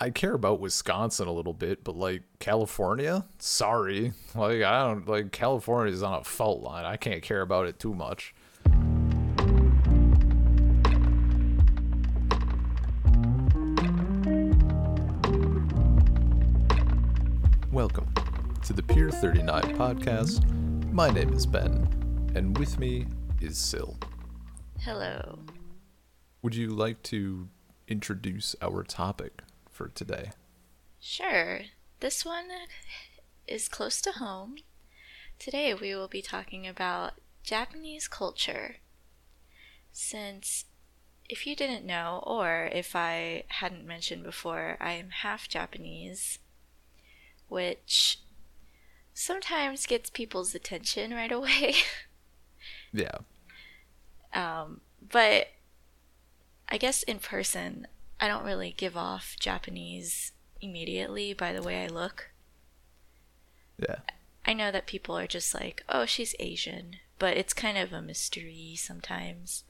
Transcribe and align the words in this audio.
I 0.00 0.10
care 0.10 0.34
about 0.34 0.60
Wisconsin 0.60 1.26
a 1.26 1.32
little 1.32 1.52
bit, 1.52 1.82
but 1.82 1.96
like 1.96 2.22
California, 2.38 3.24
sorry, 3.40 4.12
like 4.32 4.62
I 4.62 4.86
don't 4.86 5.08
like 5.08 5.32
California 5.32 5.92
is 5.92 6.04
on 6.04 6.20
a 6.20 6.22
fault 6.22 6.62
line. 6.62 6.84
I 6.84 6.96
can't 6.96 7.20
care 7.20 7.40
about 7.40 7.66
it 7.66 7.80
too 7.80 7.92
much. 7.94 8.32
Welcome 17.72 18.14
to 18.66 18.72
the 18.72 18.84
Pier 18.86 19.10
39 19.10 19.62
podcast. 19.76 20.48
My 20.92 21.10
name 21.10 21.32
is 21.32 21.44
Ben, 21.44 22.32
and 22.36 22.56
with 22.56 22.78
me 22.78 23.08
is 23.40 23.58
Sil. 23.58 23.98
Hello. 24.78 25.40
Would 26.42 26.54
you 26.54 26.68
like 26.68 27.02
to 27.02 27.48
introduce 27.88 28.54
our 28.62 28.84
topic 28.84 29.42
for 29.78 29.88
today? 29.88 30.32
Sure. 31.00 31.60
This 32.00 32.24
one 32.24 32.48
is 33.46 33.68
close 33.68 34.00
to 34.00 34.10
home. 34.10 34.56
Today 35.38 35.72
we 35.72 35.94
will 35.94 36.08
be 36.08 36.20
talking 36.20 36.66
about 36.66 37.12
Japanese 37.44 38.08
culture. 38.08 38.78
Since, 39.92 40.64
if 41.28 41.46
you 41.46 41.54
didn't 41.54 41.86
know, 41.86 42.24
or 42.26 42.68
if 42.72 42.96
I 42.96 43.44
hadn't 43.46 43.86
mentioned 43.86 44.24
before, 44.24 44.76
I 44.80 44.94
am 44.94 45.10
half 45.10 45.48
Japanese, 45.48 46.40
which 47.46 48.18
sometimes 49.14 49.86
gets 49.86 50.10
people's 50.10 50.56
attention 50.56 51.14
right 51.14 51.32
away. 51.32 51.74
Yeah. 52.90 53.18
um, 54.32 54.80
but 55.12 55.48
I 56.68 56.78
guess 56.78 57.02
in 57.02 57.18
person, 57.18 57.86
I 58.20 58.28
don't 58.28 58.44
really 58.44 58.74
give 58.76 58.96
off 58.96 59.36
Japanese 59.38 60.32
immediately 60.60 61.32
by 61.32 61.52
the 61.52 61.62
way 61.62 61.84
I 61.84 61.88
look. 61.88 62.30
Yeah. 63.78 64.00
I 64.46 64.52
know 64.54 64.70
that 64.72 64.86
people 64.86 65.16
are 65.16 65.26
just 65.26 65.54
like, 65.54 65.84
oh, 65.88 66.04
she's 66.06 66.34
Asian, 66.40 66.96
but 67.18 67.36
it's 67.36 67.52
kind 67.52 67.78
of 67.78 67.92
a 67.92 68.00
mystery 68.02 68.74
sometimes. 68.76 69.64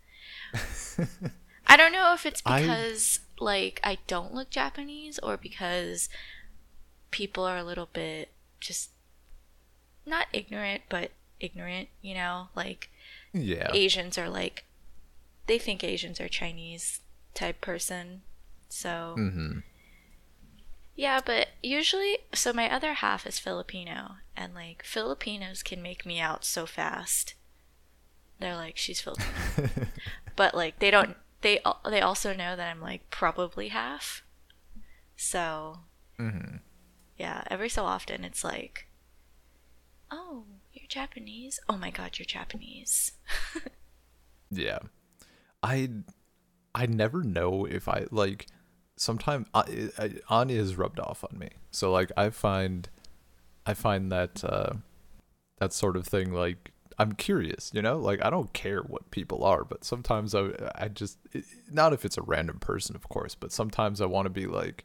I 1.66 1.76
don't 1.76 1.92
know 1.92 2.14
if 2.14 2.24
it's 2.24 2.42
I- 2.46 2.60
because 2.62 3.20
like 3.40 3.80
I 3.84 3.98
don't 4.06 4.34
look 4.34 4.50
Japanese 4.50 5.18
or 5.20 5.36
because 5.36 6.08
people 7.10 7.44
are 7.44 7.56
a 7.58 7.64
little 7.64 7.88
bit 7.92 8.30
just 8.60 8.90
not 10.06 10.26
ignorant 10.32 10.82
but 10.88 11.10
ignorant, 11.40 11.88
you 12.02 12.14
know, 12.14 12.48
like 12.56 12.90
Yeah. 13.32 13.70
Asians 13.74 14.16
are 14.16 14.28
like 14.30 14.64
they 15.46 15.58
think 15.58 15.84
Asians 15.84 16.20
are 16.20 16.28
Chinese 16.28 17.00
type 17.34 17.60
person. 17.60 18.22
So 18.68 19.14
Mm-hmm. 19.16 19.58
yeah, 20.94 21.20
but 21.24 21.48
usually 21.62 22.18
so 22.34 22.52
my 22.52 22.70
other 22.72 22.94
half 22.94 23.26
is 23.26 23.38
Filipino 23.38 24.16
and 24.36 24.54
like 24.54 24.82
Filipinos 24.84 25.62
can 25.62 25.80
make 25.82 26.04
me 26.04 26.18
out 26.20 26.44
so 26.44 26.66
fast. 26.66 27.34
They're 28.40 28.56
like 28.56 28.76
she's 28.76 29.00
Filipino. 29.00 29.30
but 30.36 30.54
like 30.54 30.78
they 30.80 30.90
don't 30.90 31.16
they 31.42 31.60
they 31.88 32.00
also 32.00 32.34
know 32.34 32.56
that 32.56 32.68
I'm 32.70 32.80
like 32.80 33.10
probably 33.10 33.68
half. 33.68 34.22
So 35.16 35.80
Mm-hmm. 36.18 36.56
yeah, 37.16 37.44
every 37.48 37.68
so 37.68 37.84
often 37.84 38.24
it's 38.24 38.42
like 38.44 38.86
oh, 40.10 40.44
you're 40.72 40.86
Japanese? 40.88 41.60
Oh 41.68 41.76
my 41.76 41.90
god, 41.90 42.18
you're 42.18 42.26
Japanese. 42.26 43.12
Yeah. 44.50 44.78
I 45.62 45.90
I 46.74 46.86
never 46.86 47.22
know 47.22 47.64
if 47.66 47.88
I 47.88 48.06
like 48.10 48.46
sometimes 48.98 49.46
I, 49.54 49.90
I, 49.98 50.14
Anya 50.28 50.56
has 50.58 50.76
rubbed 50.76 51.00
off 51.00 51.24
on 51.24 51.38
me. 51.38 51.50
So 51.70 51.90
like 51.92 52.10
I 52.16 52.30
find 52.30 52.88
I 53.66 53.74
find 53.74 54.10
that 54.12 54.44
uh 54.44 54.74
that 55.58 55.72
sort 55.72 55.96
of 55.96 56.06
thing 56.06 56.32
like 56.32 56.72
I'm 57.00 57.12
curious, 57.12 57.70
you 57.72 57.80
know? 57.80 57.96
Like 57.96 58.24
I 58.24 58.30
don't 58.30 58.52
care 58.52 58.80
what 58.80 59.10
people 59.12 59.44
are, 59.44 59.64
but 59.64 59.84
sometimes 59.84 60.34
I 60.34 60.50
I 60.74 60.88
just 60.88 61.18
not 61.70 61.92
if 61.92 62.04
it's 62.04 62.18
a 62.18 62.22
random 62.22 62.58
person, 62.58 62.96
of 62.96 63.08
course, 63.08 63.34
but 63.34 63.52
sometimes 63.52 64.00
I 64.00 64.06
want 64.06 64.26
to 64.26 64.30
be 64.30 64.46
like 64.46 64.84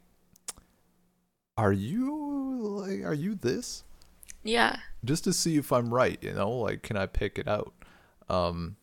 are 1.58 1.74
you 1.74 2.16
like 2.62 3.04
are 3.04 3.14
you 3.14 3.36
this? 3.36 3.84
Yeah. 4.44 4.78
just 5.06 5.24
to 5.24 5.34
see 5.34 5.58
if 5.58 5.72
I'm 5.72 5.94
right, 5.94 6.22
you 6.22 6.34
know, 6.34 6.50
like 6.52 6.82
can 6.84 6.98
I 6.98 7.06
pick 7.08 7.40
it 7.40 7.48
out? 7.48 7.74
Um 8.30 8.78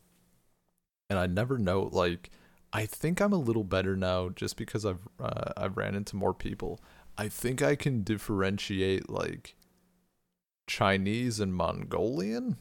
and 1.08 1.18
I 1.18 1.26
never 1.26 1.58
know 1.58 1.82
like 1.92 2.30
I 2.72 2.86
think 2.86 3.20
I'm 3.20 3.32
a 3.32 3.38
little 3.38 3.64
better 3.64 3.96
now 3.96 4.28
just 4.28 4.56
because 4.56 4.86
I've 4.86 5.08
uh, 5.18 5.52
I've 5.56 5.76
ran 5.76 5.94
into 5.94 6.16
more 6.16 6.34
people. 6.34 6.80
I 7.18 7.28
think 7.28 7.62
I 7.62 7.74
can 7.74 8.02
differentiate 8.02 9.10
like 9.10 9.54
Chinese 10.66 11.40
and 11.40 11.54
Mongolian. 11.54 12.56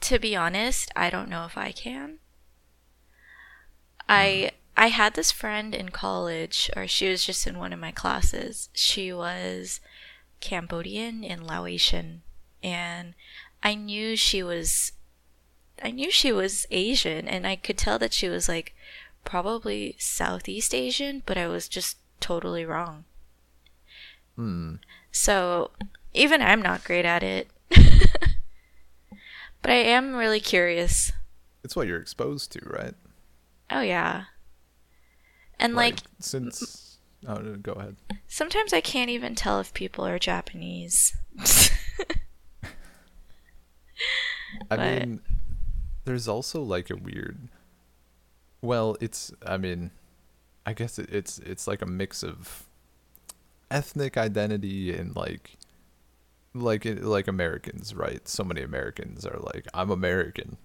To 0.00 0.18
be 0.18 0.34
honest, 0.36 0.90
I 0.96 1.08
don't 1.08 1.28
know 1.28 1.44
if 1.46 1.56
I 1.56 1.72
can. 1.72 2.18
I 4.08 4.50
I 4.76 4.88
had 4.88 5.14
this 5.14 5.30
friend 5.30 5.74
in 5.74 5.90
college, 5.90 6.68
or 6.76 6.88
she 6.88 7.08
was 7.08 7.24
just 7.24 7.46
in 7.46 7.58
one 7.58 7.72
of 7.72 7.78
my 7.78 7.92
classes. 7.92 8.68
She 8.74 9.12
was 9.12 9.80
Cambodian 10.40 11.24
and 11.24 11.46
Laotian, 11.46 12.22
and 12.62 13.14
I 13.62 13.76
knew 13.76 14.16
she 14.16 14.42
was 14.42 14.92
I 15.82 15.90
knew 15.90 16.10
she 16.10 16.32
was 16.32 16.66
Asian, 16.70 17.28
and 17.28 17.46
I 17.46 17.56
could 17.56 17.76
tell 17.78 17.98
that 17.98 18.12
she 18.12 18.28
was 18.28 18.48
like 18.48 18.74
probably 19.24 19.96
Southeast 19.98 20.74
Asian, 20.74 21.22
but 21.26 21.36
I 21.36 21.46
was 21.46 21.68
just 21.68 21.96
totally 22.20 22.64
wrong. 22.64 23.04
Hmm. 24.36 24.76
So 25.12 25.70
even 26.12 26.40
I'm 26.42 26.62
not 26.62 26.84
great 26.84 27.04
at 27.04 27.22
it. 27.22 27.48
but 29.62 29.70
I 29.70 29.74
am 29.74 30.14
really 30.14 30.40
curious. 30.40 31.12
It's 31.62 31.74
what 31.76 31.86
you're 31.86 32.00
exposed 32.00 32.52
to, 32.52 32.60
right? 32.64 32.94
Oh 33.70 33.80
yeah. 33.80 34.24
And 35.58 35.74
like, 35.74 35.98
since 36.20 36.98
oh 37.26 37.36
no, 37.36 37.56
go 37.56 37.72
ahead. 37.72 37.96
sometimes 38.28 38.72
I 38.72 38.80
can't 38.80 39.10
even 39.10 39.34
tell 39.34 39.60
if 39.60 39.72
people 39.72 40.06
are 40.06 40.18
Japanese. 40.18 41.16
I 44.70 44.76
But- 44.76 44.78
mean, 44.80 45.20
there's 46.04 46.28
also 46.28 46.62
like 46.62 46.90
a 46.90 46.96
weird. 46.96 47.48
Well, 48.60 48.96
it's. 49.00 49.32
I 49.44 49.56
mean, 49.56 49.90
I 50.66 50.72
guess 50.72 50.98
it, 50.98 51.10
it's 51.10 51.38
it's 51.40 51.66
like 51.66 51.82
a 51.82 51.86
mix 51.86 52.22
of 52.22 52.64
ethnic 53.70 54.16
identity 54.16 54.94
and 54.94 55.16
like, 55.16 55.56
like 56.54 56.84
like 56.84 57.28
Americans, 57.28 57.94
right? 57.94 58.26
So 58.28 58.44
many 58.44 58.62
Americans 58.62 59.26
are 59.26 59.38
like, 59.38 59.66
I'm 59.74 59.90
American, 59.90 60.56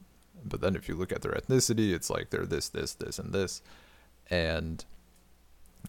but 0.45 0.61
then 0.61 0.75
if 0.75 0.87
you 0.87 0.95
look 0.95 1.11
at 1.11 1.21
their 1.21 1.33
ethnicity, 1.33 1.93
it's 1.93 2.09
like 2.09 2.29
they're 2.29 2.45
this, 2.45 2.69
this, 2.69 2.93
this, 2.93 3.19
and 3.19 3.33
this, 3.33 3.61
and 4.29 4.83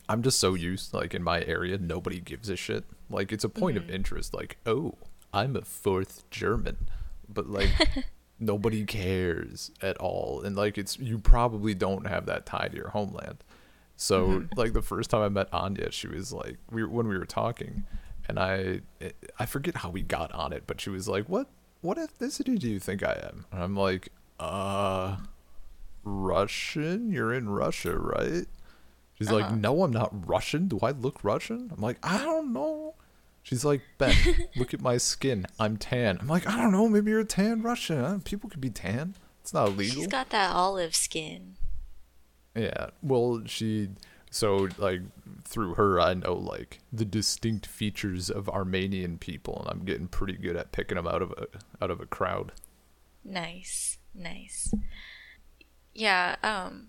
I'm 0.09 0.23
just 0.23 0.39
so 0.39 0.55
used. 0.55 0.95
Like 0.95 1.15
in 1.15 1.23
my 1.23 1.43
area, 1.43 1.79
nobody 1.79 2.21
gives 2.21 2.49
a 2.49 2.57
shit. 2.57 2.85
Like 3.09 3.33
it's 3.33 3.45
a 3.45 3.49
point 3.49 3.77
of 3.77 3.85
mm-hmm. 3.85 3.95
interest. 3.95 4.35
Like, 4.35 4.57
oh, 4.67 4.95
I'm 5.33 5.57
a 5.57 5.63
fourth 5.63 6.29
German, 6.31 6.89
but 7.29 7.49
like 7.49 7.71
nobody 8.41 8.85
cares 8.85 9.71
at 9.83 9.97
all. 9.99 10.41
And 10.43 10.57
like 10.57 10.79
it's 10.79 10.99
you 10.99 11.19
probably 11.19 11.75
don't 11.75 12.07
have 12.07 12.27
that 12.27 12.47
tie 12.47 12.69
to 12.69 12.77
your 12.77 12.89
homeland. 12.89 13.45
So 13.97 14.45
like 14.57 14.73
the 14.73 14.81
first 14.83 15.11
time 15.11 15.21
i 15.21 15.29
met 15.29 15.49
anya 15.53 15.93
she 15.93 16.09
was 16.09 16.33
like 16.33 16.57
we 16.71 16.83
were, 16.83 16.89
when 16.89 17.07
we 17.07 17.19
were 17.19 17.27
talking 17.27 17.85
and 18.27 18.39
i 18.39 18.81
i 19.39 19.45
forget 19.45 19.77
how 19.77 19.91
we 19.91 20.01
got 20.01 20.33
on 20.33 20.55
it 20.55 20.63
but 20.67 20.81
she 20.81 20.89
was 20.89 21.07
like 21.07 21.27
what 21.29 21.49
what 21.83 21.99
ethnicity 21.99 22.59
do 22.59 22.67
you 22.71 22.81
think 22.81 23.03
i 23.03 23.13
am? 23.31 23.45
And 23.53 23.63
i'm 23.63 23.77
like 23.77 24.09
uh 24.39 25.17
russian? 26.03 27.11
You're 27.13 27.35
in 27.35 27.49
russia 27.51 27.97
right? 27.97 28.47
She's 29.15 29.31
like 29.31 29.45
Uh-huh. 29.45 29.57
no 29.57 29.83
i'm 29.85 29.93
not 29.93 30.27
russian. 30.27 30.67
Do 30.67 30.79
i 30.83 30.93
look 30.93 31.23
russian? 31.23 31.71
I'm 31.71 31.83
like 31.83 31.99
i 32.03 32.17
don't 32.19 32.55
know 32.55 32.80
She's 33.43 33.65
like, 33.65 33.81
Ben, 33.99 34.15
look 34.57 34.75
at 34.75 34.81
my 34.81 34.97
skin. 34.97 35.47
I'm 35.59 35.77
tan. 35.77 36.19
I'm 36.21 36.29
like, 36.29 36.47
I 36.47 36.57
don't 36.57 36.73
know. 36.73 36.89
Maybe 36.89 37.11
you're 37.11 37.21
a 37.21 37.25
tan 37.25 37.63
Russian. 37.63 38.21
People 38.21 38.51
could 38.51 38.61
be 38.61 38.71
tan. 38.71 39.15
It's 39.43 39.53
not 39.55 39.69
illegal. 39.69 39.95
She's 39.97 40.07
got 40.07 40.31
that 40.31 40.53
olive 40.55 40.95
skin. 40.95 41.57
yeah. 42.55 42.89
Well, 43.03 43.43
she. 43.47 43.89
So 44.31 44.69
like 44.79 45.01
through 45.45 45.75
her, 45.75 46.01
I 46.01 46.15
know 46.15 46.35
like 46.35 46.79
the 46.93 47.05
distinct 47.05 47.67
features 47.67 48.31
of 48.31 48.49
Armenian 48.49 49.19
people, 49.19 49.59
and 49.61 49.69
I'm 49.71 49.85
getting 49.85 50.07
pretty 50.07 50.35
good 50.35 50.55
at 50.55 50.71
picking 50.71 50.97
them 50.97 51.09
out 51.09 51.23
of 51.23 51.33
a 51.33 51.47
out 51.83 51.91
of 51.91 52.01
a 52.01 52.07
crowd. 52.07 52.53
Nice, 53.25 53.99
nice. 54.15 54.73
Yeah, 55.95 56.37
um 56.45 56.89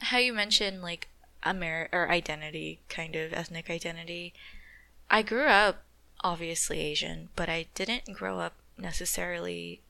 how 0.00 0.18
you 0.18 0.34
mentioned 0.34 0.82
like 0.82 1.08
Amer 1.46 1.88
or 1.92 2.10
identity, 2.10 2.82
kind 2.90 3.16
of 3.16 3.32
ethnic 3.32 3.70
identity. 3.70 4.34
I 5.08 5.22
grew 5.22 5.46
up 5.46 5.84
obviously 6.24 6.80
Asian, 6.80 7.28
but 7.36 7.48
I 7.48 7.66
didn't 7.74 8.12
grow 8.12 8.38
up 8.38 8.54
necessarily 8.78 9.80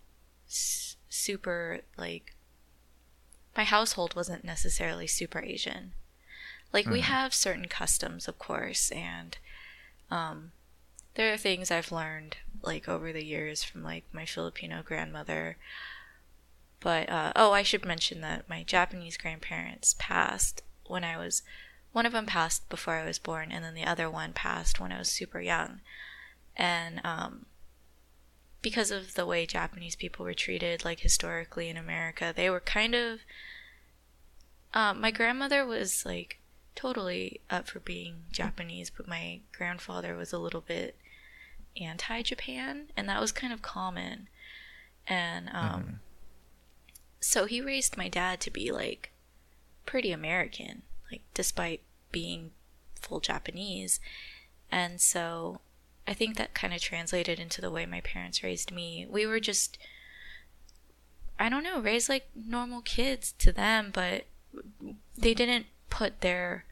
s- 0.49 0.96
super 1.08 1.81
like 1.96 2.34
my 3.56 3.64
household 3.64 4.14
wasn't 4.14 4.44
necessarily 4.44 5.06
super 5.06 5.40
Asian. 5.40 5.93
Like 6.73 6.87
we 6.87 7.00
have 7.00 7.34
certain 7.34 7.69
customs, 7.69 8.26
of 8.26 8.38
course, 8.38 8.90
and 8.90 9.37
um, 10.11 10.52
there 11.14 11.32
are 11.32 11.37
things 11.37 11.70
I've 11.70 11.93
learned 11.93 12.38
like 12.62 12.88
over 12.88 13.12
the 13.12 13.25
years 13.25 13.62
from 13.62 13.82
like 13.82 14.05
my 14.12 14.25
Filipino 14.25 14.82
grandmother. 14.82 15.58
But 16.81 17.11
uh, 17.11 17.32
oh, 17.37 17.52
I 17.52 17.62
should 17.62 17.84
mention 17.84 18.23
that 18.23 18.49
my 18.49 18.62
Japanese 18.62 19.17
grandparents 19.19 19.94
passed 19.99 20.62
when 20.87 21.05
I 21.05 21.19
was 21.19 21.43
one 21.93 22.06
of 22.06 22.12
them 22.12 22.25
passed 22.25 22.69
before 22.70 22.94
I 22.94 23.05
was 23.05 23.19
born, 23.19 23.52
and 23.52 23.62
then 23.62 23.75
the 23.75 23.84
other 23.84 24.11
one 24.11 24.32
passed 24.32 24.81
when 24.81 24.93
I 24.93 24.99
was 24.99 25.11
super 25.11 25.40
young. 25.43 25.81
And 26.56 27.00
um, 27.04 27.46
because 28.60 28.90
of 28.90 29.14
the 29.14 29.26
way 29.26 29.46
Japanese 29.46 29.96
people 29.96 30.25
were 30.25 30.34
treated, 30.34 30.84
like 30.84 31.00
historically 31.00 31.69
in 31.69 31.76
America, 31.76 32.32
they 32.34 32.50
were 32.50 32.60
kind 32.60 32.94
of. 32.94 33.20
Uh, 34.75 34.94
my 34.94 35.10
grandmother 35.10 35.66
was 35.66 36.06
like 36.06 36.38
totally 36.75 37.40
up 37.50 37.69
for 37.69 37.81
being 37.81 38.25
Japanese, 38.31 38.90
but 38.90 39.06
my 39.06 39.40
grandfather 39.56 40.16
was 40.16 40.32
a 40.32 40.38
little 40.38 40.62
bit 40.62 40.96
anti 41.81 42.22
Japan, 42.22 42.88
and 42.96 43.08
that 43.08 43.20
was 43.20 43.32
kind 43.32 43.52
of 43.52 43.60
common. 43.60 44.28
And 45.06 45.48
um, 45.52 45.82
mm-hmm. 45.82 45.94
so 47.20 47.44
he 47.44 47.60
raised 47.60 47.96
my 47.96 48.08
dad 48.08 48.40
to 48.40 48.50
be 48.50 48.72
like 48.72 49.12
pretty 49.84 50.12
American 50.12 50.82
like 51.12 51.22
despite 51.34 51.82
being 52.10 52.50
full 53.00 53.20
Japanese. 53.20 54.00
And 54.72 55.00
so 55.00 55.60
I 56.06 56.14
think 56.14 56.37
that 56.37 56.54
kind 56.54 56.75
of 56.75 56.81
translated 56.81 57.38
into 57.38 57.60
the 57.60 57.70
way 57.70 57.87
my 57.87 58.00
parents 58.00 58.43
raised 58.43 58.72
me. 58.72 59.06
We 59.08 59.26
were 59.26 59.40
just 59.40 59.78
I 61.38 61.49
don't 61.49 61.64
know, 61.64 61.81
raised 61.81 62.08
like 62.08 62.28
normal 62.34 62.82
kids 62.82 63.32
to 63.38 63.52
them, 63.52 63.90
but 63.93 64.26
they 65.16 65.34
didn't 65.34 65.66
put 65.90 66.20
their 66.20 66.64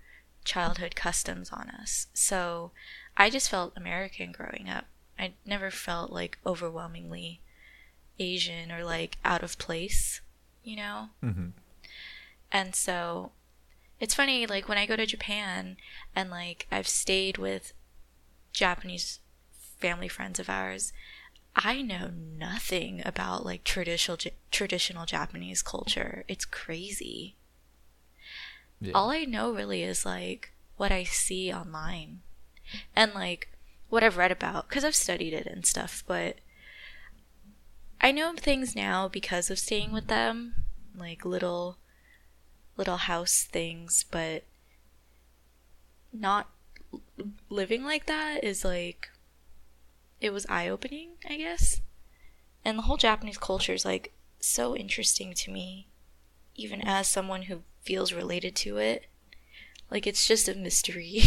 childhood 0.44 0.94
customs 0.94 1.50
on 1.50 1.70
us. 1.70 2.06
So 2.14 2.70
I 3.16 3.30
just 3.30 3.50
felt 3.50 3.72
American 3.76 4.32
growing 4.32 4.68
up. 4.68 4.86
I 5.18 5.32
never 5.44 5.70
felt 5.70 6.12
like 6.12 6.38
overwhelmingly 6.46 7.40
Asian 8.18 8.70
or 8.70 8.84
like 8.84 9.18
out 9.24 9.42
of 9.42 9.58
place, 9.58 10.20
you 10.62 10.76
know? 10.76 11.08
Mm-hmm. 11.22 11.48
And 12.52 12.74
so 12.74 13.32
it's 13.98 14.14
funny 14.14 14.46
like 14.46 14.68
when 14.68 14.78
I 14.78 14.86
go 14.86 14.96
to 14.96 15.04
Japan 15.04 15.76
and 16.14 16.30
like 16.30 16.66
I've 16.70 16.88
stayed 16.88 17.38
with 17.38 17.72
Japanese 18.52 19.20
family 19.78 20.08
friends 20.08 20.38
of 20.38 20.50
ours, 20.50 20.92
I 21.56 21.82
know 21.82 22.10
nothing 22.10 23.02
about 23.04 23.44
like 23.44 23.64
traditional 23.64 24.18
traditional 24.50 25.06
Japanese 25.06 25.62
culture. 25.62 26.24
It's 26.28 26.44
crazy. 26.44 27.36
Yeah. 28.80 28.92
All 28.94 29.10
I 29.10 29.24
know 29.24 29.52
really 29.52 29.82
is 29.82 30.06
like 30.06 30.52
what 30.76 30.92
I 30.92 31.04
see 31.04 31.52
online 31.52 32.20
and 32.94 33.12
like 33.14 33.48
what 33.88 34.04
I've 34.04 34.16
read 34.16 34.32
about 34.32 34.68
because 34.68 34.84
I've 34.84 34.94
studied 34.94 35.34
it 35.34 35.46
and 35.46 35.66
stuff, 35.66 36.04
but 36.06 36.36
I 38.00 38.12
know 38.12 38.32
things 38.34 38.74
now 38.74 39.08
because 39.08 39.50
of 39.50 39.58
staying 39.58 39.92
with 39.92 40.06
them, 40.06 40.54
like 40.96 41.24
little 41.24 41.78
little 42.76 42.96
house 42.96 43.42
things, 43.44 44.04
but 44.10 44.44
not 46.12 46.48
living 47.48 47.84
like 47.84 48.06
that 48.06 48.44
is 48.44 48.64
like 48.64 49.10
it 50.20 50.32
was 50.32 50.46
eye 50.48 50.68
opening, 50.68 51.12
I 51.28 51.36
guess. 51.36 51.80
And 52.64 52.78
the 52.78 52.82
whole 52.82 52.96
Japanese 52.96 53.38
culture 53.38 53.72
is 53.72 53.84
like 53.84 54.12
so 54.38 54.76
interesting 54.76 55.32
to 55.34 55.50
me, 55.50 55.88
even 56.54 56.82
as 56.82 57.08
someone 57.08 57.42
who 57.42 57.62
feels 57.82 58.12
related 58.12 58.54
to 58.56 58.76
it. 58.78 59.06
Like 59.90 60.06
it's 60.06 60.26
just 60.26 60.48
a 60.48 60.54
mystery. 60.54 61.22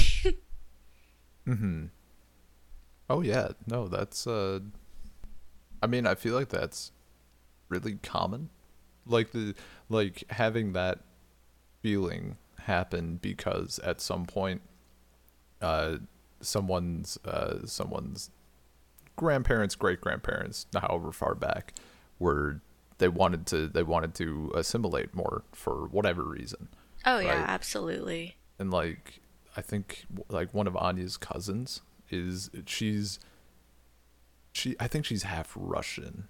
mhm. 1.47 1.89
Oh 3.09 3.21
yeah, 3.21 3.49
no, 3.67 3.87
that's 3.87 4.25
uh 4.27 4.59
I 5.81 5.87
mean, 5.87 6.07
I 6.07 6.15
feel 6.15 6.33
like 6.33 6.49
that's 6.49 6.91
really 7.67 7.95
common. 7.95 8.49
Like 9.05 9.31
the 9.31 9.55
like 9.89 10.23
having 10.29 10.73
that 10.73 10.99
feeling 11.81 12.37
happen 12.59 13.17
because 13.21 13.79
at 13.79 13.99
some 13.99 14.25
point 14.25 14.61
uh 15.63 15.97
someone's 16.41 17.17
uh 17.25 17.65
someone's 17.65 18.29
grandparents 19.15 19.75
great 19.75 20.01
grandparents 20.01 20.67
however 20.73 21.11
far 21.11 21.33
back 21.33 21.73
were 22.19 22.59
they 22.97 23.07
wanted 23.07 23.45
to 23.45 23.67
they 23.67 23.83
wanted 23.83 24.13
to 24.13 24.51
assimilate 24.55 25.13
more 25.15 25.43
for 25.51 25.87
whatever 25.87 26.23
reason 26.23 26.67
oh 27.05 27.15
right? 27.15 27.25
yeah 27.25 27.45
absolutely 27.47 28.35
and 28.59 28.71
like 28.71 29.21
i 29.55 29.61
think 29.61 30.05
like 30.29 30.53
one 30.53 30.67
of 30.67 30.75
anya's 30.75 31.17
cousins 31.17 31.81
is 32.09 32.49
she's 32.65 33.19
she 34.51 34.75
i 34.79 34.87
think 34.87 35.05
she's 35.05 35.23
half 35.23 35.51
russian 35.55 36.27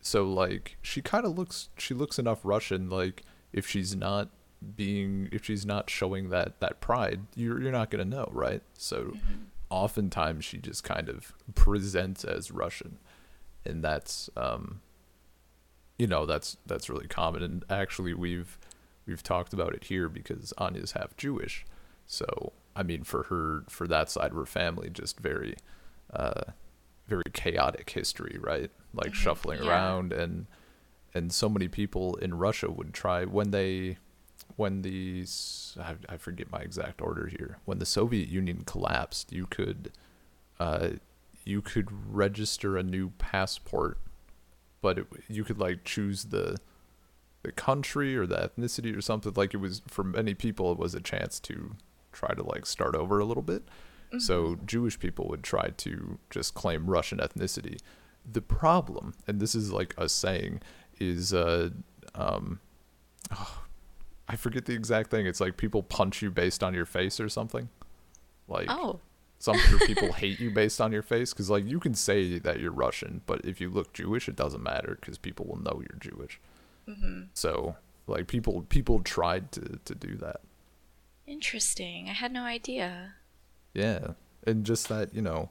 so 0.00 0.24
like 0.24 0.76
she 0.82 1.00
kind 1.00 1.24
of 1.24 1.36
looks 1.36 1.68
she 1.76 1.94
looks 1.94 2.18
enough 2.18 2.40
russian 2.44 2.88
like 2.88 3.22
if 3.52 3.66
she's 3.66 3.94
not 3.96 4.28
being 4.76 5.28
if 5.32 5.44
she's 5.44 5.64
not 5.64 5.88
showing 5.88 6.28
that 6.28 6.60
that 6.60 6.80
pride 6.80 7.20
you're 7.34 7.60
you're 7.60 7.72
not 7.72 7.90
going 7.90 8.02
to 8.04 8.16
know 8.16 8.28
right 8.30 8.62
so 8.74 9.04
mm-hmm. 9.04 9.34
oftentimes 9.70 10.44
she 10.44 10.58
just 10.58 10.84
kind 10.84 11.08
of 11.08 11.32
presents 11.54 12.24
as 12.24 12.50
russian 12.50 12.98
and 13.64 13.82
that's 13.82 14.28
um 14.36 14.80
you 15.98 16.06
know 16.06 16.24
that's 16.24 16.56
that's 16.66 16.88
really 16.88 17.06
common 17.06 17.42
and 17.42 17.64
actually 17.68 18.14
we've 18.14 18.58
we've 19.06 19.22
talked 19.22 19.52
about 19.52 19.74
it 19.74 19.84
here 19.84 20.08
because 20.08 20.52
Anya's 20.56 20.92
half 20.92 21.16
Jewish 21.16 21.66
so 22.06 22.52
I 22.74 22.82
mean 22.82 23.04
for 23.04 23.24
her 23.24 23.64
for 23.68 23.86
that 23.86 24.08
side 24.08 24.30
of 24.30 24.36
her 24.36 24.46
family 24.46 24.88
just 24.88 25.20
very 25.20 25.56
uh 26.12 26.44
very 27.06 27.24
chaotic 27.32 27.90
history 27.90 28.38
right 28.40 28.70
like 28.94 29.08
mm-hmm. 29.08 29.14
shuffling 29.14 29.62
yeah. 29.62 29.68
around 29.68 30.12
and 30.12 30.46
and 31.12 31.32
so 31.32 31.48
many 31.48 31.68
people 31.68 32.14
in 32.16 32.34
Russia 32.34 32.70
would 32.70 32.94
try 32.94 33.24
when 33.24 33.50
they 33.50 33.98
when 34.60 34.82
the 34.82 35.24
I, 35.80 35.94
I 36.06 36.16
forget 36.18 36.52
my 36.52 36.58
exact 36.58 37.00
order 37.00 37.28
here. 37.28 37.56
When 37.64 37.78
the 37.78 37.86
Soviet 37.86 38.28
Union 38.28 38.62
collapsed, 38.66 39.32
you 39.32 39.46
could 39.46 39.90
uh, 40.60 40.90
you 41.46 41.62
could 41.62 41.88
register 42.14 42.76
a 42.76 42.82
new 42.82 43.08
passport, 43.16 43.96
but 44.82 44.98
it, 44.98 45.06
you 45.28 45.44
could 45.44 45.58
like 45.58 45.84
choose 45.84 46.24
the 46.24 46.58
the 47.42 47.52
country 47.52 48.14
or 48.14 48.26
the 48.26 48.36
ethnicity 48.36 48.94
or 48.94 49.00
something. 49.00 49.32
Like 49.34 49.54
it 49.54 49.56
was 49.56 49.80
for 49.86 50.04
many 50.04 50.34
people, 50.34 50.70
it 50.72 50.78
was 50.78 50.94
a 50.94 51.00
chance 51.00 51.40
to 51.40 51.76
try 52.12 52.34
to 52.34 52.42
like 52.42 52.66
start 52.66 52.94
over 52.94 53.18
a 53.18 53.24
little 53.24 53.42
bit. 53.42 53.64
Mm-hmm. 53.64 54.18
So 54.18 54.58
Jewish 54.66 54.98
people 54.98 55.26
would 55.28 55.42
try 55.42 55.70
to 55.78 56.18
just 56.28 56.52
claim 56.52 56.84
Russian 56.84 57.16
ethnicity. 57.16 57.80
The 58.30 58.42
problem, 58.42 59.14
and 59.26 59.40
this 59.40 59.54
is 59.54 59.72
like 59.72 59.94
a 59.96 60.06
saying, 60.06 60.60
is 60.98 61.32
uh, 61.32 61.70
um, 62.14 62.60
oh, 63.34 63.62
I 64.30 64.36
forget 64.36 64.64
the 64.64 64.74
exact 64.74 65.10
thing. 65.10 65.26
It's 65.26 65.40
like 65.40 65.56
people 65.56 65.82
punch 65.82 66.22
you 66.22 66.30
based 66.30 66.62
on 66.62 66.72
your 66.72 66.86
face 66.86 67.18
or 67.18 67.28
something. 67.28 67.68
Like 68.46 68.68
oh. 68.70 69.00
some 69.40 69.56
people 69.86 70.12
hate 70.12 70.38
you 70.38 70.52
based 70.52 70.80
on 70.80 70.92
your 70.92 71.02
face 71.02 71.32
because 71.32 71.50
like 71.50 71.66
you 71.66 71.80
can 71.80 71.94
say 71.94 72.38
that 72.38 72.60
you're 72.60 72.70
Russian, 72.70 73.22
but 73.26 73.44
if 73.44 73.60
you 73.60 73.68
look 73.68 73.92
Jewish, 73.92 74.28
it 74.28 74.36
doesn't 74.36 74.62
matter 74.62 74.96
because 75.00 75.18
people 75.18 75.46
will 75.46 75.60
know 75.60 75.82
you're 75.82 75.98
Jewish. 75.98 76.40
Mm-hmm. 76.88 77.22
So 77.34 77.74
like 78.06 78.28
people 78.28 78.62
people 78.68 79.00
tried 79.00 79.50
to 79.50 79.80
to 79.84 79.94
do 79.96 80.14
that. 80.18 80.42
Interesting. 81.26 82.08
I 82.08 82.12
had 82.12 82.32
no 82.32 82.44
idea. 82.44 83.14
Yeah, 83.74 84.12
and 84.46 84.64
just 84.64 84.88
that 84.90 85.12
you 85.12 85.22
know 85.22 85.50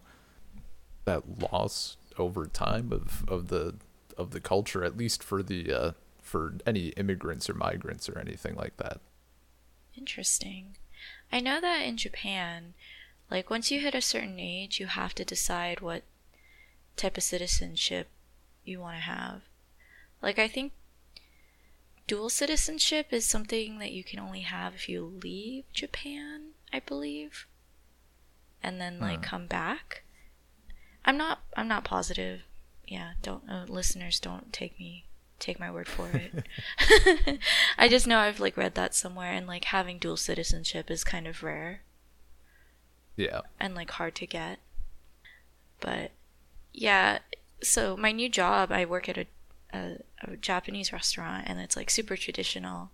that 1.03 1.51
loss 1.51 1.97
over 2.17 2.45
time 2.45 2.93
of 2.93 3.25
of 3.27 3.49
the 3.49 3.75
of 4.17 4.31
the 4.31 4.39
culture, 4.39 4.85
at 4.85 4.95
least 4.95 5.21
for 5.21 5.43
the 5.43 5.73
uh, 5.73 5.91
for 6.29 6.53
any 6.65 6.89
immigrants 6.89 7.49
or 7.49 7.55
migrants 7.55 8.07
or 8.07 8.17
anything 8.19 8.55
like 8.55 8.77
that. 8.77 9.01
Interesting. 9.97 10.77
I 11.31 11.39
know 11.39 11.59
that 11.59 11.81
in 11.81 11.97
Japan, 11.97 12.75
like 13.31 13.49
once 13.49 13.71
you 13.71 13.81
hit 13.81 13.95
a 13.95 14.01
certain 14.01 14.39
age, 14.39 14.79
you 14.79 14.87
have 14.87 15.15
to 15.15 15.25
decide 15.25 15.81
what 15.81 16.03
type 16.95 17.17
of 17.17 17.23
citizenship 17.23 18.07
you 18.63 18.79
want 18.79 18.97
to 18.97 19.01
have. 19.01 19.41
Like 20.21 20.37
I 20.37 20.47
think 20.47 20.73
dual 22.07 22.29
citizenship 22.29 23.07
is 23.11 23.25
something 23.25 23.79
that 23.79 23.91
you 23.91 24.03
can 24.03 24.19
only 24.19 24.41
have 24.41 24.75
if 24.75 24.87
you 24.87 25.19
leave 25.23 25.65
Japan, 25.73 26.51
I 26.71 26.79
believe. 26.79 27.47
And 28.61 28.79
then 28.79 28.99
like 28.99 29.21
come 29.21 29.47
back. 29.47 30.03
I'm 31.05 31.17
not 31.17 31.39
I'm 31.55 31.67
not 31.67 31.85
positive. 31.85 32.41
Yeah, 32.85 33.13
don't 33.21 33.49
uh, 33.49 33.65
listeners 33.67 34.19
don't 34.19 34.51
take 34.51 34.77
me 34.77 35.05
take 35.39 35.59
my 35.59 35.71
word 35.71 35.87
for 35.87 36.09
it. 36.13 37.39
I 37.77 37.87
just 37.87 38.07
know 38.07 38.19
I've 38.19 38.39
like 38.39 38.57
read 38.57 38.75
that 38.75 38.95
somewhere 38.95 39.31
and 39.31 39.47
like 39.47 39.65
having 39.65 39.97
dual 39.97 40.17
citizenship 40.17 40.89
is 40.91 41.03
kind 41.03 41.27
of 41.27 41.43
rare. 41.43 41.81
Yeah. 43.15 43.41
And 43.59 43.75
like 43.75 43.91
hard 43.91 44.15
to 44.15 44.27
get. 44.27 44.59
But 45.79 46.11
yeah, 46.73 47.19
so 47.61 47.97
my 47.97 48.11
new 48.11 48.29
job, 48.29 48.71
I 48.71 48.85
work 48.85 49.09
at 49.09 49.17
a, 49.17 49.25
a, 49.73 49.97
a 50.21 50.37
Japanese 50.37 50.93
restaurant 50.93 51.45
and 51.47 51.59
it's 51.59 51.75
like 51.75 51.89
super 51.89 52.15
traditional. 52.17 52.91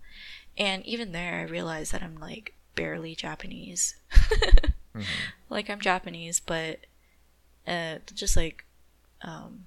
And 0.56 0.84
even 0.86 1.12
there 1.12 1.40
I 1.40 1.42
realize 1.42 1.90
that 1.90 2.02
I'm 2.02 2.16
like 2.18 2.54
barely 2.74 3.14
Japanese. 3.14 3.96
Mhm. 4.94 5.04
like 5.50 5.68
I'm 5.68 5.80
Japanese, 5.80 6.40
but 6.40 6.80
uh, 7.66 7.96
just 8.14 8.36
like 8.36 8.64
um, 9.22 9.66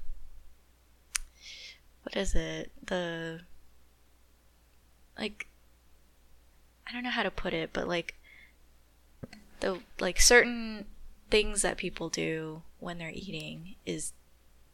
what 2.09 2.17
is 2.19 2.33
it? 2.33 2.71
The 2.85 3.41
like 5.17 5.47
I 6.87 6.91
don't 6.91 7.03
know 7.03 7.11
how 7.11 7.23
to 7.23 7.29
put 7.31 7.53
it, 7.53 7.69
but 7.71 7.87
like 7.87 8.15
the 9.59 9.79
like 9.99 10.19
certain 10.19 10.85
things 11.29 11.61
that 11.61 11.77
people 11.77 12.09
do 12.09 12.63
when 12.79 12.97
they're 12.97 13.11
eating 13.13 13.75
is 13.85 14.13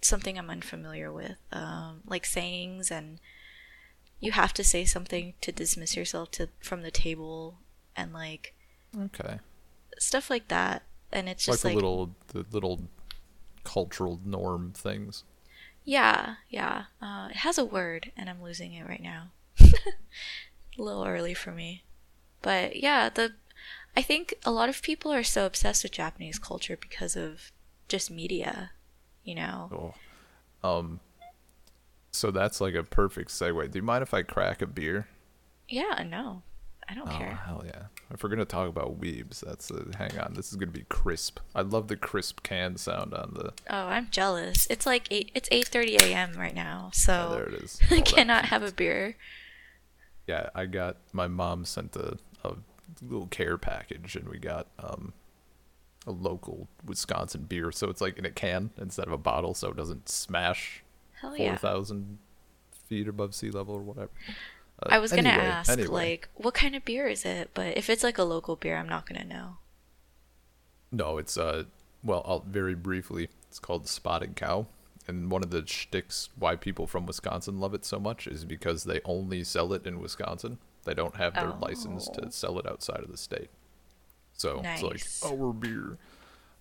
something 0.02 0.38
I'm 0.38 0.50
unfamiliar 0.50 1.12
with. 1.12 1.38
Um, 1.52 2.02
like 2.06 2.26
sayings 2.26 2.90
and 2.90 3.20
you 4.22 4.32
have 4.32 4.54
to 4.54 4.64
say 4.64 4.86
something 4.86 5.34
to 5.42 5.52
dismiss 5.52 5.98
yourself 5.98 6.32
to 6.32 6.48
from 6.62 6.84
the 6.84 6.92
table 6.92 7.58
and 7.98 8.14
like 8.14 8.54
Okay. 8.98 9.40
stuff 9.98 10.30
like 10.30 10.48
that. 10.48 10.84
And 11.12 11.28
it's 11.28 11.46
just 11.46 11.50
like 11.50 11.56
just 11.56 11.64
the 11.64 11.68
like, 11.68 11.76
little 11.76 12.16
the 12.30 12.46
little 12.50 12.82
cultural 13.66 14.22
norm 14.24 14.72
things. 14.74 15.26
Yeah, 15.86 16.36
yeah. 16.50 16.86
Uh, 17.02 17.28
it 17.30 17.38
has 17.38 17.58
a 17.58 17.66
word, 17.66 18.12
and 18.18 18.30
I'm 18.30 18.42
losing 18.42 18.74
it 18.74 18.88
right 18.88 19.02
now. 19.02 19.30
a 19.60 20.82
little 20.82 21.06
early 21.06 21.34
for 21.34 21.52
me, 21.52 21.84
but 22.42 22.76
yeah, 22.76 23.10
the 23.10 23.34
I 23.96 24.02
think 24.02 24.34
a 24.44 24.52
lot 24.52 24.68
of 24.68 24.82
people 24.82 25.14
are 25.14 25.24
so 25.24 25.46
obsessed 25.46 25.84
with 25.84 25.94
Japanese 25.94 26.38
culture 26.38 26.78
because 26.80 27.16
of 27.16 27.52
just 27.88 28.12
media, 28.12 28.72
you 29.24 29.36
know. 29.36 29.94
Oh. 30.64 30.70
Um 30.70 31.00
so 32.12 32.32
that's 32.32 32.60
like 32.60 32.76
a 32.76 32.84
perfect 32.84 33.30
segue. 33.30 33.72
Do 33.72 33.80
you 33.80 33.84
mind 33.84 34.02
if 34.02 34.14
I 34.14 34.24
crack 34.24 34.62
a 34.62 34.68
beer? 34.68 35.08
Yeah, 35.68 36.04
no, 36.06 36.44
I 36.88 36.94
don't 36.94 37.08
Oh 37.08 37.18
care. 37.18 37.34
hell 37.46 37.64
yeah! 37.66 37.84
If 38.12 38.22
we're 38.24 38.30
gonna 38.30 38.46
talk 38.46 38.70
about 38.70 39.00
weebs, 39.02 39.40
that's 39.40 39.72
a, 39.72 39.86
hang 39.98 40.18
on. 40.20 40.34
This 40.36 40.52
is 40.52 40.56
gonna 40.56 40.72
be 40.72 40.86
crisp. 40.88 41.40
I 41.56 41.62
love 41.62 41.88
the 41.88 41.96
crisp 41.96 42.44
can 42.44 42.78
sound 42.78 43.14
on 43.14 43.34
the. 43.34 43.54
Oh, 43.70 43.88
I'm 43.88 44.10
jealous. 44.12 44.68
It's 44.70 44.86
like 44.86 45.08
eight. 45.12 45.32
It's 45.34 45.50
eight 45.52 45.68
thirty 45.68 45.96
a.m. 45.98 46.34
right 46.38 46.54
now, 46.54 46.92
so 46.94 47.32
there 47.34 47.48
it 47.48 47.64
is. 47.64 47.80
I 47.92 48.02
cannot 48.02 48.46
have 48.46 48.62
a 48.62 48.72
beer. 48.72 49.16
yeah, 50.28 50.50
I 50.54 50.66
got 50.68 50.98
my 51.12 51.28
mom 51.28 51.66
sent 51.66 51.96
a, 51.96 52.18
a 52.44 52.54
little 53.02 53.28
care 53.28 53.58
package, 53.58 54.16
and 54.16 54.30
we 54.30 54.38
got 54.38 54.68
um 54.78 55.14
a 56.08 56.12
local 56.12 56.68
Wisconsin 56.86 57.46
beer, 57.50 57.72
so 57.72 57.90
it's 57.90 58.00
like 58.02 58.20
in 58.20 58.26
a 58.26 58.30
can 58.32 58.70
instead 58.78 59.08
of 59.08 59.14
a 59.14 59.18
bottle, 59.18 59.56
so 59.56 59.70
it 59.70 59.76
doesn't 59.76 60.08
smash 60.08 60.84
Hell 61.20 61.32
four 61.36 61.46
yeah. 61.46 61.58
thousand 61.58 62.20
feet 62.88 63.08
above 63.08 63.34
sea 63.34 63.50
level 63.50 63.74
or 63.74 63.82
whatever. 63.82 64.12
Uh, 64.86 64.96
I 64.96 65.00
was 65.00 65.12
gonna 65.12 65.30
anyway, 65.30 65.46
ask 65.48 65.72
anyway. 65.72 65.88
like 65.90 66.30
what 66.36 66.54
kind 66.54 66.76
of 66.76 66.86
beer 66.86 67.08
is 67.08 67.26
it, 67.26 67.52
but 67.54 67.78
if 67.78 67.90
it's 67.90 68.04
like 68.04 68.18
a 68.18 68.24
local 68.24 68.56
beer, 68.56 68.78
I'm 68.78 68.90
not 68.90 69.06
gonna 69.08 69.24
know. 69.24 69.58
No, 70.92 71.18
it's 71.18 71.38
uh 71.38 71.64
well, 72.04 72.24
I'll 72.26 72.40
very 72.42 72.76
briefly. 72.76 73.30
It's 73.50 73.60
called 73.60 73.88
Spotted 73.88 74.36
Cow, 74.36 74.68
and 75.08 75.32
one 75.32 75.44
of 75.44 75.50
the 75.50 75.66
shticks 75.66 76.30
why 76.38 76.56
people 76.56 76.88
from 76.88 77.06
Wisconsin 77.06 77.60
love 77.60 77.74
it 77.74 77.86
so 77.86 78.00
much 78.00 78.28
is 78.28 78.46
because 78.46 78.84
they 78.84 79.02
only 79.06 79.44
sell 79.44 79.74
it 79.74 79.86
in 79.88 80.00
Wisconsin. 80.00 80.58
They 80.84 80.94
don't 80.94 81.16
have 81.16 81.34
their 81.34 81.50
license 81.60 82.08
Oh. 82.12 82.22
to 82.22 82.32
sell 82.32 82.60
it 82.60 82.68
outside 82.68 83.00
of 83.00 83.10
the 83.12 83.18
state. 83.18 83.50
So 84.34 84.62
it's 84.64 84.84
like 84.84 85.02
our 85.26 85.52
beer. 85.54 85.98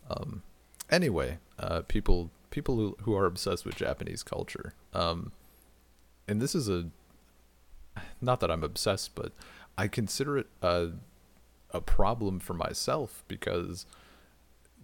Um, 0.08 0.42
anyway, 0.90 1.38
uh, 1.58 1.82
people 1.82 2.30
people 2.50 2.76
who, 2.76 2.96
who 3.02 3.14
are 3.16 3.26
obsessed 3.26 3.66
with 3.66 3.74
Japanese 3.76 4.22
culture. 4.22 4.72
Um, 4.94 5.32
and 6.28 6.40
this 6.40 6.54
is 6.54 6.68
a 6.68 6.86
not 8.20 8.40
that 8.40 8.50
I'm 8.50 8.64
obsessed, 8.64 9.14
but 9.14 9.32
I 9.76 9.88
consider 9.88 10.38
it 10.38 10.46
a 10.62 10.90
a 11.70 11.80
problem 11.80 12.38
for 12.38 12.54
myself 12.54 13.24
because 13.26 13.84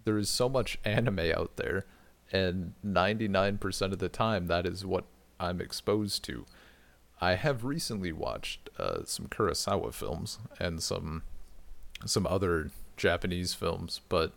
there 0.03 0.17
is 0.17 0.29
so 0.29 0.49
much 0.49 0.77
anime 0.85 1.31
out 1.33 1.55
there 1.55 1.85
and 2.33 2.73
99% 2.85 3.81
of 3.91 3.99
the 3.99 4.09
time 4.09 4.47
that 4.47 4.65
is 4.65 4.85
what 4.85 5.05
I'm 5.39 5.59
exposed 5.59 6.23
to. 6.25 6.45
I 7.19 7.35
have 7.35 7.63
recently 7.63 8.11
watched 8.11 8.69
uh, 8.79 9.03
some 9.05 9.27
Kurosawa 9.27 9.93
films 9.93 10.39
and 10.59 10.81
some 10.81 11.23
some 12.03 12.25
other 12.25 12.71
Japanese 12.97 13.53
films, 13.53 14.01
but 14.09 14.31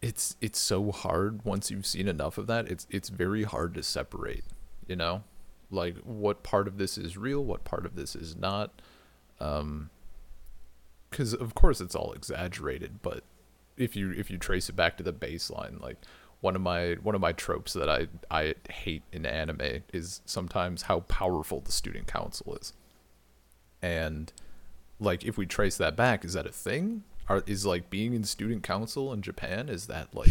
it's 0.00 0.36
it's 0.40 0.58
so 0.58 0.90
hard 0.90 1.44
once 1.44 1.70
you've 1.70 1.86
seen 1.86 2.08
enough 2.08 2.38
of 2.38 2.46
that. 2.46 2.68
It's 2.68 2.86
it's 2.88 3.10
very 3.10 3.42
hard 3.42 3.74
to 3.74 3.82
separate, 3.82 4.44
you 4.86 4.96
know? 4.96 5.22
Like 5.70 5.96
what 5.98 6.42
part 6.42 6.66
of 6.66 6.78
this 6.78 6.96
is 6.98 7.16
real, 7.16 7.44
what 7.44 7.64
part 7.64 7.84
of 7.86 7.94
this 7.96 8.16
is 8.16 8.36
not. 8.36 8.80
Um 9.40 9.90
cuz 11.10 11.32
of 11.34 11.54
course 11.54 11.80
it's 11.80 11.94
all 11.94 12.12
exaggerated, 12.12 13.02
but 13.02 13.24
if 13.76 13.96
you 13.96 14.10
if 14.12 14.30
you 14.30 14.38
trace 14.38 14.68
it 14.68 14.76
back 14.76 14.96
to 14.96 15.02
the 15.02 15.12
baseline, 15.12 15.80
like 15.80 15.96
one 16.40 16.54
of 16.54 16.62
my 16.62 16.94
one 17.02 17.14
of 17.14 17.20
my 17.20 17.32
tropes 17.32 17.72
that 17.72 17.88
I 17.88 18.08
I 18.30 18.54
hate 18.70 19.02
in 19.12 19.26
anime 19.26 19.82
is 19.92 20.20
sometimes 20.24 20.82
how 20.82 21.00
powerful 21.00 21.60
the 21.60 21.72
student 21.72 22.06
council 22.06 22.56
is. 22.56 22.72
And 23.82 24.32
like 25.00 25.24
if 25.24 25.36
we 25.36 25.46
trace 25.46 25.76
that 25.78 25.96
back, 25.96 26.24
is 26.24 26.34
that 26.34 26.46
a 26.46 26.52
thing? 26.52 27.04
Are 27.28 27.42
is 27.46 27.66
like 27.66 27.90
being 27.90 28.14
in 28.14 28.24
student 28.24 28.62
council 28.62 29.12
in 29.12 29.22
Japan 29.22 29.68
is 29.68 29.86
that 29.86 30.14
like 30.14 30.30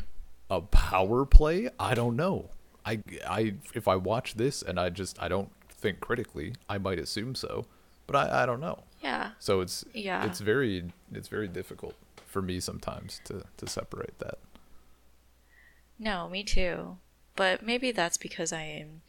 a 0.50 0.60
power 0.60 1.24
play? 1.24 1.68
I 1.78 1.94
don't 1.94 2.16
know. 2.16 2.50
I 2.90 2.92
I 3.38 3.54
if 3.74 3.86
I 3.88 3.96
watch 3.96 4.28
this 4.34 4.62
and 4.62 4.78
I 4.80 4.88
just 4.90 5.14
I 5.22 5.28
don't 5.28 5.50
think 5.82 6.00
critically, 6.00 6.48
I 6.68 6.78
might 6.78 6.98
assume 6.98 7.34
so, 7.34 7.66
but 8.06 8.14
I 8.16 8.42
I 8.42 8.46
don't 8.46 8.60
know. 8.60 8.78
Yeah. 9.02 9.30
So 9.38 9.60
it's 9.64 9.84
Yeah. 9.94 10.26
it's 10.26 10.40
very 10.40 10.74
it's 11.12 11.28
very 11.28 11.48
difficult 11.48 11.94
for 12.32 12.42
me 12.42 12.60
sometimes 12.60 13.20
to 13.24 13.34
to 13.60 13.66
separate 13.66 14.18
that. 14.18 14.38
No, 15.98 16.28
me 16.28 16.42
too. 16.44 16.98
But 17.36 17.62
maybe 17.62 17.92
that's 17.92 18.16
because 18.16 18.52
I 18.52 18.62
am 18.62 19.02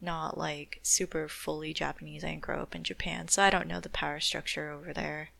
not 0.00 0.36
like 0.38 0.80
super 0.82 1.28
fully 1.28 1.72
Japanese. 1.74 2.24
I 2.24 2.30
didn't 2.30 2.42
grow 2.42 2.60
up 2.62 2.74
in 2.74 2.82
Japan, 2.82 3.28
so 3.28 3.42
I 3.42 3.50
don't 3.50 3.68
know 3.68 3.80
the 3.80 3.88
power 4.02 4.20
structure 4.20 4.70
over 4.70 4.92
there. 4.92 5.30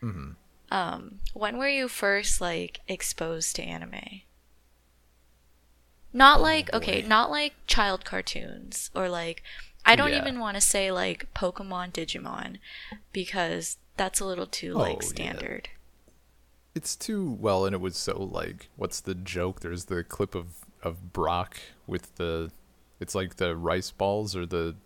hmm 0.00 0.32
Um, 0.70 1.20
when 1.34 1.56
were 1.58 1.68
you 1.68 1.88
first 1.88 2.40
like 2.40 2.80
exposed 2.88 3.56
to 3.56 3.62
anime? 3.62 4.22
Not 6.12 6.40
Oh, 6.40 6.42
like 6.42 6.72
okay, 6.72 7.02
not 7.02 7.30
like 7.30 7.54
child 7.66 8.04
cartoons 8.04 8.90
or 8.94 9.08
like 9.08 9.42
I 9.84 9.96
don't 9.96 10.12
Yeah. 10.12 10.18
even 10.18 10.38
want 10.38 10.56
to 10.56 10.60
say 10.60 10.92
like 10.92 11.32
Pokemon, 11.34 11.92
Digimon 11.92 12.58
because 13.12 13.78
that's 13.96 14.20
a 14.20 14.24
little 14.26 14.46
too 14.46 14.74
like 14.74 15.02
Oh, 15.02 15.02
like 15.02 15.16
yeah. 15.16 15.32
standard. 15.32 15.70
It's 16.74 16.94
too 16.94 17.30
well, 17.40 17.64
and 17.66 17.74
it 17.74 17.80
was 17.80 17.96
so 17.96 18.16
like, 18.22 18.68
what's 18.76 19.00
the 19.00 19.14
joke? 19.14 19.60
There's 19.60 19.86
the 19.86 20.04
clip 20.04 20.34
of 20.34 20.64
of 20.82 21.12
Brock 21.12 21.58
with 21.86 22.14
the, 22.16 22.50
it's 23.00 23.14
like 23.14 23.36
the 23.36 23.54
rice 23.54 23.90
balls 23.90 24.34
or 24.34 24.46
the, 24.46 24.76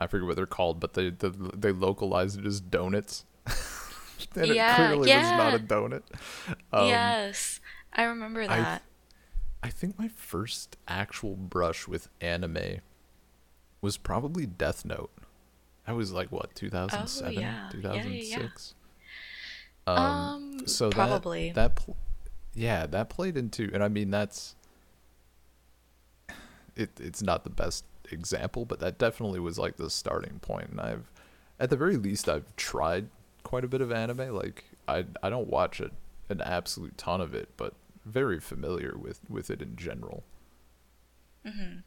I 0.00 0.06
forget 0.06 0.26
what 0.26 0.36
they're 0.36 0.46
called, 0.46 0.80
but 0.80 0.94
they 0.94 1.10
the, 1.10 1.30
they 1.56 1.72
localized 1.72 2.38
it 2.40 2.46
as 2.46 2.60
donuts. 2.60 3.24
and 4.36 4.50
Yeah, 4.50 4.92
it 4.92 5.00
clearly 5.00 5.08
was 5.10 5.32
yeah. 5.32 5.34
not 5.34 5.54
a 5.54 5.58
donut. 5.58 6.02
Um, 6.72 7.16
yes, 7.22 7.60
I 7.92 8.04
remember 8.04 8.46
that. 8.48 8.82
I 9.62 9.68
think 9.68 9.98
my 9.98 10.08
first 10.08 10.76
actual 10.88 11.36
brush 11.36 11.86
with 11.86 12.08
anime 12.20 12.80
was 13.82 13.96
probably 13.96 14.46
Death 14.46 14.84
Note. 14.84 15.10
I 15.86 15.92
was 15.92 16.12
like 16.12 16.30
what 16.32 16.54
2007, 16.54 17.28
Oh, 17.36 17.40
yeah. 17.40 17.70
Yeah, 17.74 17.92
yeah, 17.94 18.02
yeah. 18.02 18.02
2006. 18.36 18.74
Um, 19.86 20.66
so 20.66 20.88
that- 20.88 20.94
probably. 20.94 21.52
that, 21.52 21.74
pl- 21.76 21.96
yeah, 22.54 22.86
that 22.86 23.08
played 23.10 23.36
into 23.36 23.70
and 23.72 23.82
I 23.82 23.88
mean 23.88 24.10
that's 24.10 24.54
it 26.76 26.90
it's 27.00 27.22
not 27.22 27.44
the 27.44 27.50
best 27.50 27.84
example, 28.10 28.64
but 28.64 28.80
that 28.80 28.98
definitely 28.98 29.40
was 29.40 29.58
like 29.58 29.76
the 29.76 29.90
starting 29.90 30.38
point. 30.40 30.70
And 30.70 30.80
I've 30.80 31.10
at 31.58 31.70
the 31.70 31.76
very 31.76 31.96
least 31.96 32.28
I've 32.28 32.54
tried 32.56 33.08
quite 33.42 33.64
a 33.64 33.68
bit 33.68 33.80
of 33.80 33.92
anime. 33.92 34.34
Like 34.34 34.64
I 34.88 35.04
I 35.22 35.30
don't 35.30 35.48
watch 35.48 35.80
it 35.80 35.92
an 36.28 36.40
absolute 36.40 36.96
ton 36.96 37.20
of 37.20 37.34
it, 37.34 37.48
but 37.56 37.74
very 38.10 38.40
familiar 38.40 38.96
with 38.96 39.20
with 39.28 39.50
it 39.50 39.62
in 39.62 39.76
general. 39.76 40.24
Mhm. 41.44 41.82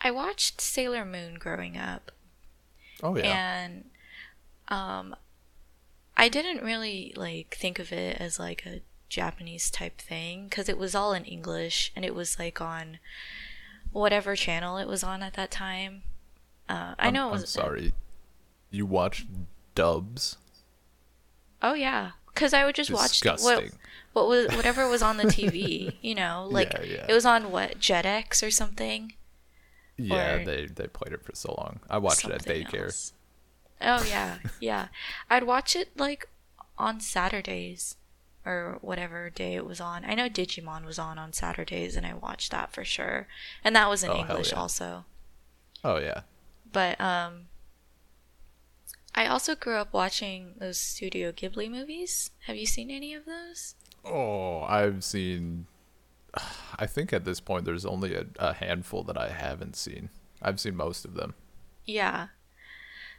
I 0.00 0.10
watched 0.10 0.60
Sailor 0.60 1.04
Moon 1.04 1.34
growing 1.34 1.76
up, 1.76 2.12
Oh 3.02 3.16
yeah. 3.16 3.24
and 3.64 3.90
um, 4.68 5.16
I 6.16 6.28
didn't 6.28 6.62
really 6.64 7.12
like 7.16 7.56
think 7.58 7.78
of 7.78 7.92
it 7.92 8.20
as 8.20 8.38
like 8.38 8.64
a 8.66 8.82
Japanese 9.08 9.70
type 9.70 9.98
thing 10.00 10.44
because 10.44 10.68
it 10.68 10.78
was 10.78 10.94
all 10.94 11.12
in 11.12 11.24
English 11.24 11.92
and 11.96 12.04
it 12.04 12.14
was 12.14 12.38
like 12.38 12.60
on 12.60 12.98
whatever 13.92 14.36
channel 14.36 14.78
it 14.78 14.86
was 14.86 15.02
on 15.02 15.22
at 15.22 15.34
that 15.34 15.50
time. 15.50 16.02
Uh, 16.68 16.94
I 16.98 17.04
I'm- 17.06 17.14
know 17.14 17.30
it 17.34 17.40
I'm 17.40 17.46
sorry. 17.46 17.92
You 18.70 18.86
watched 18.86 19.26
dubs? 19.74 20.36
Oh 21.60 21.74
yeah, 21.74 22.12
because 22.34 22.52
I 22.54 22.64
would 22.64 22.74
just 22.74 22.90
watch 22.90 23.24
what 23.24 23.64
what 24.12 24.26
was 24.28 24.48
whatever 24.56 24.88
was 24.88 25.02
on 25.02 25.16
the 25.16 25.24
TV. 25.24 25.94
you 26.02 26.14
know, 26.14 26.46
like 26.50 26.72
Yeah, 26.72 26.82
yeah. 26.82 27.06
it 27.08 27.12
was 27.12 27.24
on 27.26 27.50
what 27.50 27.78
Jetix 27.78 28.46
or 28.46 28.50
something. 28.50 29.14
Yeah, 29.96 30.36
Or 30.36 30.44
they 30.44 30.66
they 30.66 30.86
played 30.86 31.12
it 31.12 31.22
for 31.24 31.34
so 31.34 31.54
long. 31.58 31.80
I 31.90 31.98
watched 31.98 32.24
it 32.24 32.30
at 32.32 32.42
daycare. 32.44 32.84
else. 32.86 33.12
Oh 33.82 34.04
yeah, 34.08 34.38
yeah. 34.60 34.88
I'd 35.28 35.44
watch 35.44 35.76
it 35.76 35.90
like 35.96 36.28
on 36.78 37.00
Saturdays 37.00 37.96
or 38.46 38.78
whatever 38.80 39.28
day 39.28 39.54
it 39.54 39.66
was 39.66 39.80
on. 39.80 40.04
I 40.06 40.14
know 40.14 40.28
Digimon 40.30 40.86
was 40.86 40.98
on 40.98 41.18
on 41.18 41.32
Saturdays 41.34 41.94
and 41.96 42.06
I 42.06 42.14
watched 42.14 42.50
that 42.52 42.72
for 42.72 42.84
sure. 42.84 43.28
And 43.62 43.76
that 43.76 43.88
was 43.90 44.02
in 44.02 44.10
Oh, 44.10 44.16
English 44.16 44.52
yeah. 44.52 44.58
also. 44.58 45.04
Oh 45.84 45.98
yeah. 45.98 46.22
But 46.72 46.98
um 47.00 47.48
I 49.14 49.26
also 49.26 49.54
grew 49.54 49.76
up 49.76 49.92
watching 49.92 50.54
those 50.58 50.78
Studio 50.78 51.32
Ghibli 51.32 51.70
movies. 51.70 52.30
Have 52.46 52.56
you 52.56 52.66
seen 52.66 52.90
any 52.90 53.12
of 53.14 53.24
those? 53.24 53.74
Oh, 54.04 54.62
I've 54.62 55.04
seen. 55.04 55.66
I 56.78 56.86
think 56.86 57.12
at 57.12 57.24
this 57.24 57.40
point 57.40 57.64
there's 57.64 57.84
only 57.84 58.14
a, 58.14 58.26
a 58.38 58.52
handful 58.54 59.02
that 59.04 59.18
I 59.18 59.28
haven't 59.28 59.76
seen. 59.76 60.10
I've 60.40 60.60
seen 60.60 60.76
most 60.76 61.04
of 61.04 61.14
them. 61.14 61.34
Yeah. 61.84 62.28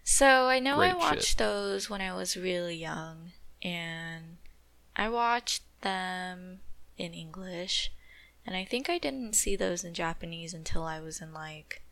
So 0.03 0.47
I 0.47 0.59
know 0.59 0.79
I 0.79 0.91
Great 0.91 0.91
shit. 0.91 0.99
watched 0.99 1.37
those 1.37 1.89
when 1.89 2.01
I 2.01 2.13
was 2.15 2.35
really 2.35 2.75
young, 2.75 3.33
and 3.61 4.37
I 4.95 5.09
watched 5.09 5.63
them 5.81 6.61
in 6.97 7.13
English, 7.13 7.91
and 8.45 8.55
I 8.55 8.65
think 8.65 8.89
I 8.89 8.97
didn't 8.97 9.35
see 9.35 9.55
those 9.55 9.83
in 9.83 9.93
Japanese 9.93 10.53
until 10.55 10.83
I 10.83 10.99
was 10.99 11.21
in 11.21 11.33
like 11.33 11.83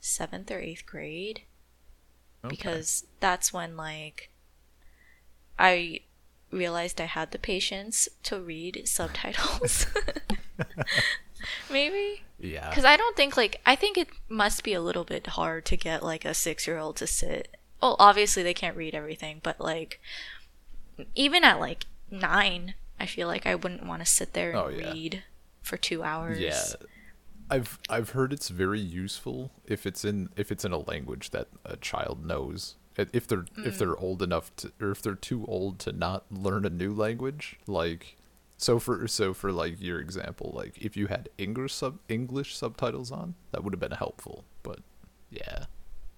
seventh 0.00 0.50
or 0.50 0.60
eighth 0.60 0.86
grade 0.86 1.42
Okay. 2.44 2.56
because 2.56 3.04
that's 3.20 3.52
when 3.52 3.76
like 3.76 4.30
I 5.58 6.00
realized 6.50 7.00
I 7.00 7.04
had 7.06 7.30
the 7.30 7.38
patience 7.38 8.08
to 8.24 8.40
read 8.40 8.82
subtitles. 8.86 9.86
Maybe 11.70 12.22
yeah, 12.38 12.68
because 12.68 12.84
I 12.84 12.96
don't 12.96 13.16
think 13.16 13.36
like 13.36 13.60
I 13.66 13.74
think 13.76 13.96
it 13.98 14.08
must 14.28 14.62
be 14.64 14.74
a 14.74 14.80
little 14.80 15.04
bit 15.04 15.26
hard 15.28 15.64
to 15.66 15.76
get 15.76 16.02
like 16.02 16.24
a 16.24 16.34
six 16.34 16.66
year 16.66 16.78
old 16.78 16.96
to 16.96 17.06
sit. 17.06 17.56
Well, 17.80 17.96
obviously 17.98 18.42
they 18.42 18.54
can't 18.54 18.76
read 18.76 18.94
everything, 18.94 19.40
but 19.42 19.60
like 19.60 20.00
even 21.14 21.42
at 21.44 21.58
like 21.58 21.86
nine, 22.10 22.74
I 23.00 23.06
feel 23.06 23.26
like 23.26 23.46
I 23.46 23.54
wouldn't 23.56 23.86
want 23.86 24.02
to 24.02 24.06
sit 24.06 24.34
there 24.34 24.50
and 24.50 24.58
Oh, 24.58 24.68
yeah. 24.68 24.92
read 24.92 25.22
for 25.62 25.76
two 25.76 26.02
hours. 26.02 26.38
yeah. 26.38 26.62
I've 27.52 27.78
I've 27.90 28.10
heard 28.10 28.32
it's 28.32 28.48
very 28.48 28.80
useful 28.80 29.52
if 29.66 29.84
it's 29.84 30.06
in 30.06 30.30
if 30.36 30.50
it's 30.50 30.64
in 30.64 30.72
a 30.72 30.78
language 30.78 31.30
that 31.30 31.48
a 31.66 31.76
child 31.76 32.24
knows. 32.24 32.76
If 32.96 33.26
they're 33.26 33.44
if 33.58 33.78
they're 33.78 33.94
mm. 33.94 34.02
old 34.02 34.22
enough 34.22 34.56
to, 34.56 34.72
or 34.80 34.90
if 34.90 35.02
they're 35.02 35.14
too 35.14 35.44
old 35.46 35.78
to 35.80 35.92
not 35.92 36.24
learn 36.30 36.64
a 36.64 36.70
new 36.70 36.94
language, 36.94 37.58
like 37.66 38.16
so 38.56 38.78
for 38.78 39.06
so 39.06 39.34
for 39.34 39.52
like 39.52 39.82
your 39.82 40.00
example, 40.00 40.52
like 40.54 40.78
if 40.78 40.96
you 40.96 41.08
had 41.08 41.28
English 41.36 41.74
sub 41.74 41.98
English 42.08 42.56
subtitles 42.56 43.12
on, 43.12 43.34
that 43.50 43.62
would 43.62 43.74
have 43.74 43.80
been 43.80 43.92
helpful. 43.92 44.44
But 44.62 44.78
yeah, 45.30 45.66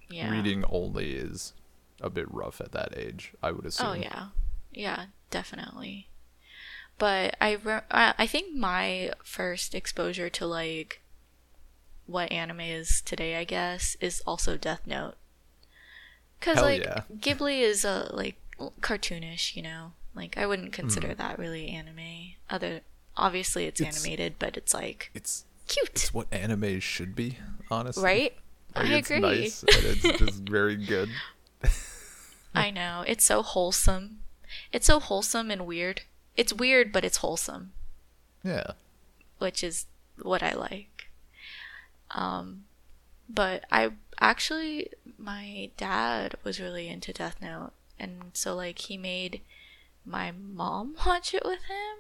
yeah. 0.09 0.31
reading 0.31 0.65
only 0.69 1.17
is 1.17 1.53
a 2.01 2.11
bit 2.11 2.33
rough 2.33 2.61
at 2.61 2.71
that 2.71 2.97
age. 2.97 3.33
I 3.43 3.51
would 3.51 3.65
oh, 3.65 3.69
assume. 3.69 3.87
Oh 3.89 3.95
yeah, 3.95 4.27
yeah, 4.73 5.07
definitely. 5.33 6.09
But 6.97 7.37
I 7.41 7.55
re- 7.55 7.81
I 7.91 8.15
I 8.19 8.27
think 8.29 8.55
my 8.55 9.11
first 9.25 9.75
exposure 9.75 10.31
to 10.31 10.47
like 10.47 11.01
what 12.07 12.31
anime 12.33 12.61
is 12.61 13.01
today, 13.03 13.37
I 13.37 13.45
guess, 13.45 13.97
is 14.01 14.23
also 14.27 14.57
Death 14.57 14.83
Note. 14.87 15.15
Cause 16.41 16.61
like 16.61 16.83
yeah. 16.83 17.03
Ghibli 17.17 17.61
is 17.61 17.85
a 17.85 18.11
like 18.13 18.37
cartoonish, 18.81 19.57
you 19.57 19.63
know. 19.63 19.93
Like 20.15 20.37
I 20.37 20.47
wouldn't 20.47 20.73
consider 20.73 21.09
Mm-hmm. 21.09 21.19
that 21.19 21.39
really 21.39 21.69
anime. 21.71 22.35
Other 22.51 22.81
obviously 23.17 23.65
it's, 23.67 23.81
It's- 23.81 23.97
animated, 24.05 24.35
but 24.39 24.57
it's 24.57 24.75
like 24.75 25.11
It's 25.15 25.45
cute, 25.67 25.89
it's 25.91 26.13
what 26.15 26.27
anime 26.33 26.81
should 26.81 27.15
be, 27.17 27.39
honestly. 27.71 28.05
right? 28.05 28.35
Like, 28.77 28.87
I 28.87 28.95
it's 28.97 29.11
agree. 29.11 29.21
nice 29.21 29.63
and 29.63 29.85
it's 29.85 30.19
just 30.19 30.43
very 30.49 30.77
good. 30.77 31.09
I 32.55 32.71
know. 32.71 33.05
It's 33.07 33.25
so 33.25 33.43
wholesome. 33.43 34.19
It's 34.73 34.87
so 34.87 35.01
wholesome 35.01 35.51
and 35.51 35.67
weird. 35.67 36.03
It's 36.37 36.53
weird, 36.53 36.93
but 36.93 37.05
it's 37.05 37.19
wholesome. 37.19 37.73
Yeah. 38.45 38.73
which 39.39 39.65
is 39.65 39.87
what 40.21 40.43
I 40.43 40.53
like. 40.55 40.94
Um, 42.15 42.65
but 43.29 43.65
I 43.71 43.91
actually, 44.21 44.91
my 45.19 45.71
dad 45.77 46.37
was 46.45 46.61
really 46.61 46.89
into 46.89 47.13
Death 47.13 47.41
Note, 47.41 47.73
and 47.99 48.31
so 48.33 48.55
like 48.55 48.79
he 48.79 48.97
made 48.97 49.41
my 50.05 50.33
mom 50.33 50.97
watch 51.07 51.35
it 51.35 51.45
with 51.45 51.65
him. 51.65 51.97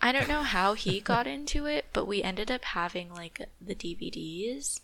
I 0.00 0.12
don't 0.12 0.28
know 0.28 0.42
how 0.42 0.74
he 0.74 1.00
got 1.12 1.26
into 1.26 1.66
it, 1.66 1.86
but 1.92 2.06
we 2.06 2.22
ended 2.22 2.50
up 2.50 2.64
having 2.64 3.12
like 3.12 3.48
the 3.60 3.74
DVDs, 3.74 4.80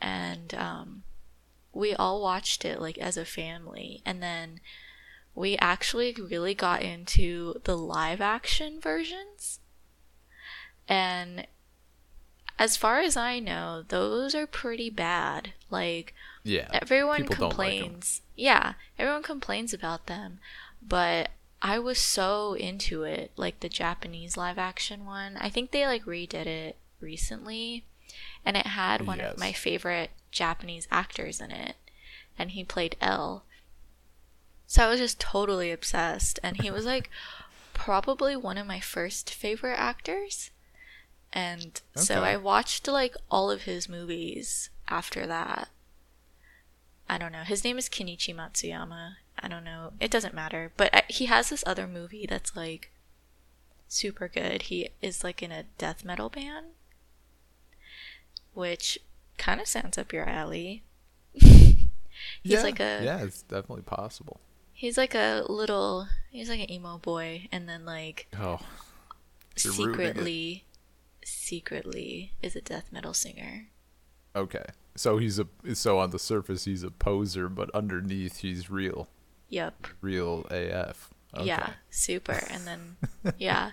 and 0.00 0.52
um, 0.54 1.02
we 1.72 1.94
all 1.94 2.20
watched 2.20 2.64
it 2.64 2.80
like 2.80 2.98
as 2.98 3.16
a 3.16 3.24
family, 3.24 4.02
and 4.04 4.22
then 4.22 4.60
we 5.34 5.56
actually 5.58 6.14
really 6.14 6.54
got 6.54 6.82
into 6.82 7.60
the 7.64 7.76
live 7.76 8.20
action 8.20 8.80
versions. 8.80 9.60
And 10.88 11.46
as 12.58 12.76
far 12.76 13.00
as 13.00 13.16
I 13.16 13.38
know, 13.38 13.84
those 13.88 14.34
are 14.34 14.46
pretty 14.46 14.90
bad. 14.90 15.52
Like 15.70 16.14
Yeah. 16.42 16.68
everyone 16.72 17.22
people 17.22 17.36
don't 17.50 17.58
like 17.58 17.78
complains. 17.78 18.22
yeah, 18.36 18.74
everyone 18.98 19.22
complains 19.22 19.74
about 19.74 20.06
them, 20.06 20.40
but 20.82 21.30
I 21.62 21.78
was 21.78 21.98
so 21.98 22.54
into 22.54 23.02
it, 23.02 23.32
like 23.36 23.60
the 23.60 23.68
Japanese 23.68 24.36
live 24.36 24.58
action 24.58 25.04
one. 25.04 25.36
I 25.38 25.48
think 25.50 25.70
they 25.70 25.86
like 25.86 26.04
redid 26.04 26.46
it 26.46 26.76
recently, 27.00 27.84
and 28.44 28.56
it 28.56 28.66
had 28.66 29.06
one 29.06 29.18
Yes. 29.18 29.34
of 29.34 29.38
my 29.38 29.52
favorite 29.52 30.10
Japanese 30.30 30.86
actors 30.90 31.40
in 31.40 31.50
it, 31.50 31.76
and 32.38 32.50
he 32.52 32.62
played 32.64 32.96
L. 33.00 33.44
So 34.66 34.84
I 34.84 34.88
was 34.88 35.00
just 35.00 35.18
totally 35.20 35.70
obsessed, 35.72 36.38
and 36.42 36.60
he 36.60 36.70
was 36.70 36.84
like 36.84 37.10
probably 37.72 38.36
one 38.36 38.58
of 38.58 38.66
my 38.66 38.80
first 38.80 39.30
favorite 39.32 39.78
actors. 39.78 40.50
And 41.36 41.82
so 41.94 42.24
I 42.24 42.38
watched 42.38 42.88
like 42.88 43.14
all 43.30 43.50
of 43.50 43.64
his 43.64 43.90
movies 43.90 44.70
after 44.88 45.26
that. 45.26 45.68
I 47.10 47.18
don't 47.18 47.30
know. 47.30 47.42
His 47.42 47.62
name 47.62 47.76
is 47.76 47.90
Kenichi 47.90 48.34
Matsuyama. 48.34 49.16
I 49.38 49.46
don't 49.46 49.62
know. 49.62 49.92
It 50.00 50.10
doesn't 50.10 50.32
matter. 50.32 50.72
But 50.78 50.94
I, 50.94 51.02
he 51.08 51.26
has 51.26 51.50
this 51.50 51.62
other 51.66 51.86
movie 51.86 52.24
that's 52.26 52.56
like 52.56 52.90
super 53.86 54.28
good. 54.28 54.62
He 54.62 54.88
is 55.02 55.22
like 55.22 55.42
in 55.42 55.52
a 55.52 55.64
death 55.76 56.06
metal 56.06 56.30
band, 56.30 56.68
which 58.54 58.98
kind 59.36 59.60
of 59.60 59.68
sounds 59.68 59.98
up 59.98 60.14
your 60.14 60.26
alley. 60.26 60.84
he's 61.34 61.76
yeah. 62.44 62.62
like 62.62 62.80
a 62.80 63.02
Yeah, 63.04 63.22
it's 63.22 63.42
definitely 63.42 63.82
possible. 63.82 64.40
he's 64.72 64.96
like 64.96 65.14
a 65.14 65.44
little 65.50 66.08
he's 66.30 66.48
like 66.48 66.60
an 66.60 66.72
emo 66.72 66.96
boy, 66.96 67.46
and 67.52 67.68
then 67.68 67.84
like 67.84 68.26
Oh. 68.40 68.60
Secretly 69.54 70.64
secretly 71.46 72.32
is 72.42 72.56
a 72.56 72.60
death 72.60 72.92
metal 72.92 73.14
singer. 73.14 73.68
Okay. 74.34 74.64
So 74.96 75.18
he's 75.18 75.38
a 75.38 75.46
so 75.74 75.98
on 75.98 76.10
the 76.10 76.18
surface 76.18 76.64
he's 76.64 76.82
a 76.82 76.90
poser, 76.90 77.48
but 77.48 77.70
underneath 77.70 78.38
he's 78.38 78.68
real. 78.68 79.08
Yep. 79.48 79.86
Real 80.00 80.46
AF. 80.50 81.10
Okay. 81.34 81.46
Yeah, 81.46 81.70
super. 81.90 82.42
And 82.50 82.66
then 82.66 82.96
yeah. 83.38 83.72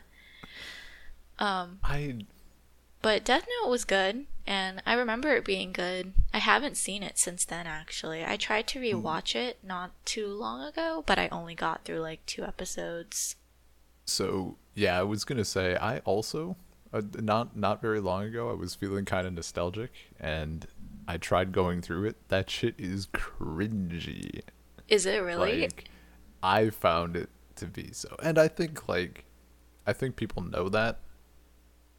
Um 1.39 1.79
I 1.83 2.25
but 3.01 3.25
Death 3.25 3.45
Note 3.61 3.69
was 3.69 3.85
good 3.85 4.27
and 4.45 4.81
I 4.85 4.93
remember 4.93 5.35
it 5.35 5.43
being 5.43 5.73
good. 5.73 6.13
I 6.33 6.37
haven't 6.37 6.77
seen 6.77 7.01
it 7.01 7.17
since 7.17 7.43
then 7.43 7.65
actually. 7.65 8.23
I 8.23 8.37
tried 8.37 8.67
to 8.67 8.79
rewatch 8.79 9.35
it 9.35 9.57
not 9.63 9.91
too 10.05 10.27
long 10.27 10.61
ago, 10.61 11.03
but 11.07 11.17
I 11.17 11.27
only 11.29 11.55
got 11.55 11.83
through 11.83 12.01
like 12.01 12.25
two 12.25 12.43
episodes. 12.43 13.35
So 14.05 14.57
yeah, 14.75 14.99
I 14.99 15.03
was 15.03 15.23
gonna 15.23 15.45
say 15.45 15.75
I 15.75 15.99
also 15.99 16.55
uh, 16.93 17.01
not 17.19 17.57
not 17.57 17.81
very 17.81 17.99
long 17.99 18.23
ago 18.23 18.49
I 18.49 18.53
was 18.53 18.75
feeling 18.75 19.05
kind 19.05 19.25
of 19.27 19.33
nostalgic 19.33 19.91
and 20.19 20.65
I 21.07 21.17
tried 21.17 21.51
going 21.51 21.81
through 21.81 22.05
it. 22.05 22.15
That 22.29 22.49
shit 22.49 22.75
is 22.77 23.07
cringy. 23.07 24.41
Is 24.87 25.05
it 25.05 25.21
really? 25.21 25.61
Like 25.61 25.85
I 26.41 26.69
found 26.69 27.15
it 27.15 27.29
to 27.55 27.65
be 27.65 27.91
so, 27.91 28.15
and 28.21 28.37
I 28.37 28.47
think 28.47 28.87
like 28.87 29.25
I 29.85 29.93
think 29.93 30.15
people 30.15 30.43
know 30.43 30.69
that 30.69 30.99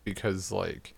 because 0.05 0.51
like 0.53 0.95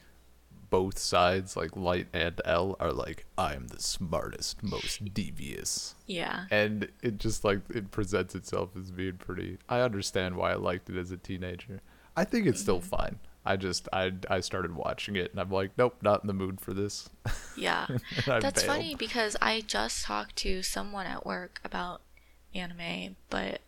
both 0.69 0.99
sides, 0.99 1.57
like 1.57 1.77
Light 1.77 2.09
and 2.13 2.41
L, 2.45 2.77
are 2.81 2.93
like 2.93 3.25
I'm 3.39 3.69
the 3.69 3.81
smartest, 3.81 4.63
most 4.63 5.15
devious 5.15 5.95
yeah. 6.07 6.47
and 6.51 6.89
it 7.03 7.19
just 7.19 7.45
like 7.45 7.61
it 7.71 7.91
presents 7.91 8.35
itself 8.35 8.71
as 8.79 8.91
being 8.91 9.15
pretty 9.17 9.59
i 9.69 9.81
understand 9.81 10.37
why 10.37 10.53
i 10.53 10.55
liked 10.55 10.89
it 10.91 10.97
as 10.97 11.11
a 11.11 11.17
teenager 11.17 11.81
i 12.17 12.25
think 12.25 12.47
it's 12.47 12.61
still 12.61 12.79
Mm-hmm. 12.81 12.97
fine 12.97 13.19
i 13.47 13.57
just 13.57 13.89
i 13.93 14.13
i 14.29 14.41
started 14.41 14.75
watching 14.75 15.17
it 15.17 15.31
and 15.31 15.41
i'm 15.41 15.51
like 15.51 15.71
nope 15.79 15.97
not 16.03 16.23
in 16.23 16.27
the 16.27 16.33
mood 16.35 16.61
for 16.61 16.75
this 16.75 17.09
Yeah. 17.57 17.87
That's 18.27 18.63
bailed. 18.63 18.67
funny 18.67 18.95
because 18.95 19.35
I 19.41 19.63
just 19.63 20.05
talked 20.05 20.37
to 20.37 20.63
someone 20.63 21.07
at 21.07 21.25
work 21.25 21.59
about 21.65 22.03
anime, 22.55 23.17
but 23.31 23.63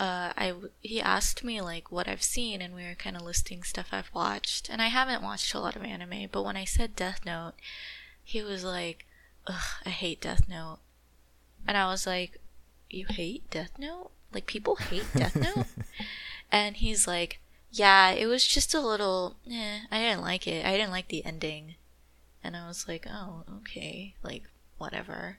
uh, 0.00 0.32
I 0.34 0.54
he 0.80 0.98
asked 1.00 1.44
me 1.44 1.60
like 1.60 1.92
what 1.92 2.08
I've 2.08 2.22
seen, 2.22 2.62
and 2.62 2.74
we 2.74 2.84
were 2.84 2.94
kind 2.94 3.14
of 3.14 3.22
listing 3.22 3.62
stuff 3.64 3.88
I've 3.92 4.10
watched, 4.14 4.70
and 4.70 4.80
I 4.80 4.88
haven't 4.88 5.22
watched 5.22 5.52
a 5.52 5.60
lot 5.60 5.76
of 5.76 5.84
anime. 5.84 6.28
But 6.32 6.42
when 6.42 6.56
I 6.56 6.64
said 6.64 6.96
Death 6.96 7.20
Note, 7.26 7.52
he 8.24 8.40
was 8.42 8.64
like, 8.64 9.04
"Ugh, 9.46 9.62
I 9.84 9.90
hate 9.90 10.22
Death 10.22 10.48
Note," 10.48 10.78
and 11.68 11.76
I 11.76 11.86
was 11.86 12.06
like, 12.06 12.38
"You 12.88 13.04
hate 13.10 13.48
Death 13.50 13.72
Note? 13.78 14.10
Like 14.32 14.46
people 14.46 14.76
hate 14.76 15.06
Death 15.14 15.36
Note. 15.56 15.66
and 16.50 16.76
he's 16.78 17.06
like, 17.06 17.40
yeah, 17.72 18.10
it 18.10 18.26
was 18.26 18.46
just 18.46 18.74
a 18.74 18.80
little, 18.80 19.36
eh, 19.50 19.80
I 19.90 19.98
didn't 19.98 20.22
like 20.22 20.46
it. 20.46 20.64
I 20.64 20.72
didn't 20.72 20.90
like 20.92 21.08
the 21.08 21.24
ending. 21.24 21.74
And 22.44 22.56
I 22.56 22.68
was 22.68 22.86
like, 22.86 23.06
oh, 23.10 23.44
okay, 23.58 24.14
like 24.22 24.44
whatever. 24.78 25.38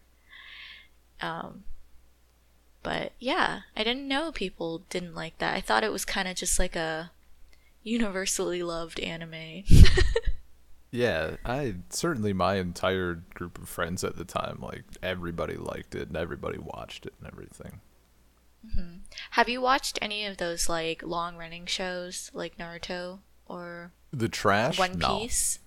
Um, 1.22 1.64
but 2.82 3.14
yeah, 3.20 3.62
I 3.78 3.84
didn't 3.84 4.08
know 4.08 4.32
people 4.32 4.84
didn't 4.90 5.16
like 5.16 5.38
that. 5.38 5.56
I 5.56 5.62
thought 5.62 5.84
it 5.84 5.92
was 5.92 6.06
kind 6.06 6.28
of 6.28 6.36
just 6.36 6.60
like 6.60 6.76
a 6.76 7.12
universally 7.84 8.64
loved 8.64 9.00
anime. 9.00 9.64
Yeah, 10.94 11.38
I 11.44 11.78
certainly 11.90 12.34
my 12.34 12.58
entire 12.58 13.16
group 13.34 13.58
of 13.58 13.68
friends 13.68 14.04
at 14.04 14.16
the 14.16 14.24
time, 14.24 14.60
like 14.62 14.84
everybody 15.02 15.56
liked 15.56 15.96
it 15.96 16.10
and 16.10 16.16
everybody 16.16 16.60
watched 16.60 17.08
it 17.08 17.16
and 17.20 17.28
everything. 17.28 17.82
Hmm 18.76 18.98
Have 19.32 19.50
you 19.50 19.62
watched 19.62 20.00
any 20.02 20.26
of 20.26 20.38
those 20.38 20.70
like 20.70 21.04
long 21.04 21.36
running 21.38 21.66
shows 21.66 22.32
like 22.34 22.58
Naruto 22.58 23.20
or 23.48 23.92
The 24.12 24.30
trash? 24.30 24.78
One 24.80 24.98
No. 24.98 25.20
Piece 25.20 25.60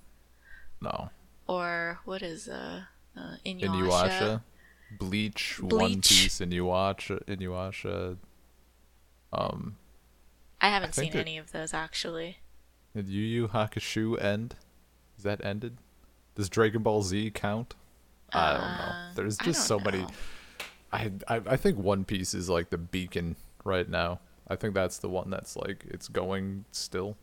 No. 0.80 1.10
or 1.46 2.00
what 2.04 2.22
is 2.22 2.48
uh, 2.48 2.82
uh 3.16 3.36
Inuyasha? 3.44 3.60
Inuyasha, 3.60 4.40
Bleach, 4.98 5.60
One 5.60 5.94
Piece, 6.00 6.38
Inuyasha, 6.40 7.22
Inuyasha. 7.24 8.16
Um, 9.32 9.76
I 10.60 10.68
haven't 10.68 10.94
think 10.94 11.12
seen 11.12 11.18
that- 11.18 11.26
any 11.28 11.38
of 11.38 11.52
those 11.52 11.74
actually. 11.74 12.38
did 12.94 13.08
Yu 13.08 13.22
Yu 13.22 13.48
Hakusho 13.48 14.22
end? 14.22 14.54
Is 15.18 15.24
that 15.24 15.44
ended? 15.44 15.78
Does 16.34 16.48
Dragon 16.48 16.82
Ball 16.82 17.02
Z 17.02 17.30
count? 17.34 17.74
I 18.32 18.52
don't 18.52 18.60
know. 18.60 18.66
Uh, 18.66 19.14
There's 19.14 19.38
just 19.38 19.66
so 19.66 19.78
many. 19.80 20.06
Know. 21.04 21.18
I, 21.28 21.36
I 21.36 21.42
I 21.46 21.56
think 21.56 21.78
One 21.78 22.04
Piece 22.04 22.34
is 22.34 22.48
like 22.48 22.70
the 22.70 22.78
beacon 22.78 23.36
right 23.64 23.88
now. 23.88 24.20
I 24.48 24.56
think 24.56 24.74
that's 24.74 24.98
the 24.98 25.08
one 25.08 25.30
that's 25.30 25.56
like 25.56 25.84
it's 25.88 26.08
going 26.08 26.64
still. 26.72 27.16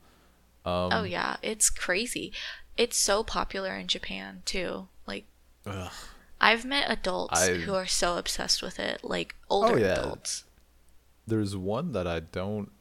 Um, 0.65 0.89
oh 0.91 1.03
yeah, 1.03 1.37
it's 1.41 1.69
crazy. 1.69 2.31
It's 2.77 2.97
so 2.97 3.23
popular 3.23 3.75
in 3.75 3.87
Japan 3.87 4.41
too. 4.45 4.87
Like 5.07 5.25
ugh. 5.65 5.91
I've 6.41 6.65
met 6.65 6.89
adults 6.89 7.41
I- 7.41 7.55
who 7.55 7.73
are 7.73 7.85
so 7.87 8.17
obsessed 8.17 8.61
with 8.61 8.79
it, 8.79 9.03
like 9.03 9.35
older 9.49 9.73
Oh, 9.75 9.77
yeah. 9.77 9.99
adults. 9.99 10.43
There's 11.25 11.55
one 11.55 11.93
that 11.93 12.05
I 12.07 12.19
don't. 12.19 12.71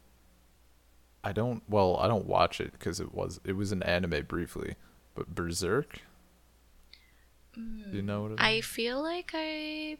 I 1.22 1.30
don't. 1.32 1.62
Well, 1.68 1.96
I 1.98 2.08
don't 2.08 2.26
watch 2.26 2.60
it 2.60 2.72
because 2.72 2.98
it 2.98 3.14
was 3.14 3.40
it 3.44 3.52
was 3.52 3.70
an 3.70 3.82
anime 3.84 4.24
briefly, 4.26 4.74
but 5.14 5.32
Berserk. 5.34 6.00
Do 7.54 7.60
you 7.92 8.02
know 8.02 8.22
what 8.22 8.30
it 8.32 8.34
is? 8.34 8.40
I 8.40 8.60
feel 8.62 9.02
like 9.02 9.30
I 9.34 9.98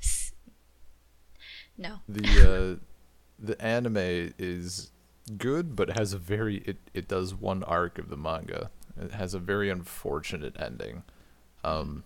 s- 0.00 0.15
no. 1.76 2.00
the 2.08 2.78
uh, 2.78 2.84
the 3.38 3.60
anime 3.62 4.32
is 4.38 4.90
good, 5.36 5.76
but 5.76 5.98
has 5.98 6.12
a 6.12 6.18
very 6.18 6.58
it 6.58 6.78
it 6.94 7.08
does 7.08 7.34
one 7.34 7.62
arc 7.64 7.98
of 7.98 8.08
the 8.08 8.16
manga. 8.16 8.70
It 9.00 9.12
has 9.12 9.34
a 9.34 9.38
very 9.38 9.68
unfortunate 9.68 10.56
ending, 10.58 11.02
um, 11.64 12.04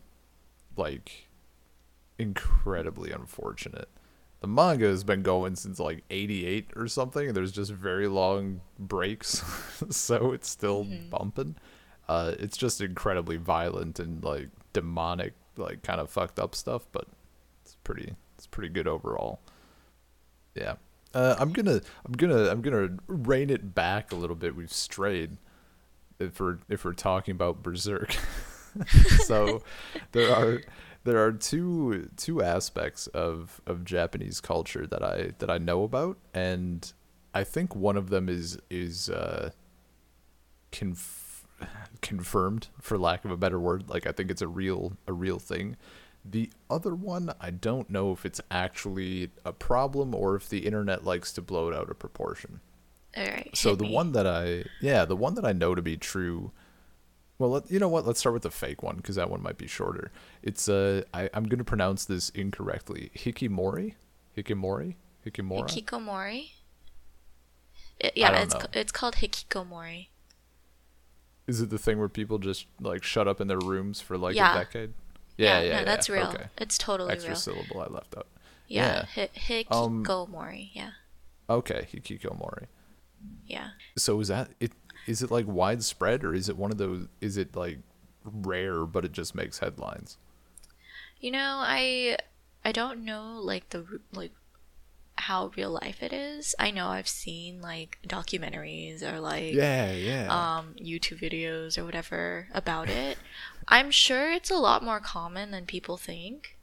like 0.76 1.28
incredibly 2.18 3.12
unfortunate. 3.12 3.88
The 4.40 4.48
manga 4.48 4.87
has 4.87 5.04
been 5.04 5.22
going 5.22 5.56
since 5.56 5.78
like 5.78 6.02
'88 6.11 6.70
or 6.74 6.88
something. 6.88 7.28
and 7.28 7.37
There's 7.37 7.52
just 7.52 7.70
very 7.70 8.09
long 8.09 8.62
breaks, 8.78 9.44
so 9.90 10.33
it's 10.33 10.48
still 10.48 10.87
bumping. 11.11 11.56
Uh, 12.09 12.35
it's 12.38 12.56
just 12.56 12.80
incredibly 12.80 13.37
violent 13.37 14.00
and 14.00 14.24
like 14.24 14.48
demonic, 14.72 15.35
like 15.56 15.83
kind 15.83 16.00
of 16.00 16.11
fucked 16.11 16.40
up 16.40 16.54
stuff, 16.54 16.87
but 16.90 17.06
it's 17.62 17.76
pretty 17.85 18.14
it's 18.37 18.46
pretty 18.46 18.70
good 18.70 18.88
overall. 18.88 19.40
Yeah. 20.55 20.75
Uh, 21.13 21.35
I'm 21.39 21.53
gonna 21.53 21.81
I'm 22.07 22.13
gonna 22.13 22.49
I'm 22.49 22.61
gonna 22.61 22.97
rein 23.09 23.51
it 23.51 23.75
back 23.75 24.13
a 24.13 24.17
little 24.17 24.37
bit. 24.37 24.55
We've 24.55 24.73
strayed 24.73 25.39
if 26.21 26.39
we're 26.41 26.59
if 26.69 26.85
we're 26.85 26.93
talking 26.93 27.33
about 27.33 27.63
Berserk. 27.63 28.17
so 29.25 29.63
there 30.13 30.33
are 30.35 30.63
there 31.05 31.25
are 31.25 31.33
two 31.33 32.09
two 32.17 32.43
aspects 32.43 33.07
of 33.09 33.61
of 33.67 33.85
Japanese 33.85 34.41
culture 34.41 34.87
that 34.87 35.03
I 35.03 35.33
that 35.39 35.51
I 35.51 35.59
know 35.59 35.83
about, 35.83 36.19
and 36.33 36.93
I 37.35 37.45
think 37.45 37.75
one 37.75 37.97
of 37.97 38.11
them 38.11 38.29
is 38.29 38.59
is 38.69 39.09
uh, 39.11 39.51
conf- 40.71 41.47
confirmed 42.03 42.69
for 42.81 42.99
lack 42.99 43.25
of 43.25 43.31
a 43.31 43.37
better 43.37 43.59
word. 43.59 43.89
Like 43.89 44.07
I 44.07 44.13
think 44.13 44.31
it's 44.31 44.43
a 44.43 44.49
real 44.49 44.93
a 45.07 45.13
real 45.13 45.39
thing. 45.39 45.77
The 46.24 46.50
other 46.68 46.94
one, 46.94 47.33
I 47.40 47.50
don't 47.50 47.88
know 47.88 48.12
if 48.12 48.26
it's 48.26 48.40
actually 48.50 49.30
a 49.44 49.52
problem 49.52 50.14
or 50.14 50.37
if 50.37 50.48
the 50.48 50.66
internet 50.66 51.04
likes 51.04 51.33
to 51.33 51.42
blow 51.42 51.68
it 51.68 51.74
out 51.74 51.90
of 51.90 51.98
proportion. 51.98 52.61
All 53.16 53.24
right. 53.24 53.50
So 53.54 53.74
the 53.74 53.85
me. 53.85 53.92
one 53.94 54.12
that 54.12 54.26
I, 54.26 54.64
yeah, 54.80 55.04
the 55.04 55.16
one 55.16 55.35
that 55.35 55.44
I 55.44 55.52
know 55.52 55.74
to 55.74 55.83
be 55.83 55.96
true. 55.96 56.52
Well, 57.38 57.50
let, 57.50 57.70
you 57.70 57.78
know 57.78 57.88
what? 57.88 58.06
Let's 58.06 58.20
start 58.20 58.35
with 58.35 58.42
the 58.42 58.50
fake 58.50 58.83
one 58.83 58.96
because 58.96 59.16
that 59.16 59.30
one 59.30 59.42
might 59.42 59.56
be 59.56 59.66
shorter. 59.66 60.12
It's 60.42 60.68
uh, 60.68 61.02
I, 61.14 61.30
I'm 61.33 61.44
gonna 61.44 61.64
pronounce 61.64 62.04
this 62.04 62.28
incorrectly. 62.30 63.11
Hikimori, 63.16 63.94
Hikimori, 64.37 64.94
Hikimora. 65.26 65.68
Hikikomori. 65.68 66.50
It- 67.98 68.12
yeah, 68.14 68.38
it's 68.42 68.54
know. 68.54 68.66
it's 68.74 68.92
called 68.92 69.16
Hikikomori. 69.16 70.09
Is 71.46 71.61
it 71.62 71.70
the 71.70 71.78
thing 71.78 71.98
where 71.98 72.09
people 72.09 72.38
just 72.38 72.66
like 72.78 73.02
shut 73.02 73.26
up 73.26 73.40
in 73.40 73.48
their 73.48 73.59
rooms 73.59 74.00
for 74.02 74.16
like 74.18 74.37
Yeah. 74.37 74.54
a 74.54 74.59
decade? 74.59 74.92
Yeah, 75.37 75.61
yeah, 75.61 75.73
no, 75.73 75.79
yeah. 75.79 75.85
that's 75.85 76.09
real. 76.11 76.27
Okay. 76.29 76.47
It's 76.59 76.77
totally 76.79 77.12
Extra 77.12 77.31
real. 77.31 77.38
syllable 77.40 77.81
I 77.81 77.87
left 77.87 78.16
out. 78.16 78.27
Yeah, 78.69 79.05
hi- 79.14 79.64
Um, 79.71 80.05
Hikikomori. 80.05 80.71
yeah, 80.75 80.90
Okay, 81.49 81.88
Hikikomori. 81.93 82.66
yeah. 83.47 83.71
So 83.97 84.21
is 84.21 84.29
that 84.29 84.51
it? 84.61 84.73
Is 85.07 85.23
it 85.23 85.31
like 85.31 85.47
widespread 85.49 86.23
or 86.25 86.35
is 86.35 86.49
it 86.49 86.57
one 86.57 86.71
of 86.71 86.79
those? 86.79 87.07
Is 87.21 87.37
it 87.37 87.57
like 87.57 87.79
rare 88.25 88.85
but 88.85 89.05
it 89.05 89.12
just 89.12 89.35
makes 89.35 89.59
headlines? 89.59 90.19
You 91.21 91.31
know, 91.33 91.57
I 91.61 92.19
I 92.64 92.73
don't 92.73 93.05
know 93.05 93.40
like 93.43 93.71
the 93.71 94.01
like 94.12 94.33
how 95.16 95.51
real 95.57 95.71
life 95.71 96.03
it 96.03 96.12
is. 96.12 96.55
I 96.59 96.71
know 96.71 96.87
I've 96.88 97.09
seen 97.09 97.61
like 97.61 97.99
documentaries 98.07 99.03
or 99.03 99.21
like 99.21 99.53
Yeah, 99.53 99.93
yeah. 99.93 100.29
um 100.59 100.75
YouTube 100.81 101.21
videos 101.21 101.77
or 101.77 101.85
whatever 101.85 102.49
about 102.55 102.88
it. 102.88 103.19
I'm 103.70 103.90
sure 103.90 104.30
it's 104.30 104.50
a 104.50 104.56
lot 104.56 104.83
more 104.83 105.00
common 105.00 105.50
than 105.50 105.64
people 105.64 105.96
think. 105.96 106.56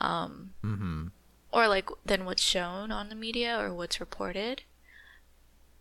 Um 0.00 0.54
mm-hmm. 0.64 1.06
or 1.52 1.68
like 1.68 1.88
than 2.04 2.24
what's 2.24 2.42
shown 2.42 2.90
on 2.90 3.08
the 3.08 3.14
media 3.14 3.58
or 3.58 3.72
what's 3.72 4.00
reported. 4.00 4.62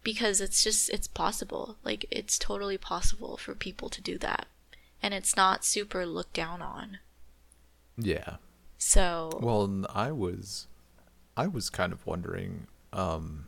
Because 0.03 0.39
it's 0.39 0.63
just 0.63 0.89
it's 0.89 1.07
possible. 1.07 1.77
Like 1.83 2.05
it's 2.11 2.37
totally 2.37 2.77
possible 2.77 3.37
for 3.37 3.55
people 3.55 3.89
to 3.89 4.01
do 4.01 4.17
that. 4.19 4.47
And 5.01 5.13
it's 5.13 5.35
not 5.35 5.65
super 5.65 6.05
looked 6.05 6.33
down 6.33 6.61
on. 6.61 6.99
Yeah. 7.97 8.37
So 8.77 9.39
Well, 9.41 9.85
I 9.93 10.11
was, 10.11 10.67
I 11.35 11.47
was 11.47 11.69
kind 11.69 11.93
of 11.93 12.05
wondering, 12.05 12.67
um, 12.93 13.47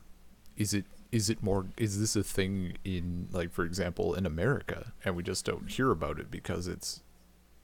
is 0.56 0.74
it 0.74 0.86
is 1.18 1.32
it 1.32 1.42
more 1.42 1.66
is 1.78 2.00
this 2.00 2.16
a 2.16 2.24
thing 2.24 2.78
in 2.86 3.28
like 3.32 3.52
for 3.52 3.66
example 3.66 4.14
in 4.14 4.26
America 4.26 4.94
and 5.04 5.16
we 5.16 5.24
just 5.24 5.44
don't 5.44 5.72
hear 5.72 5.90
about 5.90 6.20
it 6.20 6.30
because 6.30 6.68
it's 6.68 7.02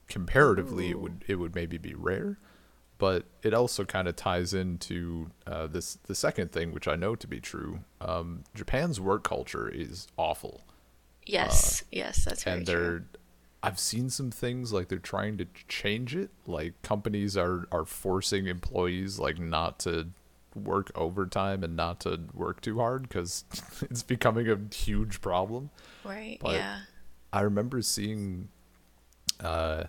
comparatively 0.08 0.90
it 0.90 1.00
would 1.00 1.24
it 1.28 1.36
would 1.36 1.54
maybe 1.54 1.78
be 1.78 1.94
rare, 1.94 2.38
but 2.98 3.24
it 3.42 3.54
also 3.54 3.84
kind 3.84 4.08
of 4.08 4.16
ties 4.16 4.52
into 4.52 5.30
uh, 5.46 5.66
this 5.66 5.98
the 6.06 6.14
second 6.14 6.52
thing 6.52 6.72
which 6.72 6.88
I 6.88 6.96
know 6.96 7.14
to 7.14 7.26
be 7.26 7.40
true. 7.40 7.80
Um, 8.00 8.44
Japan's 8.54 9.00
work 9.00 9.24
culture 9.24 9.68
is 9.68 10.08
awful. 10.16 10.62
Yes, 11.24 11.84
yes, 11.90 12.24
that's 12.24 12.46
uh, 12.46 12.50
and 12.50 12.66
true. 12.66 12.74
they're 12.74 13.04
I've 13.62 13.78
seen 13.78 14.10
some 14.10 14.30
things 14.30 14.72
like 14.72 14.88
they're 14.88 14.98
trying 14.98 15.38
to 15.38 15.46
change 15.68 16.14
it. 16.14 16.30
Like 16.46 16.80
companies 16.82 17.36
are 17.36 17.66
are 17.72 17.84
forcing 17.84 18.46
employees 18.46 19.18
like 19.18 19.38
not 19.38 19.78
to 19.80 20.08
work 20.54 20.90
overtime 20.94 21.62
and 21.64 21.76
not 21.76 22.00
to 22.00 22.20
work 22.32 22.60
too 22.60 22.78
hard 22.78 23.02
because 23.08 23.44
it's 23.82 24.02
becoming 24.02 24.48
a 24.48 24.58
huge 24.74 25.20
problem. 25.20 25.70
Right, 26.04 26.38
but- 26.40 26.54
yeah. 26.54 26.80
I 27.32 27.40
remember 27.40 27.82
seeing, 27.82 28.48
uh, 29.40 29.84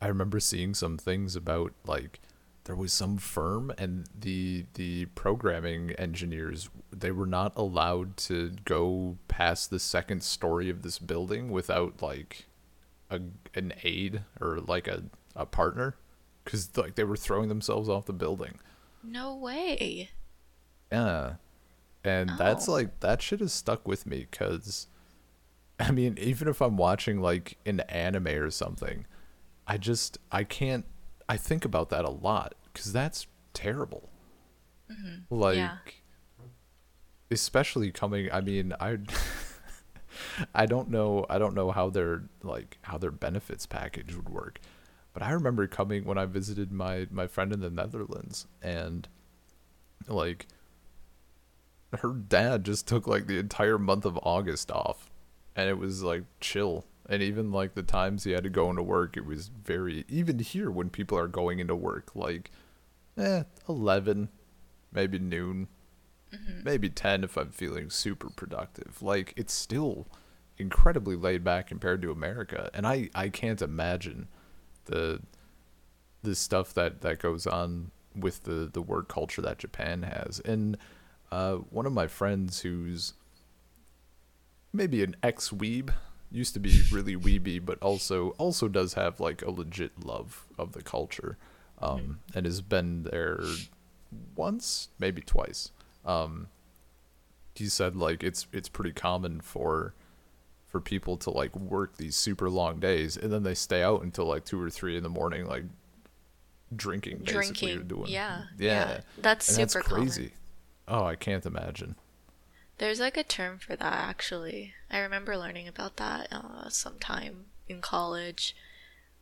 I 0.00 0.06
remember 0.06 0.40
seeing 0.40 0.72
some 0.72 0.96
things 0.96 1.36
about 1.36 1.72
like 1.86 2.20
there 2.64 2.76
was 2.76 2.92
some 2.92 3.18
firm 3.18 3.72
and 3.76 4.06
the 4.18 4.64
the 4.74 5.06
programming 5.14 5.90
engineers 5.92 6.70
they 6.90 7.10
were 7.10 7.26
not 7.26 7.52
allowed 7.56 8.16
to 8.16 8.52
go 8.64 9.18
past 9.28 9.68
the 9.68 9.78
second 9.78 10.22
story 10.22 10.70
of 10.70 10.82
this 10.82 10.98
building 10.98 11.50
without 11.50 12.00
like 12.00 12.46
a 13.10 13.20
an 13.54 13.74
aide 13.82 14.22
or 14.40 14.58
like 14.60 14.88
a 14.88 15.02
a 15.36 15.44
partner 15.44 15.96
because 16.44 16.76
like 16.76 16.94
they 16.94 17.04
were 17.04 17.16
throwing 17.16 17.48
themselves 17.48 17.88
off 17.88 18.06
the 18.06 18.12
building. 18.12 18.58
No 19.02 19.34
way. 19.36 20.10
Yeah. 20.90 21.34
And 22.04 22.30
that's 22.38 22.68
Oh. 22.68 22.72
like 22.72 23.00
that 23.00 23.22
shit 23.22 23.40
has 23.40 23.52
stuck 23.52 23.86
with 23.86 24.06
me 24.06 24.26
cuz 24.30 24.88
I 25.78 25.90
mean, 25.90 26.16
even 26.18 26.48
if 26.48 26.60
I'm 26.60 26.76
watching 26.76 27.20
like 27.20 27.58
an 27.66 27.80
anime 27.80 28.28
or 28.28 28.50
something, 28.50 29.06
I 29.66 29.78
just 29.78 30.18
I 30.30 30.44
can't 30.44 30.84
I 31.28 31.36
think 31.36 31.64
about 31.64 31.90
that 31.90 32.04
a 32.04 32.10
lot 32.10 32.54
cuz 32.74 32.92
that's 32.92 33.26
terrible. 33.54 34.10
Mm-hmm. 34.90 35.34
Like, 35.34 35.56
Yeah. 35.56 35.76
especially 37.30 37.90
coming. 37.90 38.30
I 38.32 38.40
mean, 38.40 38.74
I. 38.80 38.98
I 40.54 40.66
don't 40.66 40.90
know. 40.90 41.24
I 41.30 41.38
don't 41.38 41.54
know 41.54 41.70
how 41.70 41.88
their 41.88 42.24
like 42.42 42.78
how 42.82 42.98
their 42.98 43.10
benefits 43.10 43.64
package 43.64 44.14
would 44.14 44.28
work, 44.28 44.60
but 45.12 45.22
I 45.22 45.30
remember 45.32 45.66
coming 45.66 46.04
when 46.04 46.18
I 46.18 46.26
visited 46.26 46.72
my 46.72 47.06
my 47.10 47.26
friend 47.26 47.52
in 47.52 47.60
the 47.60 47.70
Netherlands, 47.70 48.46
and 48.62 49.08
like 50.08 50.46
her 51.92 52.12
dad 52.12 52.64
just 52.64 52.88
took 52.88 53.06
like 53.06 53.26
the 53.26 53.38
entire 53.38 53.78
month 53.78 54.04
of 54.04 54.18
August 54.22 54.70
off, 54.70 55.10
and 55.54 55.68
it 55.68 55.78
was 55.78 56.02
like 56.02 56.24
chill. 56.40 56.84
And 57.08 57.22
even 57.22 57.50
like 57.50 57.74
the 57.74 57.82
times 57.82 58.24
he 58.24 58.30
had 58.30 58.44
to 58.44 58.50
go 58.50 58.70
into 58.70 58.82
work, 58.82 59.16
it 59.16 59.26
was 59.26 59.48
very 59.48 60.04
even 60.08 60.38
here 60.38 60.70
when 60.70 60.88
people 60.88 61.18
are 61.18 61.28
going 61.28 61.58
into 61.58 61.74
work, 61.74 62.14
like 62.14 62.50
eh, 63.18 63.42
eleven, 63.68 64.28
maybe 64.92 65.18
noon, 65.18 65.68
maybe 66.64 66.88
10 66.88 67.24
if 67.24 67.36
I'm 67.36 67.50
feeling 67.50 67.90
super 67.90 68.30
productive. 68.30 69.02
Like, 69.02 69.32
it's 69.36 69.52
still 69.52 70.06
incredibly 70.58 71.16
laid 71.16 71.42
back 71.44 71.66
compared 71.68 72.02
to 72.02 72.10
America. 72.10 72.70
And 72.74 72.86
I, 72.86 73.10
I 73.14 73.28
can't 73.28 73.62
imagine 73.62 74.28
the 74.86 75.20
the 76.22 76.34
stuff 76.34 76.72
that, 76.74 77.00
that 77.00 77.18
goes 77.18 77.46
on 77.46 77.90
with 78.14 78.44
the, 78.44 78.70
the 78.72 78.80
work 78.80 79.08
culture 79.08 79.42
that 79.42 79.58
Japan 79.58 80.04
has. 80.04 80.40
And 80.44 80.78
uh, 81.30 81.54
one 81.54 81.86
of 81.86 81.92
my 81.92 82.06
friends 82.06 82.60
who's 82.60 83.14
maybe 84.72 85.02
an 85.02 85.16
ex 85.22 85.50
weeb 85.50 85.90
used 86.30 86.54
to 86.54 86.60
be 86.60 86.82
really 86.90 87.16
weeby, 87.16 87.64
but 87.64 87.78
also 87.82 88.30
also 88.38 88.68
does 88.68 88.94
have 88.94 89.20
like 89.20 89.42
a 89.42 89.50
legit 89.50 90.04
love 90.04 90.46
of 90.58 90.72
the 90.72 90.82
culture, 90.82 91.36
um, 91.80 92.20
and 92.34 92.46
has 92.46 92.60
been 92.60 93.02
there 93.02 93.40
once, 94.36 94.88
maybe 94.98 95.20
twice. 95.20 95.72
Um, 96.04 96.48
he 97.54 97.66
said 97.66 97.96
like 97.96 98.22
it's 98.22 98.46
it's 98.52 98.68
pretty 98.68 98.92
common 98.92 99.40
for 99.40 99.94
for 100.72 100.80
people 100.80 101.16
to 101.18 101.30
like 101.30 101.54
work 101.54 101.98
these 101.98 102.16
super 102.16 102.50
long 102.50 102.80
days 102.80 103.16
and 103.16 103.30
then 103.32 103.42
they 103.44 103.54
stay 103.54 103.82
out 103.82 104.02
until 104.02 104.24
like 104.24 104.44
two 104.44 104.60
or 104.60 104.70
three 104.70 104.96
in 104.96 105.02
the 105.04 105.08
morning, 105.10 105.46
like 105.46 105.64
drinking, 106.74 107.18
basically 107.18 107.74
Drinking. 107.74 107.86
doing 107.88 108.10
yeah. 108.10 108.44
yeah. 108.58 109.00
That's 109.18 109.46
And 109.56 109.70
super 109.70 109.82
that's 109.84 109.92
crazy. 109.94 110.32
common. 110.88 111.02
Oh, 111.02 111.06
I 111.06 111.14
can't 111.14 111.46
imagine. 111.46 111.94
There's 112.78 112.98
like 112.98 113.16
a 113.16 113.22
term 113.22 113.58
for 113.58 113.76
that 113.76 113.92
actually. 113.92 114.72
I 114.90 114.98
remember 114.98 115.36
learning 115.36 115.68
about 115.68 115.96
that 115.98 116.28
uh, 116.32 116.68
sometime 116.70 117.44
in 117.68 117.80
college, 117.80 118.56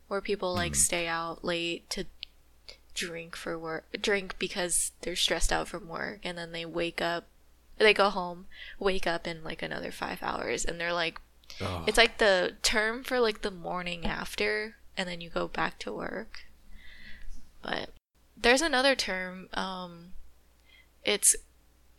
where 0.07 0.21
people 0.21 0.53
like 0.53 0.75
stay 0.75 1.07
out 1.07 1.43
late 1.43 1.89
to 1.91 2.05
drink 2.93 3.35
for 3.35 3.59
work, 3.59 3.85
drink 4.01 4.35
because 4.39 4.91
they're 5.01 5.15
stressed 5.15 5.51
out 5.51 5.67
from 5.67 5.87
work, 5.87 6.19
and 6.23 6.37
then 6.37 6.51
they 6.53 6.65
wake 6.65 7.01
up, 7.01 7.25
they 7.77 7.93
go 7.93 8.09
home, 8.09 8.47
wake 8.79 9.05
up 9.05 9.27
in 9.27 9.43
like 9.43 9.61
another 9.61 9.91
five 9.91 10.23
hours, 10.23 10.65
and 10.65 10.79
they're 10.79 10.93
like, 10.93 11.21
Ugh. 11.59 11.83
it's 11.87 11.97
like 11.97 12.17
the 12.17 12.55
term 12.61 13.03
for 13.03 13.19
like 13.19 13.41
the 13.41 13.51
morning 13.51 14.05
after, 14.05 14.75
and 14.97 15.07
then 15.07 15.21
you 15.21 15.29
go 15.29 15.47
back 15.47 15.79
to 15.79 15.93
work. 15.93 16.45
But 17.61 17.89
there's 18.37 18.61
another 18.61 18.95
term. 18.95 19.49
Um, 19.53 20.13
it's 21.03 21.35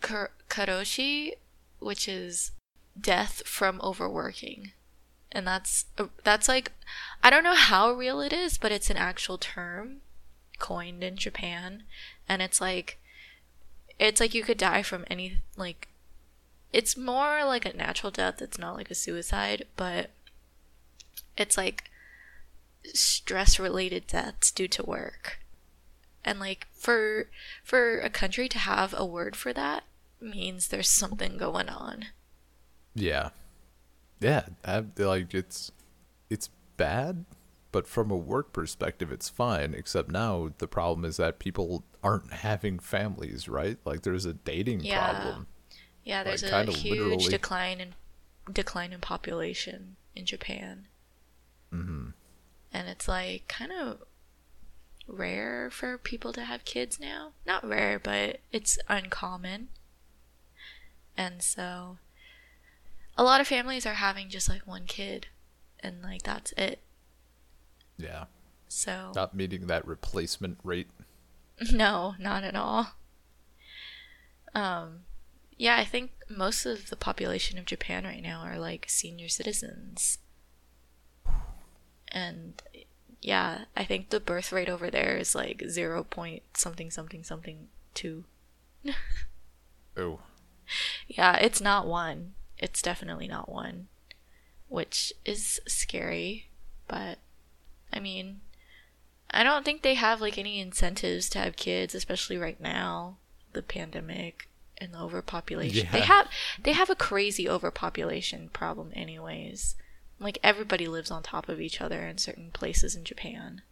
kar- 0.01 0.33
karoshi, 0.49 1.33
which 1.79 2.09
is 2.09 2.53
death 3.01 3.43
from 3.47 3.81
overworking, 3.83 4.73
and 5.31 5.47
that's 5.47 5.87
uh, 5.99 6.07
that's 6.25 6.49
like 6.49 6.73
I 7.23 7.31
don't 7.31 7.45
know 7.45 7.55
how 7.55 7.93
real 7.93 8.21
it 8.21 8.33
is, 8.33 8.59
but 8.59 8.73
it's 8.73 8.91
an 8.91 8.97
actual 8.97 9.39
term 9.39 10.03
coined 10.59 11.03
in 11.03 11.17
Japan, 11.17 11.85
and 12.29 12.43
it's 12.43 12.61
like 12.61 12.99
it's 13.99 14.21
like 14.21 14.35
you 14.35 14.43
could 14.43 14.59
die 14.59 14.83
from 14.83 15.05
any 15.09 15.39
like 15.57 15.89
it's 16.73 16.97
more 16.97 17.45
like 17.45 17.65
a 17.67 17.77
natural 17.77 18.11
death. 18.11 18.41
It's 18.41 18.59
not 18.59 18.75
like 18.77 18.91
a 18.91 18.95
suicide, 18.95 19.67
but 19.77 20.11
it's 21.37 21.57
like 21.57 21.91
stress 22.95 23.59
related 23.59 24.07
deaths 24.07 24.51
due 24.51 24.69
to 24.69 24.83
work. 24.83 25.39
And 26.25 26.39
like 26.39 26.67
for 26.73 27.29
for 27.65 28.01
a 28.01 28.11
country 28.11 28.49
to 28.49 28.59
have 28.59 28.95
a 28.97 29.05
word 29.05 29.37
for 29.37 29.53
that 29.53 29.85
means 30.21 30.69
there's 30.69 30.89
something 30.89 31.37
going 31.37 31.69
on. 31.69 32.07
Yeah. 32.95 33.31
Yeah, 34.21 34.47
I, 34.65 34.85
like 34.99 35.35
it's 35.35 35.73
it's 36.31 36.49
bad, 36.77 37.25
but 37.73 37.89
from 37.89 38.11
a 38.11 38.17
work 38.17 38.53
perspective 38.53 39.11
it's 39.11 39.29
fine, 39.29 39.75
except 39.75 40.11
now 40.11 40.51
the 40.59 40.69
problem 40.69 41.05
is 41.05 41.17
that 41.17 41.41
people 41.41 41.83
aren't 42.05 42.33
having 42.33 42.79
families, 42.79 43.49
right? 43.49 43.79
Like 43.85 44.03
there's 44.03 44.25
a 44.25 44.33
dating 44.35 44.85
Yeah. 44.85 45.11
problem. 45.23 45.47
Yeah, 46.05 46.23
there's 46.25 46.43
Like, 46.43 46.69
a 46.69 46.73
huge 46.73 46.99
literally. 46.99 47.29
decline 47.29 47.81
in 47.81 47.95
decline 48.53 48.93
in 48.93 49.01
population 49.01 49.97
in 50.17 50.27
Japan. 50.27 50.89
Mhm. 51.73 52.13
And 52.73 52.89
it's 52.89 53.07
like 53.07 53.47
kind 53.49 53.71
of 53.73 54.03
rare 55.07 55.71
for 55.71 55.97
people 55.99 56.33
to 56.33 56.45
have 56.45 56.65
kids 56.65 56.99
now. 56.99 57.33
Not 57.47 57.65
rare, 57.67 57.99
but 57.99 58.41
it's 58.51 58.79
uncommon. 58.89 59.69
And 61.17 61.43
so 61.43 61.99
a 63.17 63.23
lot 63.23 63.41
of 63.41 63.47
families 63.47 63.87
are 63.87 63.95
having 63.95 64.29
just 64.29 64.49
like 64.49 64.67
one 64.67 64.87
kid 64.87 65.29
and 65.81 66.03
like 66.03 66.23
that's 66.23 66.53
it. 66.53 66.83
Yeah. 67.97 68.25
So 68.69 69.13
Not 69.15 69.35
meeting 69.35 69.67
that 69.69 69.87
replacement 69.87 70.59
rate. 70.65 70.91
No, 71.73 72.17
not 72.19 72.43
at 72.43 72.57
all. 72.57 72.95
Um, 74.55 75.05
yeah, 75.63 75.77
I 75.77 75.85
think 75.85 76.11
most 76.29 76.67
of 76.67 76.91
the 76.91 76.97
population 76.97 77.57
of 77.57 77.67
Japan 77.67 78.03
right 78.03 78.21
now 78.21 78.41
are 78.41 78.59
like 78.59 78.87
senior 78.89 79.29
citizens. 79.29 80.19
And 82.09 82.61
yeah, 83.21 83.67
I 83.77 83.85
think 83.85 84.11
the 84.11 84.19
birth 84.19 84.51
rate 84.51 84.69
over 84.69 84.91
there 84.91 85.17
is 85.17 85.37
like 85.37 85.63
zero 85.69 86.03
point 86.03 86.43
something 86.55 86.91
something 86.91 87.23
something 87.23 87.69
two. 87.95 88.25
Oh. 89.95 90.21
Yeah, 91.07 91.37
it's 91.37 91.61
not 91.61 91.87
one. 91.87 92.33
It's 92.57 92.81
definitely 92.81 93.29
not 93.29 93.47
one, 93.53 93.89
which 94.69 95.13
is 95.27 95.61
scary. 95.69 96.49
But 96.89 97.19
I 97.93 98.01
mean, 98.01 98.41
I 99.31 99.43
don't 99.45 99.67
think 99.67 99.83
they 99.83 99.95
have 99.95 100.23
like 100.23 100.39
any 100.39 100.61
incentives 100.61 101.29
to 101.29 101.41
have 101.41 101.57
kids, 101.57 101.95
especially 101.95 102.39
right 102.39 102.59
now, 102.59 103.19
the 103.53 103.61
pandemic 103.61 104.49
and 104.83 104.93
the 104.93 104.99
overpopulation. 104.99 105.89
They 105.93 106.01
have 106.01 106.29
they 106.63 106.73
have 106.73 106.91
a 106.91 106.95
crazy 106.95 107.49
overpopulation 107.49 108.51
problem, 108.53 108.93
anyways. 108.95 109.77
Like 110.19 110.39
everybody 110.43 110.89
lives 110.89 111.11
on 111.11 111.23
top 111.23 111.49
of 111.49 111.61
each 111.61 111.81
other 111.81 112.07
in 112.07 112.19
certain 112.19 112.51
places 112.51 112.95
in 112.95 113.05
Japan. 113.05 113.63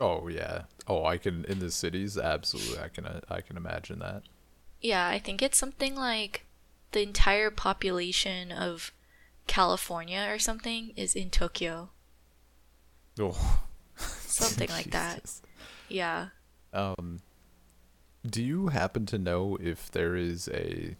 Oh 0.00 0.28
yeah. 0.28 0.62
Oh, 0.86 1.04
I 1.04 1.18
can 1.18 1.44
in 1.46 1.58
the 1.58 1.70
cities 1.70 2.16
absolutely. 2.16 2.78
I 2.78 2.88
can 2.88 3.06
I 3.28 3.40
can 3.40 3.56
imagine 3.56 3.98
that. 3.98 4.22
Yeah, 4.80 5.08
I 5.08 5.18
think 5.18 5.42
it's 5.42 5.58
something 5.58 5.94
like 5.96 6.44
the 6.92 7.02
entire 7.02 7.50
population 7.50 8.52
of 8.52 8.92
California 9.46 10.28
or 10.30 10.38
something 10.38 10.92
is 10.96 11.14
in 11.14 11.30
Tokyo. 11.30 11.90
Oh. 13.18 13.64
Something 13.96 14.68
like 14.70 14.90
that. 14.90 15.30
Yeah. 15.88 16.28
Um, 16.72 17.22
do 18.30 18.42
you 18.42 18.68
happen 18.68 19.06
to 19.06 19.18
know 19.18 19.56
if 19.60 19.90
there 19.90 20.16
is 20.16 20.48
a 20.48 20.96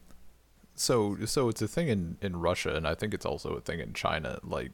so 0.74 1.16
so 1.24 1.48
it's 1.48 1.62
a 1.62 1.68
thing 1.68 1.88
in 1.88 2.16
in 2.20 2.36
Russia 2.36 2.74
and 2.74 2.86
I 2.86 2.94
think 2.94 3.14
it's 3.14 3.26
also 3.26 3.54
a 3.54 3.60
thing 3.60 3.80
in 3.80 3.92
China 3.92 4.38
like 4.42 4.72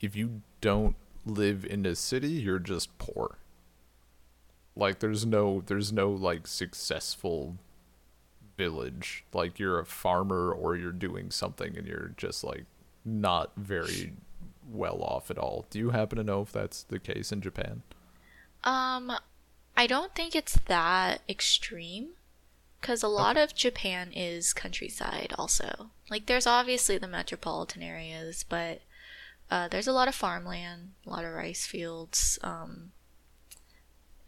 if 0.00 0.16
you 0.16 0.42
don't 0.60 0.96
live 1.24 1.64
in 1.64 1.86
a 1.86 1.94
city 1.94 2.28
you're 2.28 2.58
just 2.58 2.96
poor. 2.98 3.38
Like 4.74 5.00
there's 5.00 5.26
no 5.26 5.62
there's 5.66 5.92
no 5.92 6.10
like 6.10 6.46
successful 6.46 7.58
village 8.56 9.24
like 9.32 9.58
you're 9.58 9.78
a 9.78 9.84
farmer 9.86 10.52
or 10.52 10.76
you're 10.76 10.92
doing 10.92 11.30
something 11.30 11.76
and 11.76 11.86
you're 11.86 12.12
just 12.16 12.44
like 12.44 12.64
not 13.04 13.52
very 13.56 14.12
well 14.70 15.02
off 15.02 15.30
at 15.30 15.38
all. 15.38 15.66
Do 15.70 15.78
you 15.78 15.90
happen 15.90 16.18
to 16.18 16.24
know 16.24 16.42
if 16.42 16.52
that's 16.52 16.82
the 16.82 16.98
case 16.98 17.32
in 17.32 17.40
Japan? 17.40 17.82
Um, 18.64 19.12
I 19.76 19.86
don't 19.86 20.14
think 20.14 20.34
it's 20.34 20.58
that 20.66 21.22
extreme 21.28 22.10
because 22.80 23.02
a 23.02 23.08
lot 23.08 23.36
of 23.36 23.54
Japan 23.54 24.10
is 24.12 24.52
countryside 24.52 25.32
also. 25.38 25.90
Like, 26.10 26.26
there's 26.26 26.46
obviously 26.46 26.98
the 26.98 27.06
metropolitan 27.06 27.82
areas, 27.82 28.44
but 28.48 28.82
uh, 29.50 29.68
there's 29.68 29.86
a 29.86 29.92
lot 29.92 30.08
of 30.08 30.14
farmland, 30.14 30.92
a 31.06 31.10
lot 31.10 31.24
of 31.24 31.32
rice 31.32 31.64
fields. 31.64 32.38
Um, 32.42 32.92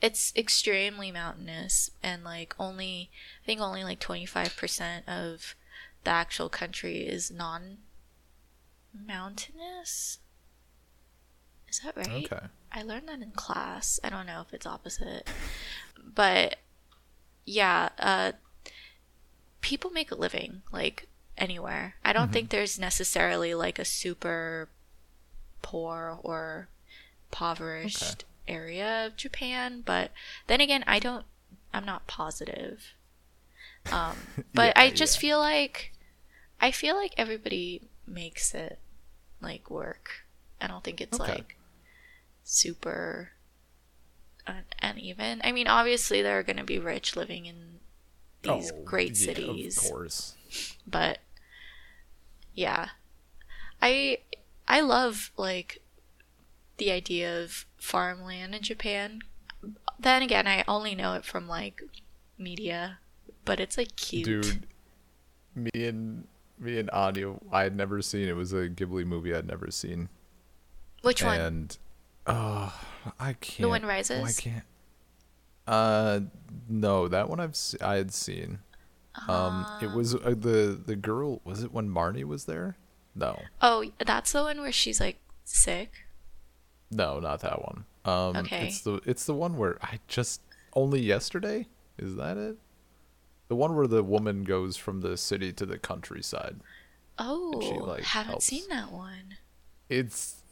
it's 0.01 0.33
extremely 0.37 1.11
mountainous, 1.11 1.91
and 2.03 2.23
like 2.23 2.55
only, 2.59 3.11
I 3.43 3.47
think 3.47 3.61
only 3.61 3.83
like 3.85 4.01
25% 4.01 5.09
of 5.09 5.55
the 6.05 6.11
actual 6.11 6.49
country 6.49 6.99
is 6.99 7.31
non 7.31 7.79
mountainous. 8.95 10.19
Is 11.69 11.81
that 11.81 11.97
right? 11.97 12.31
Okay. 12.31 12.47
I 12.75 12.83
learned 12.83 13.09
that 13.09 13.23
in 13.23 13.31
class. 13.33 13.99
I 14.05 14.11
don't 14.11 14.27
know 14.27 14.43
if 14.43 14.53
it's 14.53 14.67
opposite. 14.67 15.29
But 16.03 16.59
yeah, 17.47 17.91
uh 17.99 18.33
people 19.61 19.91
make 19.91 20.11
a 20.11 20.15
living 20.15 20.63
like 20.73 21.09
anywhere. 21.37 21.97
I 22.05 22.13
don't 22.13 22.33
think 22.33 22.51
there's 22.51 22.79
necessarily 22.79 23.55
like 23.55 23.79
a 23.79 23.85
super 23.85 24.69
poor 25.63 26.19
or 26.23 26.69
impoverished 27.31 28.25
area 28.47 29.07
of 29.07 29.17
Japan, 29.17 29.83
but 29.85 30.13
then 30.47 30.61
again, 30.61 30.85
I 30.87 30.99
don't 30.99 31.27
I'm 31.73 31.85
not 31.85 32.07
positive. 32.07 32.95
Um, 33.91 34.29
but 34.55 34.73
Yeah, 34.77 34.77
I 34.77 34.91
just 34.91 35.17
yeah. 35.17 35.21
feel 35.21 35.39
like 35.39 35.93
I 36.61 36.71
feel 36.71 36.97
like 36.97 37.15
everybody 37.17 37.83
makes 38.07 38.55
it 38.55 38.79
like 39.41 39.71
work. 39.71 40.25
I 40.61 40.67
don't 40.69 40.85
think 40.85 41.01
it's 41.01 41.21
Okay. 41.21 41.33
like 41.33 41.57
super 42.45 43.31
un- 44.47 44.65
uneven. 44.83 45.41
I 45.43 45.51
mean, 45.53 45.67
obviously 45.67 46.23
there 46.23 46.39
are 46.39 46.43
going 46.43 46.59
to 46.59 46.65
be 46.65 46.79
rich 46.79 47.17
living 47.17 47.47
in 47.47 47.81
these 48.43 48.71
Oh, 48.73 48.83
great 48.85 49.11
yeah, 49.19 49.27
cities, 49.27 49.79
Of 49.79 49.91
course. 49.91 50.35
but 50.87 51.19
yeah. 52.55 52.91
I 53.83 54.19
I 54.69 54.81
love 54.81 55.31
like 55.37 55.83
the 56.79 56.91
idea 56.91 57.43
of 57.43 57.67
farmland 57.77 58.55
in 58.55 58.63
Japan. 58.63 59.21
Then 59.99 60.23
again, 60.23 60.47
I 60.47 60.65
only 60.69 60.95
know 60.95 61.15
it 61.15 61.25
from 61.25 61.49
like 61.49 61.81
media, 62.39 62.99
but 63.45 63.61
it's 63.61 63.77
like 63.79 63.97
cute. 63.97 64.25
Dude, 64.27 64.67
me 65.55 65.71
and 65.75 66.27
me 66.59 66.79
and 66.79 66.91
Anya, 66.91 67.35
I 67.53 67.63
had 67.65 67.77
never 67.77 68.01
seen. 68.03 68.29
It 68.29 68.37
was 68.37 68.53
a 68.53 68.69
Ghibli 68.69 69.05
movie 69.07 69.35
I'd 69.35 69.47
never 69.47 69.71
seen, 69.71 70.09
Which 71.03 71.23
one? 71.23 71.41
and 71.41 71.79
oh, 72.27 72.73
I 73.19 73.33
can't. 73.35 73.69
One 73.69 73.83
Why 73.83 73.89
Rises? 73.89 74.39
I 74.39 74.41
can't? 74.41 74.65
Uh, 75.67 76.21
no, 76.69 77.09
that 77.09 77.29
one 77.29 77.41
I've 77.41 77.57
se- 77.57 77.79
I 77.81 77.97
had 77.97 78.13
seen. 78.13 78.59
Um, 79.29 79.65
it 79.81 79.87
Ah. 79.89 79.95
was 79.95 80.15
uh, 80.15 80.35
the 80.37 80.79
the 80.85 80.97
girl. 80.97 81.41
Was 81.45 81.63
it 81.63 81.73
when 81.73 81.89
Marnie 81.89 82.25
was 82.25 82.45
there? 82.47 82.77
No, 83.15 83.41
Oh, 83.63 83.85
that's 84.05 84.33
the 84.33 84.43
one 84.43 84.61
where 84.61 84.73
she's 84.73 84.99
like 85.01 85.21
sick. 85.45 85.93
no, 86.91 87.21
not 87.21 87.41
that 87.41 87.63
one. 87.63 87.85
Um, 88.05 88.37
Okay. 88.39 88.67
it's 88.67 88.81
the 88.81 89.01
it's 89.07 89.25
the 89.25 89.35
one 89.35 89.57
where 89.57 89.79
I 89.83 90.01
just 90.09 90.41
only 90.75 91.01
yesterday. 91.01 91.69
Is 91.97 92.17
that 92.17 92.37
it? 92.37 92.57
The 93.49 93.55
one 93.55 93.77
where 93.77 93.87
the 93.87 94.03
woman 94.03 94.43
goes 94.43 94.77
from 94.77 95.01
the 95.01 95.17
city 95.17 95.53
to 95.53 95.65
the 95.65 95.79
countryside. 95.79 96.57
Oh, 97.19 97.61
she, 97.61 97.75
like, 97.79 98.03
haven't 98.03 98.31
helps. 98.31 98.47
seen 98.47 98.69
that 98.71 98.91
one. 98.91 99.37
it's 99.89 100.35
it, 100.35 100.44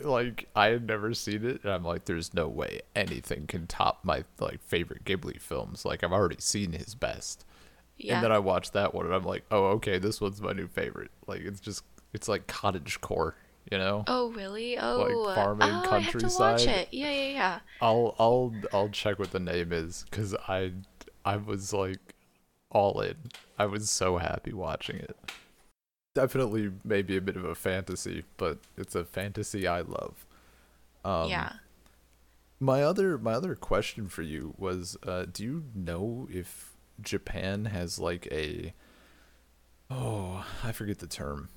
like 0.00 0.48
I 0.54 0.68
had 0.68 0.86
never 0.86 1.14
seen 1.14 1.44
it, 1.44 1.62
and 1.64 1.72
I'm 1.72 1.84
like, 1.84 2.04
there's 2.04 2.34
no 2.34 2.48
way 2.48 2.80
anything 2.94 3.46
can 3.46 3.66
top 3.66 4.00
my 4.04 4.24
like 4.38 4.62
favorite 4.62 5.04
Ghibli 5.04 5.40
films. 5.40 5.84
Like 5.84 6.02
I've 6.04 6.12
already 6.12 6.36
seen 6.40 6.72
his 6.72 6.94
best, 6.94 7.44
Yeah. 7.96 8.16
and 8.16 8.24
then 8.24 8.32
I 8.32 8.38
watched 8.38 8.72
that 8.74 8.94
one, 8.94 9.06
and 9.06 9.14
I'm 9.14 9.24
like, 9.24 9.44
oh, 9.50 9.64
okay, 9.76 9.98
this 9.98 10.20
one's 10.20 10.40
my 10.42 10.52
new 10.52 10.66
favorite. 10.68 11.10
Like 11.26 11.40
it's 11.40 11.60
just 11.60 11.82
it's 12.12 12.28
like 12.28 12.46
cottage 12.46 13.00
core, 13.00 13.34
you 13.70 13.78
know. 13.78 14.04
oh, 14.06 14.30
really? 14.32 14.78
Oh, 14.78 15.32
farming 15.34 15.68
oh, 15.70 15.90
I 15.90 15.98
have 16.00 16.12
to 16.18 16.26
watch 16.26 16.32
countryside. 16.32 16.60
it. 16.68 16.88
Yeah, 16.92 17.10
yeah, 17.10 17.28
yeah. 17.32 17.58
I'll 17.80 18.14
I'll 18.18 18.54
I'll 18.72 18.88
check 18.90 19.18
what 19.18 19.30
the 19.32 19.40
name 19.40 19.72
is 19.72 20.04
because 20.10 20.34
I 20.48 20.72
I 21.24 21.36
was 21.36 21.72
like 21.72 22.14
all 22.70 23.00
in. 23.00 23.16
I 23.58 23.66
was 23.66 23.88
so 23.88 24.18
happy 24.18 24.52
watching 24.52 24.96
it. 24.96 25.16
Definitely 26.16 26.72
maybe 26.82 27.18
a 27.18 27.20
bit 27.20 27.36
of 27.36 27.44
a 27.44 27.54
fantasy, 27.54 28.24
but 28.38 28.56
it's 28.78 28.94
a 28.94 29.04
fantasy 29.04 29.66
I 29.66 29.82
love. 29.82 30.24
Um, 31.04 31.28
yeah. 31.28 31.52
My 32.58 32.82
other 32.82 33.18
my 33.18 33.34
other 33.34 33.54
question 33.54 34.08
for 34.08 34.22
you 34.22 34.54
was, 34.56 34.96
uh, 35.06 35.26
do 35.30 35.44
you 35.44 35.64
know 35.74 36.26
if 36.30 36.72
Japan 37.02 37.66
has 37.66 37.98
like 37.98 38.26
a 38.32 38.72
oh 39.90 40.46
I 40.64 40.72
forget 40.72 41.00
the 41.00 41.06
term, 41.06 41.50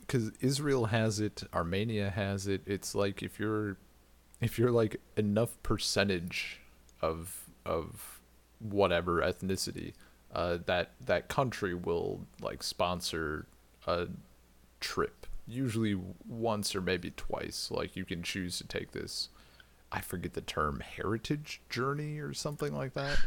because 0.00 0.32
Israel 0.40 0.86
has 0.86 1.20
it, 1.20 1.42
Armenia 1.52 2.08
has 2.08 2.46
it. 2.46 2.62
It's 2.64 2.94
like 2.94 3.22
if 3.22 3.38
you're 3.38 3.76
if 4.40 4.58
you're 4.58 4.72
like 4.72 5.02
enough 5.18 5.62
percentage 5.62 6.62
of 7.02 7.50
of 7.66 8.20
whatever 8.58 9.20
ethnicity, 9.20 9.92
uh, 10.34 10.56
that 10.64 10.92
that 11.04 11.28
country 11.28 11.74
will 11.74 12.22
like 12.40 12.62
sponsor 12.62 13.44
a 13.88 14.08
trip. 14.80 15.26
Usually 15.46 15.98
once 16.26 16.74
or 16.76 16.80
maybe 16.80 17.10
twice. 17.10 17.70
Like 17.70 17.96
you 17.96 18.04
can 18.04 18.22
choose 18.22 18.58
to 18.58 18.66
take 18.66 18.92
this 18.92 19.30
I 19.90 20.00
forget 20.00 20.34
the 20.34 20.42
term 20.42 20.80
heritage 20.80 21.62
journey 21.70 22.18
or 22.18 22.34
something 22.34 22.74
like 22.74 22.94
that. 22.94 23.18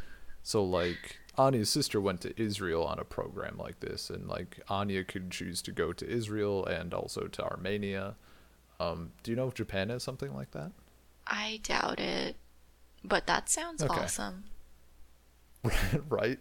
So 0.44 0.64
like 0.64 1.18
Anya's 1.38 1.70
sister 1.70 2.00
went 2.00 2.22
to 2.22 2.40
Israel 2.42 2.84
on 2.86 3.00
a 3.00 3.04
program 3.04 3.58
like 3.58 3.80
this 3.80 4.10
and 4.10 4.28
like 4.28 4.60
Anya 4.70 5.04
could 5.04 5.32
choose 5.32 5.62
to 5.64 5.72
go 5.72 5.94
to 5.94 6.08
Israel 6.08 6.66
and 6.66 6.94
also 6.94 7.22
to 7.28 7.44
Armenia. 7.44 8.16
Um, 8.80 9.12
do 9.24 9.32
you 9.32 9.38
know 9.38 9.48
if 9.48 9.56
Japan 9.56 9.90
has 9.90 10.04
something 10.04 10.34
like 10.36 10.52
that? 10.52 10.72
I 11.28 11.60
doubt 11.64 12.00
it. 12.00 12.36
But 13.04 13.26
that 13.28 13.50
sounds 13.50 13.82
Okay. 13.82 14.02
awesome. 14.02 14.44
right? 16.10 16.40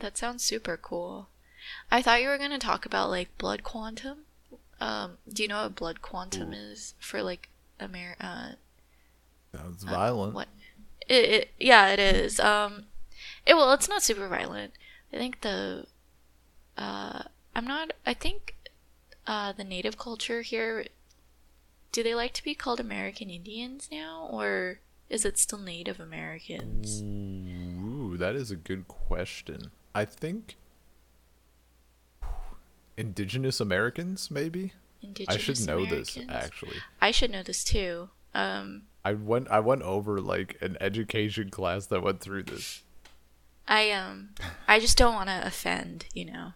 That 0.00 0.16
sounds 0.16 0.44
super 0.44 0.76
cool. 0.76 1.28
I 1.90 2.02
thought 2.02 2.22
you 2.22 2.28
were 2.28 2.38
going 2.38 2.50
to 2.50 2.58
talk 2.58 2.86
about 2.86 3.10
like 3.10 3.36
blood 3.38 3.62
quantum. 3.62 4.18
Um, 4.80 5.18
do 5.32 5.42
you 5.42 5.48
know 5.48 5.62
what 5.62 5.74
blood 5.74 6.02
quantum 6.02 6.52
is 6.52 6.94
for 7.00 7.22
like 7.22 7.48
Amer 7.80 8.16
uh 8.20 8.50
Sounds 9.54 9.82
violent. 9.82 10.34
what 10.34 10.48
it, 11.08 11.24
it 11.24 11.50
yeah, 11.58 11.88
it 11.88 11.98
is. 11.98 12.38
Um 12.38 12.84
it 13.46 13.54
well, 13.54 13.72
it's 13.72 13.88
not 13.88 14.02
super 14.02 14.28
violent. 14.28 14.72
I 15.12 15.16
think 15.16 15.40
the 15.40 15.86
uh 16.76 17.22
I'm 17.54 17.66
not 17.66 17.92
I 18.06 18.14
think 18.14 18.54
uh 19.26 19.52
the 19.52 19.64
native 19.64 19.98
culture 19.98 20.42
here 20.42 20.86
do 21.90 22.02
they 22.02 22.14
like 22.14 22.34
to 22.34 22.44
be 22.44 22.54
called 22.54 22.78
American 22.78 23.30
Indians 23.30 23.88
now 23.90 24.28
or 24.30 24.80
is 25.08 25.24
it 25.24 25.38
still 25.38 25.58
Native 25.58 25.98
Americans? 25.98 27.02
Ooh, 27.02 28.16
that 28.18 28.36
is 28.36 28.50
a 28.50 28.56
good 28.56 28.86
question. 28.86 29.70
I 29.94 30.04
think 30.04 30.56
indigenous 32.98 33.60
Americans 33.60 34.30
maybe? 34.30 34.72
Indigenous 35.02 35.34
I 35.34 35.38
should 35.38 35.66
know 35.66 35.86
this 35.86 36.18
actually. 36.28 36.76
I 37.00 37.10
should 37.10 37.30
know 37.30 37.42
this 37.42 37.64
too. 37.64 38.10
Um 38.34 38.82
I 39.04 39.12
went 39.14 39.48
I 39.48 39.60
went 39.60 39.82
over 39.82 40.20
like 40.20 40.56
an 40.60 40.76
education 40.80 41.50
class 41.50 41.86
that 41.86 42.02
went 42.02 42.20
through 42.20 42.42
this. 42.44 42.82
I 43.66 43.90
um 43.92 44.30
I 44.66 44.80
just 44.80 44.98
don't 44.98 45.14
want 45.14 45.28
to 45.28 45.46
offend, 45.46 46.06
you 46.14 46.24
know, 46.24 46.52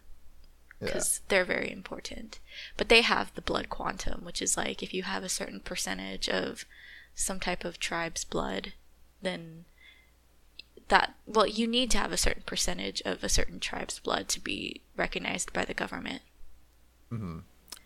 Yeah. 0.80 0.86
because 0.86 1.20
they're 1.28 1.44
very 1.44 1.70
important. 1.70 2.40
But 2.76 2.88
they 2.88 3.02
have 3.02 3.34
the 3.34 3.42
blood 3.42 3.68
quantum, 3.68 4.24
which 4.24 4.42
is 4.42 4.56
like 4.56 4.82
if 4.82 4.92
you 4.92 5.04
have 5.04 5.22
a 5.22 5.28
certain 5.28 5.60
percentage 5.60 6.28
of 6.28 6.64
some 7.14 7.38
type 7.38 7.64
of 7.64 7.78
tribe's 7.78 8.24
blood, 8.24 8.72
then 9.20 9.64
that 10.88 11.14
well, 11.26 11.46
you 11.46 11.66
need 11.66 11.90
to 11.92 11.98
have 11.98 12.12
a 12.12 12.16
certain 12.16 12.42
percentage 12.44 13.00
of 13.02 13.22
a 13.22 13.28
certain 13.28 13.60
tribe's 13.60 13.98
blood 13.98 14.28
to 14.28 14.40
be 14.40 14.80
recognized 14.96 15.52
by 15.52 15.64
the 15.64 15.74
government. 15.74 16.22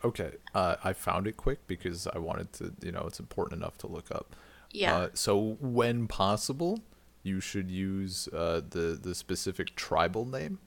Okay, 0.04 0.32
uh, 0.54 0.76
I 0.84 0.92
found 0.92 1.26
it 1.26 1.36
quick 1.36 1.66
because 1.66 2.06
I 2.06 2.18
wanted 2.18 2.52
to, 2.54 2.72
you 2.82 2.92
know, 2.92 3.04
it's 3.06 3.18
important 3.18 3.60
enough 3.60 3.78
to 3.78 3.86
look 3.86 4.10
up. 4.10 4.36
Yeah. 4.70 4.94
Uh, 4.94 5.08
so 5.14 5.56
when 5.60 6.06
possible, 6.06 6.80
you 7.22 7.40
should 7.40 7.70
use 7.70 8.28
uh, 8.32 8.60
the 8.68 8.98
the 9.00 9.14
specific 9.14 9.74
tribal 9.74 10.24
name. 10.26 10.58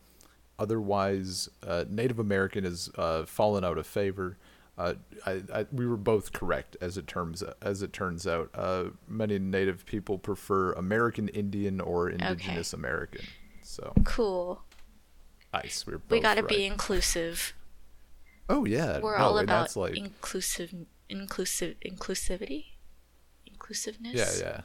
Otherwise, 0.58 1.48
uh, 1.66 1.86
Native 1.88 2.20
American 2.20 2.66
has 2.66 2.90
uh, 2.98 3.26
fallen 3.26 3.64
out 3.64 3.78
of 3.78 3.88
favor. 3.88 4.38
Uh, 4.78 4.96
I, 5.26 5.42
I, 5.54 5.66
we 5.72 5.86
were 5.86 5.98
both 5.98 6.32
correct 6.34 6.76
as 6.82 6.98
it 6.98 7.06
terms 7.08 7.44
as 7.62 7.82
it 7.82 7.94
turns 7.94 8.26
out. 8.28 8.50
Uh, 8.54 8.86
many 9.08 9.40
Native 9.40 9.86
people 9.86 10.18
prefer 10.18 10.74
American 10.74 11.28
Indian 11.30 11.80
or 11.80 12.10
Indigenous 12.10 12.74
American. 12.74 13.26
So 13.62 13.94
cool. 14.04 14.64
nice. 15.54 15.86
We 15.86 15.94
We 16.10 16.20
got 16.20 16.36
to 16.36 16.42
right. 16.42 16.50
be 16.50 16.66
inclusive. 16.66 17.54
Oh 18.50 18.66
yeah, 18.66 19.00
We're 19.00 19.18
no, 19.18 19.24
all 19.26 19.38
about 19.40 19.62
that's 19.64 19.76
like 19.76 19.96
inclusive 19.96 20.74
inclusive 21.08 21.76
inclusivity. 21.86 22.66
Inclusiveness. 23.46 24.42
yeah, 24.42 24.48
yeah. 24.48 24.62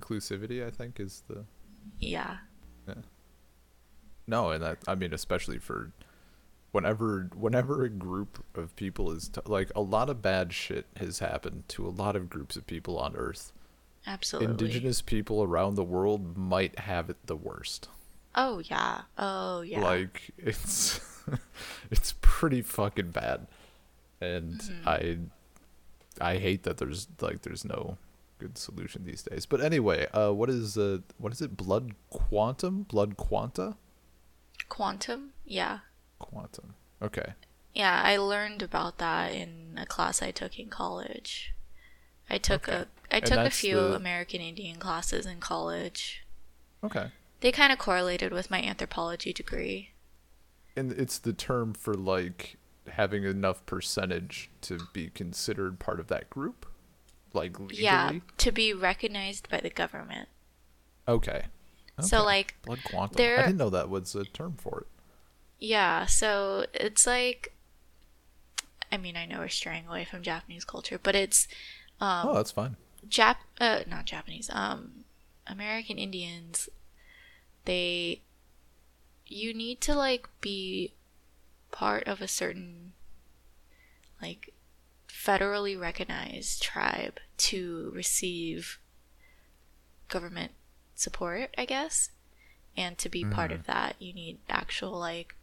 Inclusivity, 0.00 0.66
I 0.66 0.70
think, 0.70 0.98
is 0.98 1.22
the 1.28 1.44
Yeah. 1.98 2.38
no, 4.26 4.50
and 4.50 4.62
that 4.62 4.78
I 4.88 4.94
mean, 4.94 5.12
especially 5.12 5.58
for 5.58 5.92
whenever 6.72 7.28
whenever 7.36 7.84
a 7.84 7.88
group 7.90 8.42
of 8.54 8.74
people 8.76 9.10
is 9.12 9.28
t- 9.28 9.40
like 9.46 9.70
a 9.76 9.80
lot 9.80 10.08
of 10.08 10.22
bad 10.22 10.52
shit 10.52 10.86
has 10.96 11.18
happened 11.18 11.64
to 11.68 11.86
a 11.86 11.90
lot 11.90 12.16
of 12.16 12.30
groups 12.30 12.56
of 12.56 12.66
people 12.66 12.98
on 12.98 13.14
Earth. 13.16 13.52
Absolutely. 14.06 14.50
Indigenous 14.50 15.00
people 15.02 15.42
around 15.42 15.74
the 15.76 15.84
world 15.84 16.36
might 16.36 16.78
have 16.80 17.08
it 17.10 17.16
the 17.26 17.36
worst. 17.36 17.88
Oh 18.34 18.58
yeah. 18.60 19.02
Oh 19.18 19.60
yeah. 19.60 19.80
Like 19.82 20.30
it's 20.38 21.00
it's 21.90 22.14
pretty 22.20 22.62
fucking 22.62 23.10
bad, 23.10 23.46
and 24.20 24.60
Mm-hmm. 24.60 24.88
I 24.88 25.18
I 26.20 26.36
hate 26.38 26.62
that 26.64 26.76
there's 26.78 27.08
like 27.20 27.42
there's 27.42 27.64
no 27.64 27.98
good 28.38 28.56
solution 28.58 29.04
these 29.04 29.22
days. 29.22 29.46
But 29.46 29.60
anyway, 29.60 30.06
uh, 30.12 30.32
what 30.32 30.48
is 30.50 30.76
uh 30.78 30.98
what 31.18 31.32
is 31.32 31.40
it? 31.40 31.56
Blood 31.56 31.94
quantum? 32.10 32.82
Blood 32.84 33.16
quanta? 33.16 33.76
Quantum? 34.68 35.32
Yeah. 35.44 35.80
Quantum. 36.18 36.74
Okay. 37.02 37.34
Yeah, 37.74 38.00
I 38.04 38.16
learned 38.16 38.62
about 38.62 38.98
that 38.98 39.32
in 39.32 39.76
a 39.80 39.84
class 39.86 40.22
I 40.22 40.30
took 40.30 40.58
in 40.58 40.68
college. 40.68 41.52
I 42.30 42.38
took 42.38 42.68
Okay. 42.68 42.84
a 43.10 43.16
I 43.16 43.20
took 43.20 43.38
a 43.38 43.50
few 43.50 43.76
the- 43.76 43.94
American 43.96 44.40
Indian 44.40 44.76
classes 44.76 45.26
in 45.26 45.40
college. 45.40 46.24
Okay. 46.82 47.08
They 47.40 47.50
kind 47.52 47.72
of 47.72 47.78
correlated 47.78 48.32
with 48.32 48.50
my 48.50 48.62
anthropology 48.62 49.32
degree. 49.32 49.90
And 50.76 50.92
it's 50.92 51.18
the 51.18 51.32
term 51.32 51.72
for 51.72 51.94
like 51.94 52.56
having 52.88 53.24
enough 53.24 53.64
percentage 53.66 54.50
to 54.62 54.78
be 54.92 55.08
considered 55.08 55.78
part 55.78 56.00
of 56.00 56.08
that 56.08 56.28
group? 56.30 56.66
Like 57.32 57.58
legally? 57.58 57.82
Yeah, 57.82 58.12
to 58.38 58.52
be 58.52 58.72
recognized 58.72 59.48
by 59.48 59.60
the 59.60 59.70
government. 59.70 60.28
Okay. 61.08 61.46
So 62.00 62.24
like 62.24 62.56
blood 62.62 62.80
quantum. 62.84 63.16
there- 63.16 63.38
I 63.40 63.42
didn't 63.46 63.58
know 63.58 63.70
that 63.70 63.88
was 63.88 64.14
a 64.14 64.24
term 64.24 64.54
for 64.58 64.80
it. 64.80 64.86
Yeah, 65.60 66.06
so 66.06 66.66
it's 66.74 67.06
like 67.06 67.52
I 68.92 68.96
mean, 68.96 69.16
I 69.16 69.26
know 69.26 69.38
we're 69.38 69.48
straying 69.48 69.86
away 69.88 70.04
from 70.04 70.22
Japanese 70.22 70.64
culture, 70.64 70.98
but 71.02 71.14
it's 71.14 71.46
um 72.00 72.28
oh, 72.28 72.34
that's 72.34 72.50
fine. 72.50 72.76
Jap 73.08 73.36
uh 73.60 73.80
not 73.88 74.06
Japanese, 74.06 74.50
um 74.52 75.04
American 75.46 75.98
Indians 75.98 76.68
they 77.64 78.22
you 79.26 79.54
need 79.54 79.80
to 79.82 79.94
like 79.94 80.28
be 80.40 80.94
part 81.70 82.06
of 82.06 82.20
a 82.20 82.28
certain 82.28 82.92
like 84.22 84.52
federally 85.08 85.78
recognized 85.78 86.62
tribe 86.62 87.18
to 87.36 87.90
receive 87.94 88.78
government 90.08 90.52
support, 90.94 91.50
I 91.58 91.64
guess. 91.64 92.10
And 92.76 92.98
to 92.98 93.08
be 93.08 93.24
part 93.24 93.52
of 93.52 93.66
that, 93.66 93.96
you 94.00 94.12
need 94.12 94.38
actual 94.48 94.98
like 94.98 95.34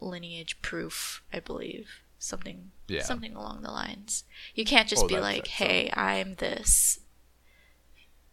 lineage 0.00 0.60
proof, 0.62 1.22
I 1.32 1.40
believe. 1.40 1.88
Something 2.18 2.70
Yeah. 2.88 3.02
something 3.02 3.34
along 3.34 3.62
the 3.62 3.70
lines. 3.70 4.24
You 4.54 4.64
can't 4.64 4.88
just 4.88 5.04
Oh, 5.04 5.08
be 5.08 5.18
like. 5.20 5.46
"Hey, 5.46 5.90
I'm 5.94 6.36
this." 6.36 7.00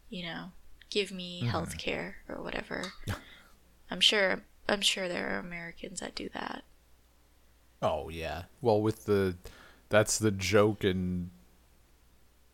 You 0.10 0.24
know, 0.24 0.52
give 0.90 1.08
Mm-hmm. 1.10 1.18
me 1.18 1.42
health 1.42 1.78
care 1.78 2.18
or 2.28 2.42
whatever. 2.42 2.94
I'm 3.92 4.00
sure 4.02 4.42
I'm 4.68 4.82
sure 4.82 5.08
there 5.08 5.36
are 5.36 5.40
Americans 5.40 6.00
that 6.00 6.16
do 6.16 6.30
that. 6.34 6.64
Oh 7.82 8.10
yeah. 8.10 8.44
Well, 8.62 8.82
with 8.82 9.06
the 9.06 9.36
that's 9.90 10.18
the 10.18 10.32
joke 10.32 10.84
in 10.84 11.30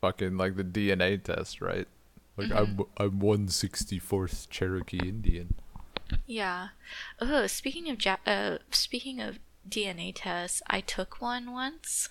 fucking 0.01 0.37
like 0.37 0.55
the 0.55 0.63
DNA 0.63 1.21
test, 1.23 1.61
right? 1.61 1.87
Like 2.35 2.51
I'm 2.51 2.79
I'm 2.97 3.19
one 3.19 3.47
sixty 3.49 3.99
fourth 3.99 4.49
Cherokee 4.49 4.99
Indian. 5.07 5.53
Yeah. 6.25 6.69
Oh, 7.19 7.47
speaking 7.47 7.89
of 7.89 8.03
ja- 8.03 8.17
uh, 8.25 8.59
speaking 8.71 9.19
of 9.19 9.39
DNA 9.67 10.13
tests, 10.15 10.61
I 10.67 10.81
took 10.81 11.21
one 11.21 11.51
once, 11.51 12.09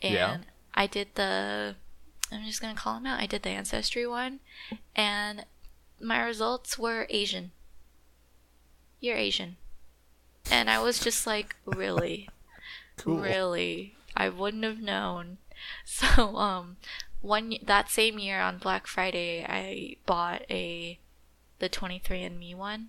and 0.00 0.14
Yeah? 0.14 0.38
I 0.74 0.86
did 0.86 1.08
the. 1.14 1.76
I'm 2.32 2.44
just 2.44 2.60
gonna 2.60 2.74
call 2.74 2.94
them 2.94 3.06
out. 3.06 3.20
I 3.20 3.26
did 3.26 3.42
the 3.42 3.50
ancestry 3.50 4.06
one, 4.06 4.40
and 4.94 5.44
my 6.00 6.22
results 6.22 6.78
were 6.78 7.06
Asian. 7.10 7.52
You're 9.06 9.16
Asian, 9.16 9.56
and 10.50 10.68
I 10.68 10.78
was 10.80 10.98
just 11.00 11.26
like, 11.26 11.56
really, 11.64 12.28
Cool. 12.96 13.18
really, 13.20 13.94
I 14.16 14.28
wouldn't 14.28 14.64
have 14.64 14.80
known. 14.80 15.38
So, 15.86 16.36
um, 16.36 16.76
one 17.22 17.54
that 17.64 17.90
same 17.90 18.18
year 18.18 18.40
on 18.40 18.58
Black 18.58 18.86
Friday, 18.86 19.42
I 19.48 19.96
bought 20.04 20.42
a 20.50 20.98
the 21.60 21.68
23andMe 21.70 22.54
one 22.54 22.88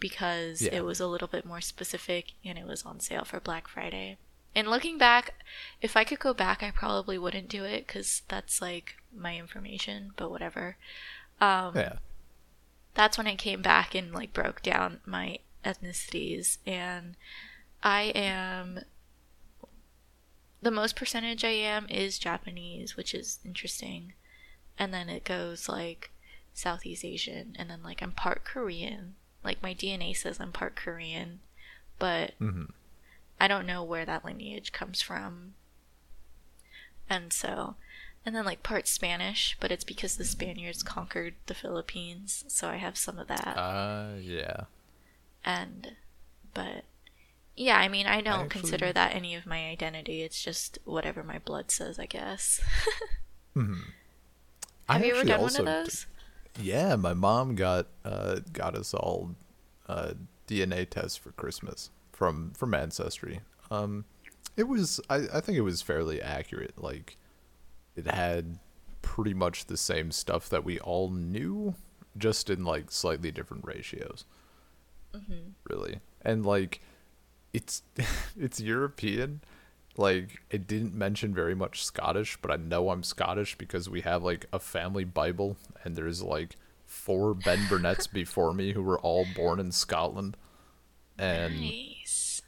because 0.00 0.62
Yeah. 0.62 0.74
it 0.74 0.84
was 0.84 0.98
a 1.00 1.06
little 1.06 1.28
bit 1.28 1.44
more 1.44 1.60
specific 1.60 2.32
and 2.44 2.58
it 2.58 2.66
was 2.66 2.84
on 2.84 2.98
sale 3.00 3.24
for 3.24 3.38
Black 3.40 3.68
Friday. 3.68 4.16
And 4.54 4.68
looking 4.68 4.98
back, 4.98 5.34
if 5.80 5.96
I 5.96 6.02
could 6.04 6.18
go 6.18 6.34
back, 6.34 6.62
I 6.64 6.70
probably 6.72 7.16
wouldn't 7.18 7.48
do 7.48 7.64
it 7.64 7.86
because 7.86 8.22
that's 8.28 8.60
like 8.60 8.96
my 9.16 9.36
information, 9.36 10.12
but 10.16 10.30
whatever. 10.30 10.76
Um, 11.40 11.72
Yeah. 11.76 11.96
That's 12.98 13.16
when 13.16 13.28
I 13.28 13.36
came 13.36 13.62
back 13.62 13.94
and 13.94 14.12
like 14.12 14.32
broke 14.32 14.60
down 14.60 14.98
my 15.06 15.38
ethnicities 15.64 16.58
and 16.66 17.14
I 17.80 18.10
am 18.12 18.80
the 20.60 20.72
most 20.72 20.96
percentage 20.96 21.44
I 21.44 21.50
am 21.50 21.86
is 21.88 22.18
Japanese, 22.18 22.96
which 22.96 23.14
is 23.14 23.38
interesting. 23.44 24.14
And 24.76 24.92
then 24.92 25.08
it 25.08 25.22
goes 25.22 25.68
like 25.68 26.10
Southeast 26.54 27.04
Asian 27.04 27.54
and 27.56 27.70
then 27.70 27.84
like 27.84 28.02
I'm 28.02 28.10
part 28.10 28.44
Korean. 28.44 29.14
Like 29.44 29.62
my 29.62 29.74
DNA 29.74 30.16
says 30.16 30.40
I'm 30.40 30.50
part 30.50 30.74
Korean, 30.74 31.38
but 32.00 32.36
Mhm. 32.40 32.72
I 33.38 33.46
don't 33.46 33.66
know 33.66 33.84
where 33.84 34.06
that 34.06 34.24
lineage 34.24 34.72
comes 34.72 35.00
from. 35.00 35.54
And 37.08 37.32
so 37.32 37.76
and 38.26 38.34
then 38.34 38.44
like 38.44 38.62
part 38.62 38.86
Spanish, 38.88 39.56
but 39.60 39.70
it's 39.72 39.84
because 39.84 40.16
the 40.16 40.24
Spaniards 40.24 40.82
conquered 40.82 41.34
the 41.46 41.54
Philippines, 41.54 42.44
so 42.48 42.68
I 42.68 42.76
have 42.76 42.96
some 42.98 43.18
of 43.18 43.26
that. 43.28 43.56
Uh 43.56 44.14
yeah. 44.20 44.62
and 45.44 45.92
but 46.54 46.84
yeah, 47.56 47.78
I 47.78 47.88
mean, 47.88 48.06
I 48.06 48.20
don't 48.20 48.44
actually- 48.46 48.60
consider 48.60 48.92
that 48.92 49.14
any 49.14 49.34
of 49.34 49.44
my 49.46 49.66
identity. 49.68 50.22
It's 50.22 50.42
just 50.42 50.78
whatever 50.84 51.22
my 51.24 51.38
blood 51.38 51.70
says, 51.70 51.98
I 51.98 52.06
guess. 52.06 52.60
Have 54.88 55.04
you 55.04 55.14
ever 55.14 55.24
done 55.24 55.40
one 55.42 55.50
of 55.50 55.56
d- 55.56 55.64
those? 55.64 56.06
Yeah, 56.60 56.96
my 56.96 57.14
mom 57.14 57.54
got 57.54 57.86
uh 58.04 58.40
got 58.52 58.74
us 58.74 58.94
all 58.94 59.34
uh 59.88 60.12
DNA 60.46 60.88
tests 60.88 61.16
for 61.16 61.30
Christmas 61.32 61.90
from 62.12 62.52
from 62.52 62.74
Ancestry. 62.74 63.40
Um 63.70 64.04
it 64.56 64.64
was 64.64 65.00
I 65.10 65.26
I 65.34 65.40
think 65.40 65.58
it 65.58 65.62
was 65.62 65.82
fairly 65.82 66.20
accurate. 66.22 66.74
Like 66.82 67.16
it 67.98 68.06
had 68.06 68.58
pretty 69.02 69.34
much 69.34 69.66
the 69.66 69.76
same 69.76 70.10
stuff 70.12 70.48
that 70.48 70.64
we 70.64 70.78
all 70.80 71.10
knew 71.10 71.74
just 72.16 72.48
in 72.50 72.64
like 72.64 72.90
slightly 72.90 73.30
different 73.30 73.64
ratios. 73.64 74.24
Mm-hmm. 75.14 75.50
Really. 75.68 76.00
And 76.22 76.44
like 76.46 76.80
it's 77.52 77.82
it's 78.38 78.60
European. 78.60 79.40
Like 79.96 80.42
it 80.50 80.66
didn't 80.68 80.94
mention 80.94 81.34
very 81.34 81.54
much 81.54 81.84
Scottish, 81.84 82.38
but 82.40 82.50
I 82.52 82.56
know 82.56 82.90
I'm 82.90 83.02
Scottish 83.02 83.58
because 83.58 83.88
we 83.90 84.02
have 84.02 84.22
like 84.22 84.46
a 84.52 84.58
family 84.60 85.04
Bible 85.04 85.56
and 85.82 85.96
there's 85.96 86.22
like 86.22 86.56
four 86.86 87.34
Ben 87.34 87.66
Burnett's 87.68 88.06
before 88.20 88.54
me 88.54 88.72
who 88.72 88.82
were 88.82 89.00
all 89.00 89.26
born 89.34 89.58
in 89.58 89.72
Scotland. 89.72 90.36
And 91.18 91.60
Nice. 91.60 92.42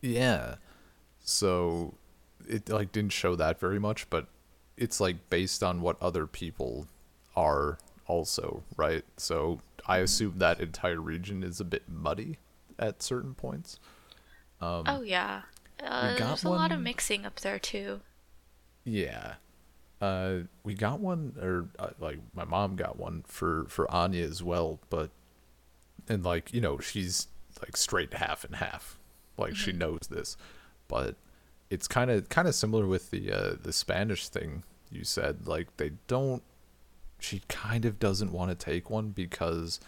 yeah. 0.00 0.56
So 1.20 1.94
it 2.48 2.68
like 2.68 2.90
didn't 2.90 3.12
show 3.12 3.36
that 3.36 3.60
very 3.60 3.78
much, 3.78 4.10
but 4.10 4.26
it's 4.80 4.98
like 4.98 5.28
based 5.28 5.62
on 5.62 5.82
what 5.82 6.02
other 6.02 6.26
people 6.26 6.86
are 7.36 7.78
also, 8.06 8.64
right? 8.76 9.04
So 9.18 9.60
I 9.86 9.98
assume 9.98 10.38
that 10.38 10.58
entire 10.58 11.00
region 11.00 11.44
is 11.44 11.60
a 11.60 11.64
bit 11.64 11.88
muddy 11.88 12.38
at 12.78 13.02
certain 13.02 13.34
points. 13.34 13.78
oh 14.88 15.02
yeah. 15.02 15.42
Uh, 15.82 16.16
there's 16.16 16.44
a 16.44 16.48
lot 16.48 16.72
of 16.72 16.80
mixing 16.80 17.24
up 17.24 17.40
there 17.40 17.58
too. 17.58 18.00
Yeah. 18.84 19.34
Uh, 20.00 20.40
we 20.64 20.74
got 20.74 20.98
one, 20.98 21.36
or 21.40 21.68
uh, 21.78 21.90
like 22.00 22.18
my 22.34 22.44
mom 22.44 22.74
got 22.74 22.98
one 22.98 23.22
for 23.26 23.66
for 23.68 23.90
Anya 23.90 24.24
as 24.24 24.42
well, 24.42 24.80
but 24.88 25.10
and 26.08 26.24
like 26.24 26.54
you 26.54 26.60
know 26.60 26.78
she's 26.78 27.28
like 27.60 27.76
straight 27.76 28.14
half 28.14 28.44
and 28.44 28.56
half, 28.56 28.98
like 29.36 29.54
she 29.54 29.72
knows 29.72 30.00
this, 30.10 30.38
but 30.88 31.16
it's 31.68 31.86
kind 31.86 32.10
of 32.10 32.30
kind 32.30 32.48
of 32.48 32.54
similar 32.54 32.86
with 32.86 33.10
the 33.10 33.30
uh, 33.30 33.54
the 33.62 33.74
Spanish 33.74 34.28
thing 34.28 34.62
you 34.90 35.04
said. 35.04 35.46
Like 35.46 35.76
they 35.76 35.92
don't, 36.06 36.42
she 37.18 37.42
kind 37.48 37.84
of 37.84 37.98
doesn't 37.98 38.32
want 38.32 38.50
to 38.50 38.54
take 38.54 38.90
one 38.90 39.10
because 39.10 39.80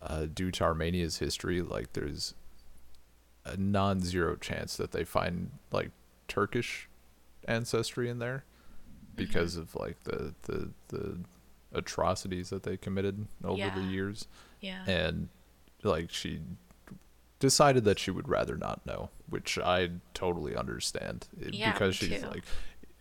uh, 0.00 0.26
due 0.32 0.50
to 0.52 0.64
Armenia's 0.64 1.18
history, 1.18 1.62
like 1.62 1.92
there's 1.92 2.34
a 3.44 3.56
non-zero 3.56 4.36
chance 4.36 4.76
that 4.76 4.92
they 4.92 5.04
find 5.04 5.50
like 5.70 5.90
Turkish 6.28 6.88
ancestry 7.48 8.08
in 8.08 8.18
there 8.18 8.44
because 9.16 9.56
of 9.56 9.74
like 9.74 10.02
the 10.04 10.32
the 10.42 10.70
the 10.88 11.18
atrocities 11.74 12.50
that 12.50 12.62
they 12.62 12.76
committed 12.76 13.26
over 13.44 13.58
Yeah. 13.58 13.74
the 13.74 13.82
years 13.82 14.26
Yeah. 14.60 14.84
and 14.86 15.28
like 15.82 16.10
she 16.10 16.40
decided 17.40 17.84
that 17.84 17.98
she 17.98 18.10
would 18.10 18.28
rather 18.28 18.56
not 18.56 18.84
know 18.86 19.10
which 19.28 19.58
i 19.58 19.90
totally 20.14 20.54
understand 20.54 21.26
Yeah, 21.40 21.72
because 21.72 21.96
she's 21.96 22.20
too. 22.20 22.26
like 22.28 22.44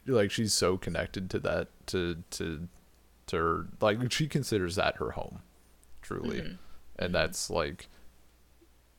like 0.08 0.32
she's 0.32 0.54
so 0.54 0.78
connected 0.78 1.30
to 1.30 1.40
that 1.40 1.68
to 1.88 2.24
to 2.32 2.68
to 3.28 3.38
her 3.38 3.68
like 3.80 4.12
she 4.12 4.28
considers 4.28 4.76
that 4.76 4.98
her 4.98 5.12
home 5.12 5.42
truly. 6.02 6.42
Mm-hmm. 6.42 6.54
and 7.00 7.16
that's 7.16 7.50
like 7.50 7.88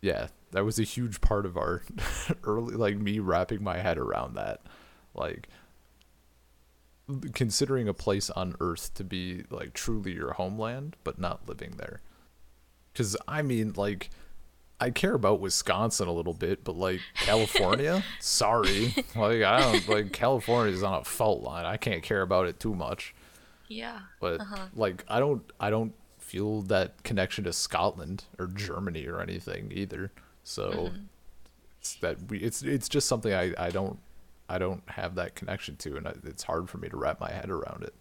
yeah 0.01 0.29
that 0.53 0.65
was 0.65 0.79
a 0.79 0.85
huge 0.85 1.21
part 1.21 1.47
of 1.47 1.57
our 1.57 1.83
early 2.45 2.75
like 2.75 2.97
me 2.97 3.19
wrapping 3.19 3.63
my 3.63 3.79
head 3.79 3.99
around 3.99 4.35
that. 4.35 4.61
Like 5.15 5.49
considering 7.35 7.89
a 7.89 7.95
place 7.95 8.31
on 8.31 8.55
earth 8.61 8.95
to 8.95 9.05
be 9.05 9.45
like 9.51 9.75
truly 9.75 10.13
your 10.13 10.35
homeland 10.35 10.97
but 11.05 11.19
not 11.19 11.49
living 11.49 11.75
there. 11.77 12.01
Because 12.93 13.17
i 13.27 13.43
mean 13.43 13.73
like 13.77 14.11
I 14.83 14.91
care 14.91 15.15
about 15.15 15.41
Wisconsin 15.41 16.09
a 16.09 16.13
little 16.13 16.35
bit, 16.35 16.65
but 16.65 16.77
like 16.77 17.01
California, 17.15 18.03
sorry, 18.21 18.95
like 19.17 19.43
I 19.43 19.61
don't 19.61 19.89
like 19.89 20.13
California's 20.13 20.83
on 20.83 21.01
a 21.01 21.05
fault 21.05 21.43
line. 21.43 21.65
I 21.67 21.77
can't 21.77 22.03
care 22.03 22.23
about 22.23 22.47
it 22.47 22.59
too 22.61 22.75
much. 22.75 23.15
Yeah. 23.69 24.01
But 24.21 24.41
Uh-huh. 24.41 24.67
like 24.75 25.05
I 25.09 25.21
don't 25.21 25.43
I 25.61 25.71
don't 25.71 25.95
feel 26.19 26.63
that 26.63 27.03
connection 27.03 27.45
to 27.45 27.53
Scotland 27.53 28.25
or 28.39 28.47
Germany 28.47 29.07
or 29.07 29.21
anything 29.21 29.71
either. 29.75 30.13
So 30.45 30.71
Mm-hmm. 30.73 31.03
it's 31.81 31.95
that 31.97 32.17
we 32.29 32.39
it's 32.39 32.63
it's 32.63 32.89
just 32.89 33.09
something 33.09 33.33
I 33.33 33.53
I 33.59 33.71
don't 33.71 33.99
I 34.49 34.59
don't 34.59 34.83
have 34.91 35.15
that 35.15 35.35
connection 35.35 35.77
to, 35.77 35.97
and 35.97 36.07
I, 36.09 36.15
it's 36.25 36.43
hard 36.43 36.69
for 36.69 36.77
me 36.79 36.89
to 36.91 36.97
wrap 36.97 37.21
my 37.21 37.31
head 37.31 37.49
around 37.49 37.85
it. 37.85 37.95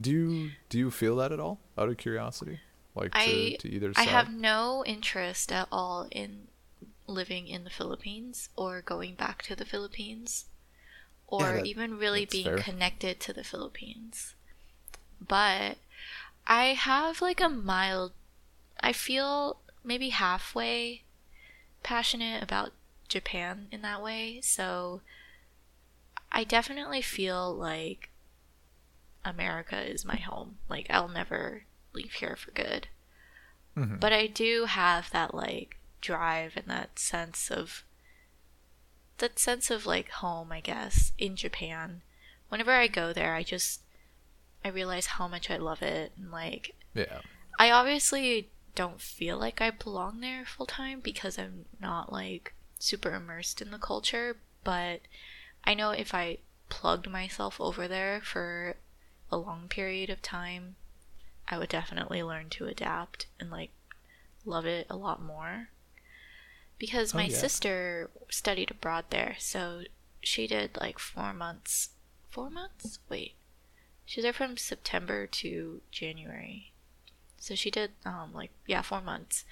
Do 0.00 0.10
you 0.10 0.50
do 0.68 0.78
you 0.78 0.90
feel 0.90 1.16
that 1.16 1.30
at 1.30 1.38
all? 1.40 1.60
Out 1.78 1.88
of 1.88 1.96
curiosity, 1.98 2.58
like 2.94 3.12
to, 3.12 3.20
I 3.20 3.56
to 3.60 3.68
either 3.68 3.92
I 3.96 4.02
have 4.02 4.30
no 4.32 4.84
interest 4.86 5.52
at 5.52 5.68
all 5.72 6.08
in 6.10 6.48
living 7.06 7.48
in 7.48 7.64
the 7.64 7.70
Philippines 7.70 8.48
or 8.56 8.82
going 8.82 9.14
back 9.14 9.42
to 9.42 9.56
the 9.56 9.64
Philippines 9.64 10.46
or 11.26 11.40
Yeah, 11.42 11.52
that- 11.58 11.66
even 11.66 11.98
really 11.98 12.24
being 12.24 12.44
fair. 12.44 12.58
connected 12.58 13.20
to 13.20 13.32
the 13.32 13.44
Philippines. 13.44 14.34
But 15.20 15.78
I 16.46 16.66
have 16.74 17.20
like 17.22 17.40
a 17.40 17.48
mild 17.48 18.12
I 18.80 18.92
feel 18.92 19.60
maybe 19.84 20.10
halfway 20.10 21.04
passionate 21.82 22.42
about 22.42 22.72
Japan 23.08 23.68
in 23.70 23.82
that 23.82 24.02
way. 24.02 24.40
So 24.42 25.02
I 26.32 26.44
definitely 26.44 27.02
feel 27.02 27.54
like 27.54 28.10
America 29.24 29.80
is 29.80 30.04
my 30.04 30.16
home. 30.16 30.58
Like 30.68 30.86
I'll 30.90 31.08
never 31.08 31.64
leave 31.92 32.14
here 32.14 32.36
for 32.36 32.50
good. 32.52 32.88
Mhm. 33.76 34.00
But 34.00 34.12
I 34.12 34.26
do 34.26 34.66
have 34.66 35.10
that 35.10 35.34
like 35.34 35.78
drive 36.00 36.56
and 36.56 36.66
that 36.66 36.98
sense 36.98 37.50
of 37.50 37.84
that 39.18 39.38
sense 39.38 39.70
of 39.70 39.86
like 39.86 40.10
home, 40.10 40.50
I 40.50 40.60
guess, 40.60 41.12
in 41.18 41.36
Japan. 41.36 42.02
Whenever 42.48 42.72
I 42.72 42.88
go 42.88 43.12
there, 43.12 43.34
I 43.34 43.42
just 43.42 43.82
I 44.64 44.68
realize 44.68 45.06
how 45.06 45.28
much 45.28 45.50
I 45.50 45.56
love 45.56 45.82
it 45.82 46.12
and 46.16 46.30
like 46.30 46.74
yeah. 46.94 47.20
I 47.58 47.70
obviously 47.70 48.50
don't 48.74 49.00
feel 49.00 49.38
like 49.38 49.60
I 49.60 49.70
belong 49.70 50.20
there 50.20 50.44
full 50.44 50.66
time 50.66 51.00
because 51.00 51.38
I'm 51.38 51.66
not 51.80 52.12
like 52.12 52.54
super 52.78 53.14
immersed 53.14 53.60
in 53.60 53.70
the 53.70 53.78
culture, 53.78 54.36
but 54.64 55.00
I 55.64 55.74
know 55.74 55.90
if 55.90 56.14
I 56.14 56.38
plugged 56.68 57.08
myself 57.08 57.60
over 57.60 57.86
there 57.86 58.20
for 58.22 58.76
a 59.30 59.36
long 59.36 59.68
period 59.68 60.08
of 60.10 60.22
time, 60.22 60.76
I 61.50 61.58
would 61.58 61.68
definitely 61.68 62.22
learn 62.22 62.48
to 62.50 62.66
adapt 62.66 63.26
and 63.38 63.50
like 63.50 63.70
love 64.44 64.64
it 64.64 64.86
a 64.88 64.96
lot 64.96 65.20
more. 65.20 65.68
Because 66.78 67.12
Oh, 67.14 67.18
my 67.18 67.24
yeah. 67.26 67.36
sister 67.36 68.10
studied 68.30 68.70
abroad 68.70 69.06
there, 69.10 69.34
so 69.38 69.82
she 70.22 70.46
did 70.46 70.78
like 70.80 70.98
four 70.98 71.32
months. 71.34 71.90
Four 72.30 72.48
months? 72.48 73.00
Wait. 73.08 73.34
She 74.06 74.20
was 74.20 74.24
there 74.24 74.32
from 74.32 74.56
September 74.56 75.26
to 75.26 75.82
January. 75.90 76.72
So 77.38 77.54
she 77.54 77.70
did 77.70 77.92
um 78.04 78.32
like 78.32 78.50
yeah, 78.66 78.82
4 78.82 79.00
months. 79.00 79.44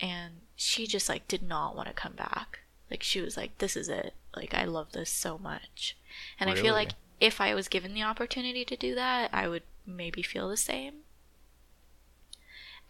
And 0.00 0.42
she 0.54 0.86
just 0.86 1.08
like 1.08 1.26
did 1.26 1.42
not 1.42 1.74
want 1.74 1.88
to 1.88 1.94
come 1.94 2.12
back. 2.14 2.60
Like 2.90 3.02
she 3.02 3.20
was 3.20 3.36
like 3.36 3.58
this 3.58 3.76
is 3.76 3.88
it. 3.88 4.14
Like 4.36 4.54
I 4.54 4.64
love 4.64 4.92
this 4.92 5.10
so 5.10 5.36
much. 5.38 5.96
And 6.38 6.48
I 6.48 6.54
feel 6.54 6.74
like 6.74 6.92
if 7.20 7.40
I 7.40 7.54
was 7.54 7.68
given 7.68 7.94
the 7.94 8.02
opportunity 8.04 8.64
to 8.64 8.76
do 8.76 8.94
that, 8.94 9.30
I 9.34 9.48
would 9.48 9.64
maybe 9.84 10.22
feel 10.22 10.48
the 10.48 10.56
same. 10.56 11.00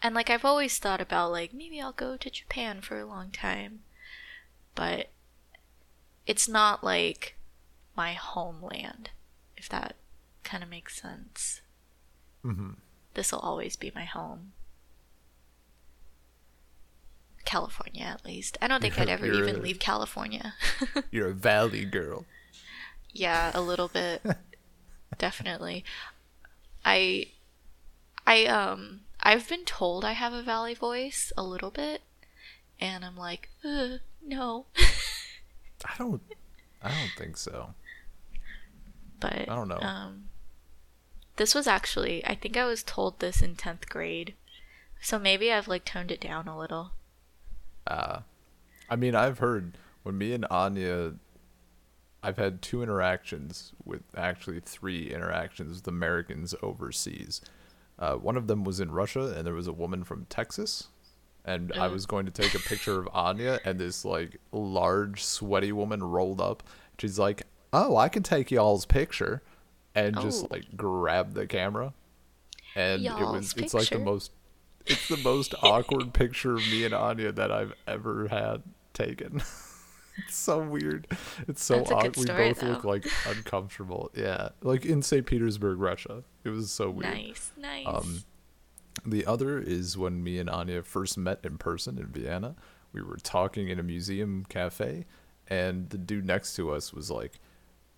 And 0.01 0.15
like 0.15 0.29
I've 0.29 0.45
always 0.45 0.77
thought 0.77 1.01
about 1.01 1.31
like 1.31 1.53
maybe 1.53 1.81
I'll 1.81 1.91
go 1.91 2.15
to 2.17 2.29
Japan 2.29 2.81
for 2.81 2.99
a 2.99 3.05
long 3.05 3.31
time. 3.31 3.81
But 4.75 5.09
it's 6.25 6.47
not 6.47 6.83
like 6.83 7.35
my 7.97 8.13
homeland, 8.13 9.09
if 9.57 9.67
that 9.69 9.95
kind 10.43 10.63
of 10.63 10.69
makes 10.69 11.01
sense. 11.01 11.61
hmm 12.43 12.71
This 13.13 13.31
will 13.31 13.39
always 13.39 13.75
be 13.75 13.91
my 13.93 14.05
home. 14.05 14.53
California, 17.45 18.03
at 18.03 18.23
least. 18.25 18.57
I 18.61 18.67
don't 18.67 18.81
think 18.81 18.97
I'd 18.99 19.07
You're- 19.07 19.11
ever 19.13 19.25
you're 19.25 19.35
even 19.43 19.55
a- 19.57 19.59
leave 19.63 19.79
California. 19.79 20.53
You're 21.11 21.29
a 21.29 21.33
valley 21.33 21.85
girl. 21.85 22.25
yeah, 23.11 23.51
a 23.53 23.61
little 23.61 23.87
bit. 23.87 24.21
Definitely. 25.17 25.83
I 26.85 27.27
I 28.27 28.45
um 28.45 29.01
I've 29.21 29.47
been 29.47 29.65
told 29.65 30.05
I 30.05 30.13
have 30.13 30.33
a 30.33 30.41
valley 30.41 30.73
voice 30.73 31.31
a 31.37 31.43
little 31.43 31.71
bit 31.71 32.01
and 32.79 33.03
I'm 33.03 33.17
like, 33.17 33.49
no. 33.63 34.65
I 35.85 35.93
don't 35.97 36.21
I 36.81 36.89
don't 36.89 37.11
think 37.17 37.37
so. 37.37 37.73
but 39.19 39.33
I 39.49 39.55
don't 39.55 39.67
know. 39.67 39.79
Um, 39.79 40.25
this 41.35 41.53
was 41.53 41.67
actually, 41.67 42.25
I 42.25 42.35
think 42.35 42.57
I 42.57 42.65
was 42.65 42.83
told 42.83 43.19
this 43.19 43.41
in 43.41 43.55
tenth 43.55 43.89
grade, 43.89 44.33
so 45.01 45.19
maybe 45.19 45.51
I've 45.51 45.67
like 45.67 45.85
toned 45.85 46.11
it 46.11 46.21
down 46.21 46.47
a 46.47 46.57
little. 46.57 46.91
Uh, 47.85 48.19
I 48.89 48.95
mean, 48.95 49.15
I've 49.15 49.39
heard 49.39 49.77
when 50.03 50.17
me 50.17 50.33
and 50.33 50.45
Anya, 50.49 51.13
I've 52.23 52.37
had 52.37 52.61
two 52.61 52.81
interactions 52.83 53.73
with 53.83 54.03
actually 54.15 54.59
three 54.59 55.13
interactions 55.13 55.77
with 55.77 55.87
Americans 55.87 56.55
overseas. 56.61 57.41
Uh, 57.99 58.15
one 58.15 58.37
of 58.37 58.47
them 58.47 58.63
was 58.63 58.79
in 58.79 58.91
Russia, 58.91 59.33
and 59.35 59.45
there 59.45 59.53
was 59.53 59.67
a 59.67 59.73
woman 59.73 60.03
from 60.05 60.25
Texas, 60.29 60.87
and 61.43 61.73
I 61.73 61.89
Mm. 61.89 61.91
was 61.91 62.05
going 62.05 62.25
to 62.25 62.31
take 62.31 62.55
a 62.55 62.59
picture 62.59 62.97
of 62.97 63.09
Anya, 63.13 63.59
and 63.65 63.77
this 63.79 64.05
like 64.05 64.39
large, 64.53 65.21
sweaty 65.23 65.71
woman 65.73 66.01
rolled 66.01 66.39
up. 66.39 66.63
She's 66.97 67.19
like, 67.19 67.43
"Oh, 67.73 67.97
I 67.97 68.07
can 68.09 68.23
take 68.23 68.51
y'all's 68.51 68.85
picture," 68.85 69.41
and 69.93 70.17
just 70.19 70.45
Oh. 70.45 70.47
like 70.51 70.77
grabbed 70.77 71.33
the 71.33 71.45
camera, 71.45 71.93
and 72.73 73.05
it 73.05 73.09
was 73.09 73.19
Y'all's 73.19 73.53
it's 73.57 73.73
like 73.73 73.89
the 73.89 73.99
most 73.99 74.31
it's 74.85 75.07
the 75.07 75.17
most 75.17 75.53
awkward 75.61 76.13
picture 76.13 76.57
of 76.57 76.65
me 76.65 76.83
and 76.85 76.93
Anya 76.93 77.31
that 77.33 77.51
I've 77.51 77.73
ever 77.85 78.29
had 78.29 78.63
taken. 78.93 79.41
it's 80.25 80.35
so 80.35 80.59
weird. 80.59 81.07
It's 81.47 81.63
so 81.63 81.75
That's 81.77 81.91
a 81.91 81.93
good 81.93 82.07
awkward. 82.07 82.17
We 82.17 82.25
both 82.25 82.63
look 82.63 82.83
like 82.83 83.05
uncomfortable. 83.27 84.11
Yeah, 84.15 84.49
like 84.61 84.85
in 84.85 85.01
St. 85.01 85.25
Petersburg, 85.25 85.79
Russia. 85.79 86.23
It 86.43 86.49
was 86.49 86.71
so 86.71 86.89
weird. 86.89 87.13
Nice, 87.13 87.51
nice. 87.57 87.85
Um, 87.87 88.23
the 89.05 89.25
other 89.25 89.59
is 89.59 89.97
when 89.97 90.23
me 90.23 90.39
and 90.39 90.49
Anya 90.49 90.83
first 90.83 91.17
met 91.17 91.39
in 91.43 91.57
person 91.57 91.97
in 91.97 92.07
Vienna. 92.07 92.55
We 92.91 93.01
were 93.01 93.17
talking 93.17 93.69
in 93.69 93.79
a 93.79 93.83
museum 93.83 94.45
cafe, 94.49 95.05
and 95.47 95.89
the 95.89 95.97
dude 95.97 96.25
next 96.25 96.55
to 96.55 96.71
us 96.71 96.91
was 96.91 97.11
like, 97.11 97.39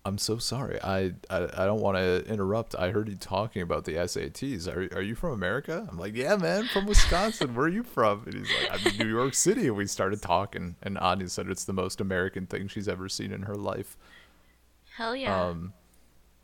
"I'm 0.04 0.18
so 0.18 0.38
sorry. 0.38 0.80
I 0.82 1.12
I, 1.30 1.48
I 1.56 1.66
don't 1.66 1.80
want 1.80 1.96
to 1.96 2.24
interrupt. 2.26 2.74
I 2.74 2.90
heard 2.90 3.08
you 3.08 3.16
talking 3.16 3.62
about 3.62 3.84
the 3.84 3.94
SATs. 3.94 4.66
Are 4.68 4.96
are 4.96 5.02
you 5.02 5.14
from 5.14 5.32
America?" 5.32 5.86
I'm 5.90 5.98
like, 5.98 6.14
"Yeah, 6.14 6.36
man, 6.36 6.66
from 6.66 6.86
Wisconsin. 6.86 7.54
Where 7.54 7.66
are 7.66 7.68
you 7.68 7.82
from?" 7.82 8.24
And 8.26 8.34
he's 8.34 8.48
like, 8.60 8.72
"I'm 8.72 8.92
in 8.92 8.98
New 8.98 9.12
York 9.12 9.34
City." 9.34 9.68
And 9.68 9.76
we 9.76 9.86
started 9.86 10.22
talking, 10.22 10.76
and 10.82 10.98
Anya 10.98 11.28
said 11.28 11.48
it's 11.48 11.64
the 11.64 11.72
most 11.72 12.00
American 12.00 12.46
thing 12.46 12.68
she's 12.68 12.88
ever 12.88 13.08
seen 13.08 13.32
in 13.32 13.42
her 13.42 13.56
life. 13.56 13.96
Hell 14.96 15.16
yeah. 15.16 15.48
Um, 15.48 15.72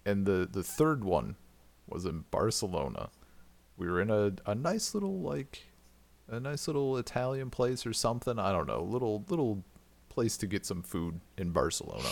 and 0.06 0.26
the 0.26 0.48
the 0.50 0.62
third 0.62 1.04
one 1.04 1.36
was 1.86 2.04
in 2.04 2.24
Barcelona. 2.30 3.10
We 3.76 3.86
were 3.88 4.00
in 4.00 4.10
a, 4.10 4.32
a 4.46 4.54
nice 4.54 4.94
little 4.94 5.20
like 5.20 5.66
a 6.28 6.40
nice 6.40 6.66
little 6.66 6.96
Italian 6.96 7.50
place 7.50 7.86
or 7.86 7.92
something. 7.92 8.38
I 8.38 8.52
don't 8.52 8.66
know, 8.66 8.82
little 8.82 9.24
little 9.28 9.64
place 10.08 10.36
to 10.38 10.46
get 10.46 10.66
some 10.66 10.82
food 10.82 11.20
in 11.36 11.50
Barcelona. 11.50 12.08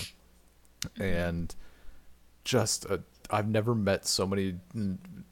Mm-hmm. 0.83 1.03
And 1.03 1.55
just 2.45 2.85
a 2.87 3.03
I've 3.31 3.49
never 3.49 3.74
met 3.74 4.07
so 4.07 4.27
many 4.27 4.55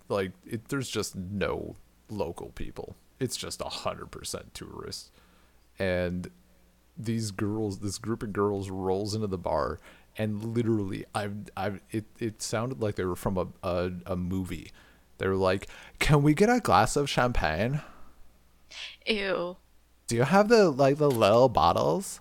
like 0.08 0.32
it, 0.46 0.68
there's 0.68 0.88
just 0.88 1.14
no 1.14 1.76
local 2.08 2.50
people. 2.50 2.96
It's 3.20 3.36
just 3.36 3.60
a 3.60 3.68
hundred 3.68 4.10
percent 4.10 4.54
tourists. 4.54 5.10
And 5.78 6.30
these 6.96 7.30
girls, 7.30 7.80
this 7.80 7.98
group 7.98 8.22
of 8.22 8.32
girls 8.32 8.70
rolls 8.70 9.14
into 9.14 9.26
the 9.26 9.38
bar 9.38 9.80
and 10.16 10.54
literally 10.54 11.04
I've 11.14 11.34
I've 11.56 11.80
it, 11.90 12.04
it 12.18 12.42
sounded 12.42 12.80
like 12.80 12.96
they 12.96 13.04
were 13.04 13.16
from 13.16 13.36
a, 13.36 13.46
a, 13.62 13.92
a 14.06 14.16
movie. 14.16 14.70
They 15.18 15.28
were 15.28 15.36
like, 15.36 15.68
Can 15.98 16.22
we 16.22 16.34
get 16.34 16.48
a 16.48 16.60
glass 16.60 16.96
of 16.96 17.08
champagne? 17.08 17.80
Ew. 19.06 19.56
Do 20.06 20.16
you 20.16 20.22
have 20.24 20.48
the 20.48 20.70
like 20.70 20.98
the 20.98 21.10
little 21.10 21.48
bottles? 21.48 22.20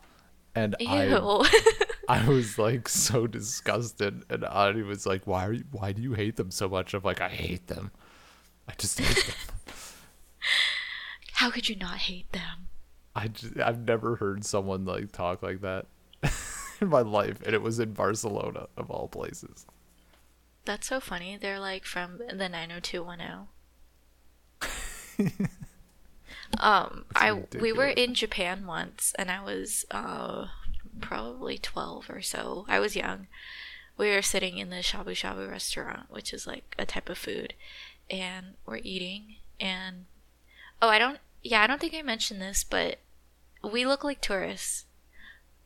And 0.56 0.76
Ew. 0.80 0.88
I 0.88 1.64
was 2.28 2.58
like 2.58 2.90
so 2.90 3.28
disgusted 3.28 4.24
and 4.30 4.44
Ani 4.46 4.84
was 4.84 5.06
like, 5.06 5.26
Why 5.26 5.46
are 5.48 5.54
you 5.54 5.64
why 5.72 5.92
do 5.94 6.02
you 6.02 6.14
hate 6.14 6.36
them 6.36 6.52
so 6.52 6.68
much? 6.68 6.94
I'm 6.94 7.04
like, 7.04 7.22
I 7.22 7.30
hate 7.30 7.68
them. 7.68 7.92
I 8.68 8.74
just 8.78 9.00
hate 9.00 9.26
them. 9.26 9.36
How 11.34 11.50
could 11.50 11.70
you 11.70 11.76
not 11.76 11.98
hate 11.98 12.32
them? 12.32 12.68
I 13.16 13.28
just, 13.28 13.60
I've 13.60 13.86
never 13.86 14.16
heard 14.16 14.46
someone 14.46 14.86
like 14.86 15.12
talk 15.12 15.44
like 15.44 15.62
that 15.62 15.86
in 16.82 16.88
my 16.88 17.02
life, 17.02 17.42
and 17.46 17.54
it 17.54 17.62
was 17.62 17.80
in 17.80 17.94
Barcelona 17.94 18.68
of 18.78 18.90
all 18.90 19.08
places. 19.08 19.66
That's 20.66 20.88
so 20.88 21.00
funny. 21.00 21.38
They're 21.38 21.60
like 21.60 21.86
from 21.86 22.18
the 22.18 22.50
90210. 22.50 23.48
Um, 26.60 27.06
I 27.16 27.44
we 27.60 27.72
were 27.74 27.88
in 27.88 28.14
Japan 28.14 28.66
once, 28.66 29.14
and 29.18 29.32
I 29.32 29.44
was 29.44 29.86
uh 29.92 30.48
probably 31.02 31.58
twelve 31.58 32.10
or 32.10 32.22
so. 32.22 32.66
I 32.68 32.80
was 32.80 32.96
young. 32.96 33.28
We 33.98 34.10
were 34.10 34.22
sitting 34.22 34.58
in 34.58 34.70
the 34.70 34.78
shabu 34.78 35.10
shabu 35.12 35.50
restaurant, 35.50 36.10
which 36.10 36.34
is 36.34 36.48
like 36.48 36.76
a 36.80 36.86
type 36.86 37.10
of 37.10 37.18
food, 37.18 37.54
and 38.10 38.56
we're 38.66 38.78
eating. 38.84 39.36
And 39.60 40.06
oh, 40.82 40.90
I 40.90 40.98
don't. 41.00 41.20
Yeah, 41.44 41.62
I 41.62 41.68
don't 41.68 41.80
think 41.82 41.94
I 41.94 42.02
mentioned 42.02 42.42
this, 42.42 42.64
but 42.64 43.00
we 43.64 43.86
look 43.86 44.04
like 44.04 44.22
tourists. 44.22 44.86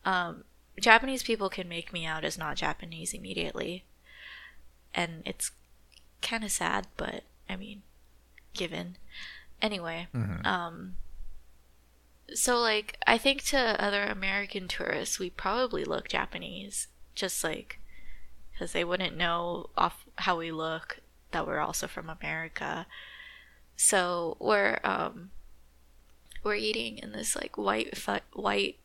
Um, 0.06 0.44
Japanese 0.80 1.24
people 1.24 1.50
can 1.50 1.68
make 1.70 1.92
me 1.94 2.06
out 2.06 2.24
as 2.26 2.38
not 2.38 2.58
Japanese 2.58 3.14
immediately, 3.14 3.84
and 4.94 5.22
it's 5.26 5.52
kind 6.22 6.44
of 6.44 6.52
sad, 6.52 6.88
but 6.98 7.24
I 7.50 7.56
mean, 7.56 7.84
given. 8.54 8.98
Anyway, 9.62 10.08
Mhm. 10.14 10.46
um, 10.46 10.98
so 12.34 12.58
like 12.58 12.98
I 13.08 13.18
think 13.18 13.44
to 13.46 13.82
other 13.82 14.04
American 14.04 14.68
tourists, 14.68 15.20
we 15.20 15.30
probably 15.30 15.84
look 15.84 16.10
Japanese, 16.10 16.88
just 17.16 17.44
like 17.44 17.80
because 18.52 18.74
they 18.74 18.84
wouldn't 18.84 19.16
know 19.16 19.70
off 19.78 20.06
how 20.16 20.38
we 20.38 20.52
look 20.52 21.00
that 21.32 21.46
we're 21.46 21.60
also 21.60 21.88
from 21.88 22.10
America. 22.10 22.88
So 23.76 24.38
we're 24.40 24.80
um 24.84 25.32
we're 26.44 26.56
eating 26.56 26.98
in 26.98 27.12
this 27.12 27.36
like 27.36 27.58
white 27.58 27.98
white. 28.34 28.78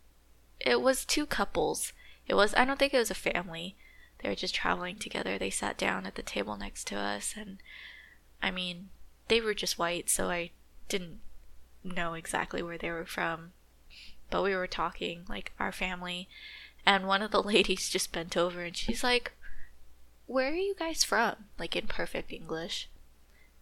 It 0.60 0.80
was 0.80 1.04
two 1.04 1.26
couples. 1.26 1.92
It 2.26 2.34
was 2.34 2.54
I 2.54 2.64
don't 2.64 2.78
think 2.78 2.94
it 2.94 2.98
was 2.98 3.10
a 3.10 3.14
family. 3.14 3.76
They 4.22 4.28
were 4.28 4.34
just 4.36 4.54
traveling 4.54 4.96
together. 4.96 5.36
They 5.36 5.50
sat 5.50 5.76
down 5.76 6.06
at 6.06 6.14
the 6.14 6.22
table 6.22 6.56
next 6.56 6.86
to 6.88 6.96
us, 6.96 7.34
and 7.36 7.58
I 8.40 8.52
mean, 8.52 8.90
they 9.26 9.40
were 9.40 9.54
just 9.54 9.78
white, 9.78 10.08
so 10.08 10.30
I 10.30 10.52
didn't 10.88 11.18
know 11.84 12.14
exactly 12.14 12.62
where 12.62 12.78
they 12.78 12.90
were 12.90 13.06
from. 13.06 13.52
But 14.30 14.42
we 14.42 14.54
were 14.54 14.66
talking 14.66 15.24
like 15.28 15.52
our 15.58 15.72
family, 15.72 16.28
and 16.86 17.06
one 17.06 17.22
of 17.22 17.30
the 17.30 17.42
ladies 17.52 17.88
just 17.88 18.12
bent 18.12 18.36
over 18.36 18.62
and 18.62 18.76
she's 18.76 19.04
like, 19.04 19.32
"Where 20.26 20.52
are 20.52 20.54
you 20.54 20.74
guys 20.74 21.04
from?" 21.04 21.46
Like 21.58 21.76
in 21.76 21.86
perfect 21.86 22.32
English. 22.32 22.88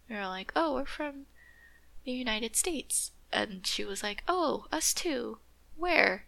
We 0.08 0.16
were 0.16 0.26
like, 0.26 0.52
"Oh, 0.54 0.74
we're 0.74 0.84
from 0.86 1.26
the 2.04 2.12
United 2.12 2.56
States," 2.56 3.12
and 3.32 3.66
she 3.66 3.84
was 3.84 4.02
like, 4.02 4.22
"Oh, 4.28 4.66
us 4.72 4.94
too. 4.94 5.38
Where?" 5.76 6.24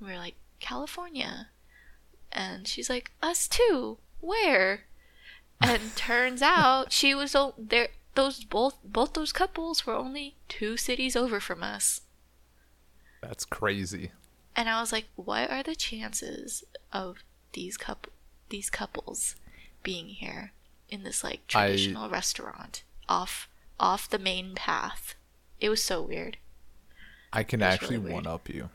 We 0.00 0.08
were 0.08 0.18
like, 0.18 0.36
"California." 0.60 1.48
And 2.30 2.66
she's 2.66 2.90
like, 2.90 3.12
"Us 3.22 3.48
too. 3.48 3.98
Where?" 4.20 4.84
And 5.60 5.94
turns 5.96 6.42
out 6.42 6.92
she 6.92 7.14
was 7.14 7.36
there. 7.56 7.88
Those 8.14 8.44
both 8.44 8.78
both 8.84 9.14
those 9.14 9.32
couples 9.32 9.86
were 9.86 9.94
only 9.94 10.36
two 10.48 10.76
cities 10.76 11.16
over 11.16 11.40
from 11.40 11.62
us. 11.62 12.02
That's 13.22 13.44
crazy. 13.44 14.10
And 14.54 14.68
I 14.68 14.80
was 14.80 14.92
like, 14.92 15.06
what 15.16 15.50
are 15.50 15.62
the 15.62 15.74
chances 15.74 16.64
of 16.92 17.18
these 17.52 17.76
coup 17.76 17.94
these 18.48 18.68
couples 18.68 19.36
being 19.82 20.08
here 20.08 20.52
in 20.88 21.04
this 21.04 21.24
like 21.24 21.40
I- 21.54 21.68
traditional 21.68 22.10
restaurant 22.10 22.82
off 23.08 23.48
off 23.80 24.10
the 24.10 24.18
main 24.18 24.54
path? 24.54 25.14
It 25.60 25.68
was 25.70 25.82
so 25.82 26.02
weird. 26.02 26.36
I 27.32 27.44
can 27.44 27.62
actually 27.62 27.96
really 27.98 28.12
one 28.12 28.26
up 28.26 28.48
you. 28.48 28.68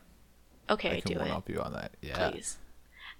Okay, 0.68 0.96
I 0.96 1.00
can 1.00 1.12
do 1.12 1.18
one 1.20 1.30
up 1.30 1.48
you 1.48 1.60
on 1.60 1.72
that. 1.74 1.92
Yeah. 2.02 2.30
please. 2.30 2.58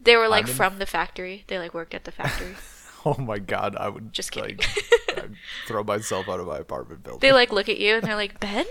They 0.01 0.17
were 0.17 0.29
like 0.29 0.49
in- 0.49 0.55
from 0.55 0.79
the 0.79 0.87
factory. 0.87 1.45
They 1.47 1.59
like 1.61 1.75
worked 1.75 1.95
at 1.95 2.05
the 2.05 2.13
factory. 2.13 2.55
Oh 3.07 3.15
my 3.17 3.39
god, 3.39 3.77
I 3.77 3.89
would 3.89 4.13
Just 4.13 4.33
kidding. 4.33 4.59
like 4.59 4.69
I'd 5.28 5.36
throw 5.68 5.84
myself 5.84 6.28
out 6.30 6.40
of 6.40 6.48
my 6.48 6.58
apartment 6.60 7.04
building. 7.04 7.20
they 7.22 7.32
like 7.34 7.52
look 7.52 7.70
at 7.70 7.78
you 7.78 7.96
and 7.96 8.04
they're 8.04 8.16
like, 8.16 8.40
Ben, 8.40 8.66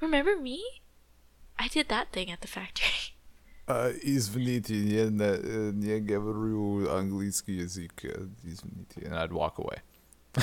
remember 0.00 0.36
me? 0.36 0.62
I 1.58 1.68
did 1.68 1.88
that 1.88 2.12
thing 2.12 2.30
at 2.30 2.40
the 2.40 2.48
factory. 2.48 3.14
Uh, 3.66 3.92
извините, 4.02 4.74
я 4.74 5.08
не, 5.08 5.24
э, 5.24 5.70
не 5.72 5.98
говорю 5.98 6.86
английский 6.90 7.54
язык. 7.62 8.04
э, 8.04 8.28
Извините, 8.44 9.06
and 9.06 9.14
I'd 9.14 9.32
walk 9.32 9.58
away. 9.58 9.78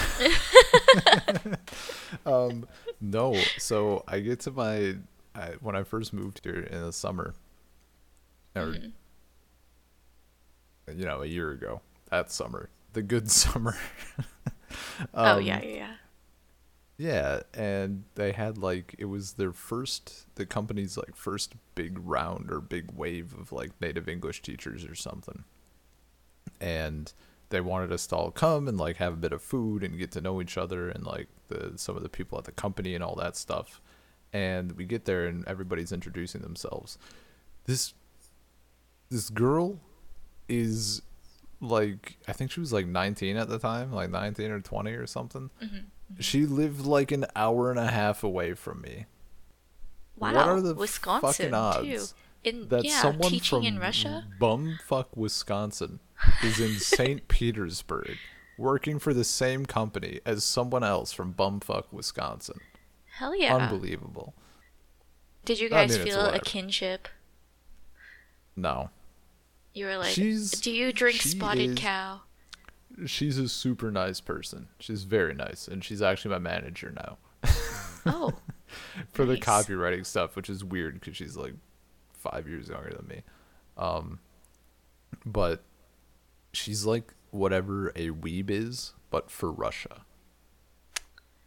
um, 2.26 2.66
no, 3.00 3.36
so 3.58 4.04
I 4.08 4.20
get 4.22 4.39
to 4.42 4.52
my 4.52 4.96
I, 5.36 5.52
when 5.62 5.76
I 5.76 5.84
first 5.84 6.14
moved 6.14 6.42
here 6.44 6.62
in 6.62 6.82
the 6.82 6.92
summer, 6.92 7.36
or 8.56 8.76
you 10.88 11.06
know, 11.06 11.22
a 11.22 11.26
year 11.28 11.52
ago. 11.52 11.82
That 12.10 12.32
summer, 12.32 12.70
the 12.94 13.02
good 13.02 13.30
summer. 13.32 13.78
oh 15.14 15.39
Um, 15.39 15.43
yeah, 15.43 15.61
yeah, 15.62 15.75
yeah. 15.77 15.95
yeah, 16.99 17.41
and 17.53 18.05
they 18.14 18.33
had 18.33 18.57
like 18.59 18.95
it 18.99 19.05
was 19.07 19.35
their 19.35 19.53
first 19.53 20.27
the 20.37 20.47
company's 20.47 20.97
like 20.97 21.14
first 21.14 21.55
big 21.75 21.99
round 21.99 22.51
or 22.51 22.61
big 22.61 22.91
wave 22.93 23.35
of 23.39 23.53
like 23.53 23.73
native 23.81 24.09
English 24.09 24.43
teachers 24.43 24.85
or 24.85 24.95
something. 24.95 25.45
And 26.61 27.12
they 27.51 27.61
wanted 27.61 27.93
us 27.93 28.07
to 28.09 28.17
all 28.17 28.31
come 28.31 28.67
and 28.69 28.79
like 28.79 28.97
have 28.97 29.12
a 29.12 29.17
bit 29.17 29.33
of 29.33 29.43
food 29.43 29.83
and 29.83 29.99
get 29.99 30.11
to 30.12 30.21
know 30.21 30.41
each 30.41 30.57
other 30.59 30.89
and 30.89 31.05
like 31.05 31.29
the 31.49 31.73
some 31.77 31.97
of 31.97 32.03
the 32.03 32.09
people 32.09 32.39
at 32.39 32.45
the 32.45 32.53
company 32.53 32.95
and 32.95 33.05
all 33.05 33.14
that 33.17 33.37
stuff. 33.37 33.81
And 34.33 34.73
we 34.73 34.85
get 34.85 35.05
there 35.05 35.27
and 35.27 35.47
everybody's 35.47 35.93
introducing 35.93 36.43
themselves. 36.43 36.99
This 37.64 37.95
this 39.11 39.31
girl 39.31 39.81
is 40.49 41.03
like 41.61 42.17
I 42.29 42.33
think 42.33 42.51
she 42.51 42.61
was 42.61 42.73
like 42.73 42.87
19 42.87 43.37
at 43.37 43.49
the 43.49 43.59
time, 43.59 43.93
like 43.93 44.11
19 44.11 44.51
or 44.51 44.61
20 44.61 44.93
or 44.93 45.07
something. 45.07 45.51
Mm-hmm. 45.63 45.77
Mm-hmm. 45.77 46.21
She 46.21 46.47
lived 46.47 46.85
like 46.87 47.11
an 47.13 47.27
hour 47.35 47.71
and 47.71 47.79
a 47.79 47.89
half 47.89 48.23
away 48.23 48.55
from 48.55 48.81
me. 48.81 49.07
Wow, 50.17 50.35
what 50.35 50.49
are 50.49 50.61
the 50.61 50.75
Wisconsin 50.75 51.33
fucking 51.33 51.55
odds 51.55 52.13
too. 52.13 52.49
In 52.49 52.69
That 52.69 52.85
yeah, 52.85 53.03
someone 53.03 53.31
teaching 53.31 53.61
from 53.61 53.67
in 53.67 53.79
Russia. 53.79 54.25
bumfuck 54.41 55.07
Wisconsin 55.15 56.01
is 56.43 56.61
in 56.61 56.79
St. 56.79 57.27
Petersburg 57.29 58.17
working 58.57 58.99
for 58.99 59.13
the 59.13 59.25
same 59.25 59.67
company 59.67 60.21
as 60.25 60.45
someone 60.45 60.85
else 60.85 61.13
from 61.13 61.35
bumfuck 61.35 61.85
Wisconsin. 61.91 62.61
Hell 63.19 63.35
yeah! 63.35 63.55
Unbelievable. 63.55 64.35
Did 65.45 65.61
you 65.61 65.67
I 65.67 65.71
guys 65.71 65.97
mean, 65.97 66.07
feel 66.07 66.27
a 66.27 66.39
kinship? 66.41 67.09
No. 68.55 68.91
You 69.77 69.87
were 69.87 69.99
like, 69.99 70.14
She's- 70.14 70.51
"Do 70.53 70.70
you 70.72 70.93
drink 70.93 71.20
spotted 71.20 71.70
is- 71.70 71.79
cow?" 71.79 72.22
She's 73.05 73.37
a 73.37 73.47
super 73.49 73.91
nice 73.91 74.20
person. 74.22 74.68
She's 74.81 75.03
very 75.05 75.35
nice 75.35 75.68
and 75.68 75.85
she's 75.85 76.01
actually 76.01 76.31
my 76.31 76.39
manager 76.39 76.93
now. 76.97 77.18
Oh, 78.09 78.33
for 79.12 79.24
the 79.27 79.37
copywriting 79.37 80.07
stuff, 80.07 80.37
which 80.37 80.49
is 80.49 80.62
weird 80.64 80.95
because 81.01 81.16
she's 81.16 81.37
like 81.37 81.55
five 82.12 82.47
years 82.49 82.68
younger 82.68 82.91
than 82.97 83.07
me. 83.09 83.22
Um, 83.77 84.20
but 85.27 85.64
she's 86.53 86.87
like 86.87 87.12
whatever 87.33 87.89
a 87.97 88.11
weeb 88.11 88.49
is, 88.49 88.95
but 89.11 89.29
for 89.31 89.51
Russia. 89.53 90.03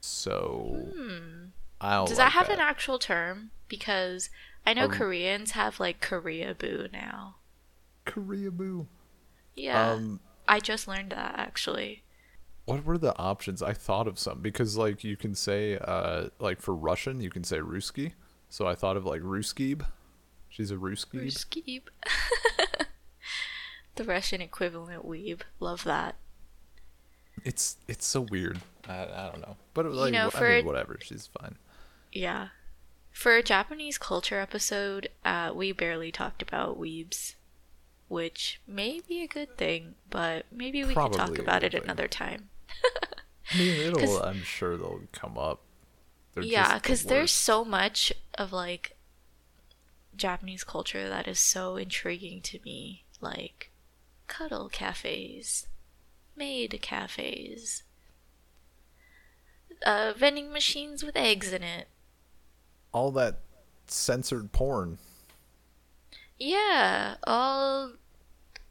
So 0.02 0.92
I 1.82 1.96
don't 1.96 2.02
Hmm. 2.02 2.10
does 2.10 2.18
like 2.18 2.18
that 2.18 2.32
have 2.34 2.50
an 2.50 2.60
actual 2.60 3.00
term? 3.00 3.52
Because 3.70 4.30
I 4.68 4.74
know 4.74 4.86
Um, 4.86 4.92
Koreans 4.92 5.52
have 5.52 5.80
like 5.80 6.02
Korea 6.02 6.54
boo 6.54 6.88
now. 6.92 7.38
Korea 8.10 8.52
boo. 8.52 8.88
Yeah, 9.56 9.92
Um, 9.92 10.20
I 10.48 10.60
just 10.60 10.88
learned 10.88 11.12
that 11.12 11.36
actually. 11.38 12.04
what 12.66 12.86
were 12.86 12.98
the 12.98 13.18
options? 13.18 13.62
I 13.62 13.74
thought 13.74 14.08
of 14.08 14.18
some 14.20 14.42
because 14.42 14.78
like 14.78 15.04
you 15.04 15.18
can 15.18 15.34
say 15.36 15.78
uh 15.78 16.30
like 16.40 16.62
for 16.62 16.74
Russian 16.76 17.20
you 17.22 17.30
can 17.30 17.44
say 17.44 17.58
Ruski. 17.58 18.14
So 18.50 18.68
I 18.68 18.76
thought 18.76 18.98
of 18.98 19.06
like 19.06 19.22
Ruskib. 19.22 19.86
She's 20.50 20.72
a 20.72 20.76
Ruskib. 20.76 21.26
Ruskib. 21.26 21.82
the 23.96 24.04
Russian 24.04 24.42
equivalent 24.42 25.06
weeb. 25.06 25.42
Love 25.60 25.84
that. 25.84 26.16
It's 27.46 27.78
it's 27.88 28.06
so 28.06 28.22
weird. 28.22 28.60
I, 28.88 29.04
I 29.04 29.30
don't 29.32 29.42
know, 29.42 29.56
but 29.74 29.86
it, 29.86 29.92
like 29.94 30.14
know, 30.14 30.30
I 30.34 30.42
mean, 30.58 30.66
whatever. 30.66 30.98
She's 31.02 31.28
fine. 31.40 31.56
Yeah. 32.12 32.50
For 33.12 33.36
a 33.36 33.44
Japanese 33.44 33.98
culture 33.98 34.40
episode, 34.40 35.10
uh, 35.26 35.52
we 35.54 35.72
barely 35.72 36.12
talked 36.12 36.42
about 36.42 36.80
weebs, 36.80 37.36
which 38.10 38.60
may 38.68 39.00
be 39.08 39.24
a 39.24 39.28
good 39.28 39.58
thing, 39.58 39.96
but 40.10 40.46
maybe 40.52 40.84
we 40.84 40.94
could 40.94 41.14
talk 41.14 41.38
about 41.40 41.64
it 41.64 41.72
thing. 41.72 41.84
another 41.84 42.08
time. 42.08 42.50
I 43.54 43.58
mean, 43.58 43.76
it'll. 43.82 44.22
I'm 44.24 44.42
sure 44.44 44.76
they'll 44.78 45.02
come 45.14 45.38
up. 45.38 45.62
They're 46.34 46.44
yeah, 46.44 46.64
just 46.64 46.74
the 46.74 46.80
because 46.82 47.04
there's 47.06 47.32
so 47.32 47.64
much 47.64 48.12
of 48.38 48.52
like 48.52 48.98
Japanese 50.16 50.64
culture 50.64 51.08
that 51.08 51.28
is 51.28 51.40
so 51.40 51.78
intriguing 51.78 52.42
to 52.42 52.60
me, 52.66 53.06
like 53.22 53.72
cuddle 54.28 54.70
cafes, 54.70 55.68
maid 56.36 56.78
cafes, 56.82 57.84
uh, 59.86 60.14
vending 60.16 60.52
machines 60.52 61.04
with 61.04 61.16
eggs 61.16 61.54
in 61.54 61.64
it. 61.64 61.88
all 62.92 63.12
that 63.12 63.40
censored 63.88 64.52
porn. 64.52 64.98
Yeah, 66.38 67.16
all 67.26 67.94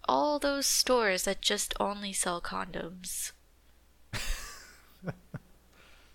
all 0.08 0.38
those 0.38 0.66
stores 0.66 1.24
that 1.24 1.42
just 1.42 1.74
only 1.78 2.12
sell 2.12 2.40
condoms. 2.40 3.32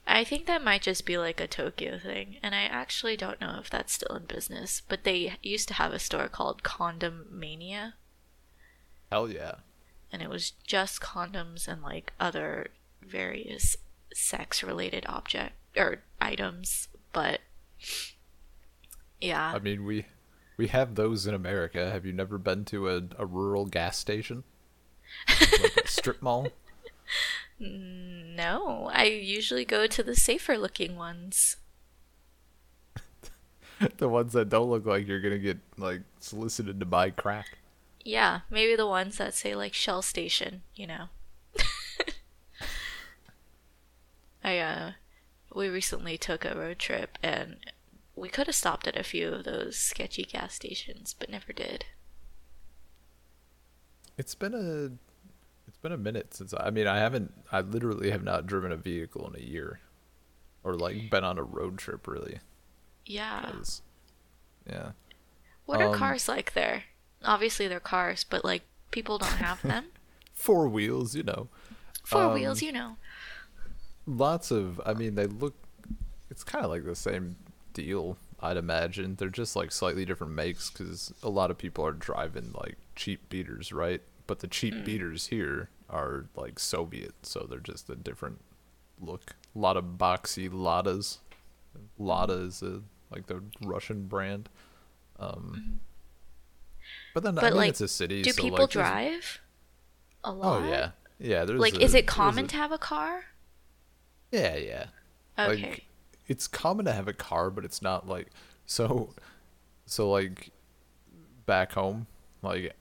I 0.08 0.24
think 0.24 0.48
that 0.48 0.64
might 0.64 0.82
just 0.82 1.06
be 1.06 1.18
like 1.18 1.40
a 1.40 1.48
Tokyo 1.48 1.98
thing, 2.00 2.38
and 2.44 2.54
I 2.54 2.64
actually 2.64 3.16
don't 3.16 3.40
know 3.40 3.60
if 3.62 3.70
that's 3.70 3.94
still 3.94 4.16
in 4.18 4.26
business. 4.26 4.82
But 4.88 5.04
they 5.04 5.36
used 5.42 5.68
to 5.70 5.76
have 5.76 5.94
a 5.94 6.00
store 6.00 6.28
called 6.28 6.64
Condom 6.64 7.28
Mania, 7.32 7.94
Hell 9.12 9.30
yeah. 9.30 9.56
and 10.12 10.22
it 10.22 10.30
was 10.30 10.54
just 10.66 11.00
condoms 11.00 11.68
and 11.68 11.84
like 11.84 12.14
other 12.20 12.70
various 13.02 13.78
sex-related 14.14 15.06
object 15.08 15.54
or 15.78 16.02
items. 16.20 16.88
But 17.14 17.42
yeah, 19.22 19.54
I 19.54 19.60
mean, 19.60 19.86
we 19.86 20.06
we 20.58 20.68
have 20.68 20.96
those 20.96 21.28
in 21.28 21.34
America. 21.34 21.92
Have 21.92 22.06
you 22.06 22.14
never 22.14 22.38
been 22.38 22.66
to 22.66 22.90
a, 22.90 23.02
a 23.18 23.26
rural 23.26 23.66
gas 23.66 23.98
station? 23.98 24.44
like 25.28 25.78
a 25.84 25.88
strip 25.88 26.22
mall? 26.22 26.48
no, 27.60 28.90
I 28.94 29.06
usually 29.06 29.66
go 29.66 29.88
to 29.88 30.04
the 30.04 30.16
safer-looking 30.16 30.96
ones. 30.96 31.58
the 33.98 34.10
ones 34.10 34.34
that 34.34 34.50
don't 34.50 34.70
look 34.70 34.86
like 34.86 35.08
you're 35.08 35.22
gonna 35.22 35.40
get 35.40 35.58
like 35.78 36.02
solicited 36.20 36.80
to 36.80 36.86
buy 36.86 37.10
crack. 37.10 37.58
Yeah, 38.04 38.42
maybe 38.50 38.76
the 38.76 38.88
ones 38.88 39.18
that 39.18 39.34
say 39.34 39.56
like 39.56 39.74
Shell 39.74 40.02
Station, 40.02 40.62
you 40.76 40.88
know. 40.88 41.06
I 44.44 44.60
uh 44.60 44.92
we 45.54 45.70
recently 45.70 46.18
took 46.18 46.44
a 46.46 46.56
road 46.56 46.80
trip 46.80 47.18
and 47.22 47.58
we 48.16 48.28
could 48.30 48.48
have 48.48 48.56
stopped 48.56 48.88
at 48.88 48.98
a 48.98 49.04
few 49.04 49.30
of 49.30 49.44
those 49.44 49.78
sketchy 49.78 50.24
gas 50.24 50.56
stations, 50.56 51.14
but 51.14 51.30
never 51.30 51.54
did. 51.54 51.86
It's 54.18 54.36
been 54.36 54.54
a 54.56 54.92
it's 55.68 55.78
been 55.78 55.92
a 55.92 55.98
minute 55.98 56.34
since 56.34 56.54
I, 56.54 56.68
I 56.68 56.70
mean 56.72 56.88
I 56.88 57.00
haven't 57.00 57.34
I 57.52 57.62
literally 57.62 58.12
have 58.12 58.24
not 58.24 58.48
driven 58.48 58.72
a 58.72 58.78
vehicle 58.78 59.28
in 59.34 59.42
a 59.42 59.46
year, 59.46 59.82
or 60.64 60.76
like 60.76 61.10
been 61.10 61.24
on 61.26 61.38
a 61.40 61.44
road 61.44 61.78
trip 61.80 62.08
really. 62.08 62.40
Yeah. 63.06 63.54
yeah. 64.70 64.92
What 65.66 65.82
are 65.82 65.90
um, 65.90 65.90
cars 65.90 66.30
like 66.30 66.54
there? 66.54 66.86
Obviously 67.22 67.68
they're 67.68 67.82
cars, 67.82 68.24
but 68.24 68.46
like 68.46 68.64
people 68.92 69.18
don't 69.18 69.36
have 69.40 69.62
them. 69.66 69.92
Four 70.34 70.68
wheels, 70.68 71.16
you 71.16 71.24
know. 71.24 71.48
Four 72.04 72.28
Um, 72.28 72.34
wheels, 72.34 72.62
you 72.62 72.72
know. 72.72 72.98
lots 74.06 74.52
of 74.52 74.82
i 74.86 74.94
mean 74.94 75.16
they 75.16 75.28
look 75.28 75.56
it's 76.30 76.44
kind 76.44 76.66
of 76.66 76.72
like 76.72 76.84
the 76.86 76.96
same 76.96 77.36
deal 77.74 78.18
i'd 78.42 78.58
imagine 78.58 79.16
they're 79.16 79.30
just 79.30 79.56
like 79.56 79.72
slightly 79.72 80.06
different 80.06 80.34
makes 80.34 80.70
because 80.70 81.14
a 81.24 81.30
lot 81.30 81.52
of 81.52 81.58
people 81.58 81.86
are 81.86 81.92
driving 81.94 82.52
like 82.54 82.78
cheap 82.96 83.28
beaters 83.30 83.72
right 83.72 84.02
but 84.28 84.40
the 84.40 84.48
cheap 84.48 84.74
mm. 84.74 84.86
beaters 84.86 85.28
here 85.28 85.70
are 85.90 86.26
like 86.36 86.60
soviet 86.60 87.14
so 87.24 87.46
they're 87.50 87.60
just 87.60 87.90
a 87.90 87.96
different 87.96 88.40
look 89.00 89.36
a 89.56 89.60
lot 89.60 89.78
of 89.78 89.84
boxy 89.98 90.50
ladas 90.50 91.18
lada 91.98 92.34
is 92.34 92.62
a, 92.62 92.68
uh, 92.76 92.80
like 93.12 93.28
the 93.28 93.42
russian 93.62 94.08
brand 94.08 94.50
um 95.20 95.54
mm-hmm. 95.58 95.74
but 97.14 97.24
then 97.24 97.38
i 97.38 97.42
But, 97.42 97.54
mean 97.54 97.58
like, 97.58 97.70
it's 97.70 97.82
a 97.82 97.88
city 97.88 98.22
Do 98.24 98.32
so, 98.32 98.42
people 98.42 98.60
like, 98.60 98.70
drive? 98.70 99.40
A 100.24 100.30
oh, 100.30 100.34
lot? 100.34 100.62
oh 100.62 100.68
yeah 100.68 100.92
yeah 101.20 101.46
there's 101.46 101.60
Like 101.60 101.76
a- 101.76 101.84
is 101.84 101.94
it 101.94 102.08
common 102.08 102.46
a- 102.46 102.48
to 102.50 102.56
have 102.56 102.72
a 102.72 102.78
car? 102.78 103.26
yeah 104.32 104.56
yeah 104.56 104.86
Okay. 105.38 105.62
like 105.70 105.84
it's 106.28 106.48
common 106.48 106.86
to 106.86 106.92
have 106.94 107.08
a 107.08 107.14
car 107.14 107.50
but 107.50 107.66
it's 107.66 107.82
not 107.82 108.08
like 108.08 108.28
so 108.66 109.10
so 109.86 110.10
like 110.10 110.52
back 111.46 111.74
home 111.74 112.08
like 112.42 112.74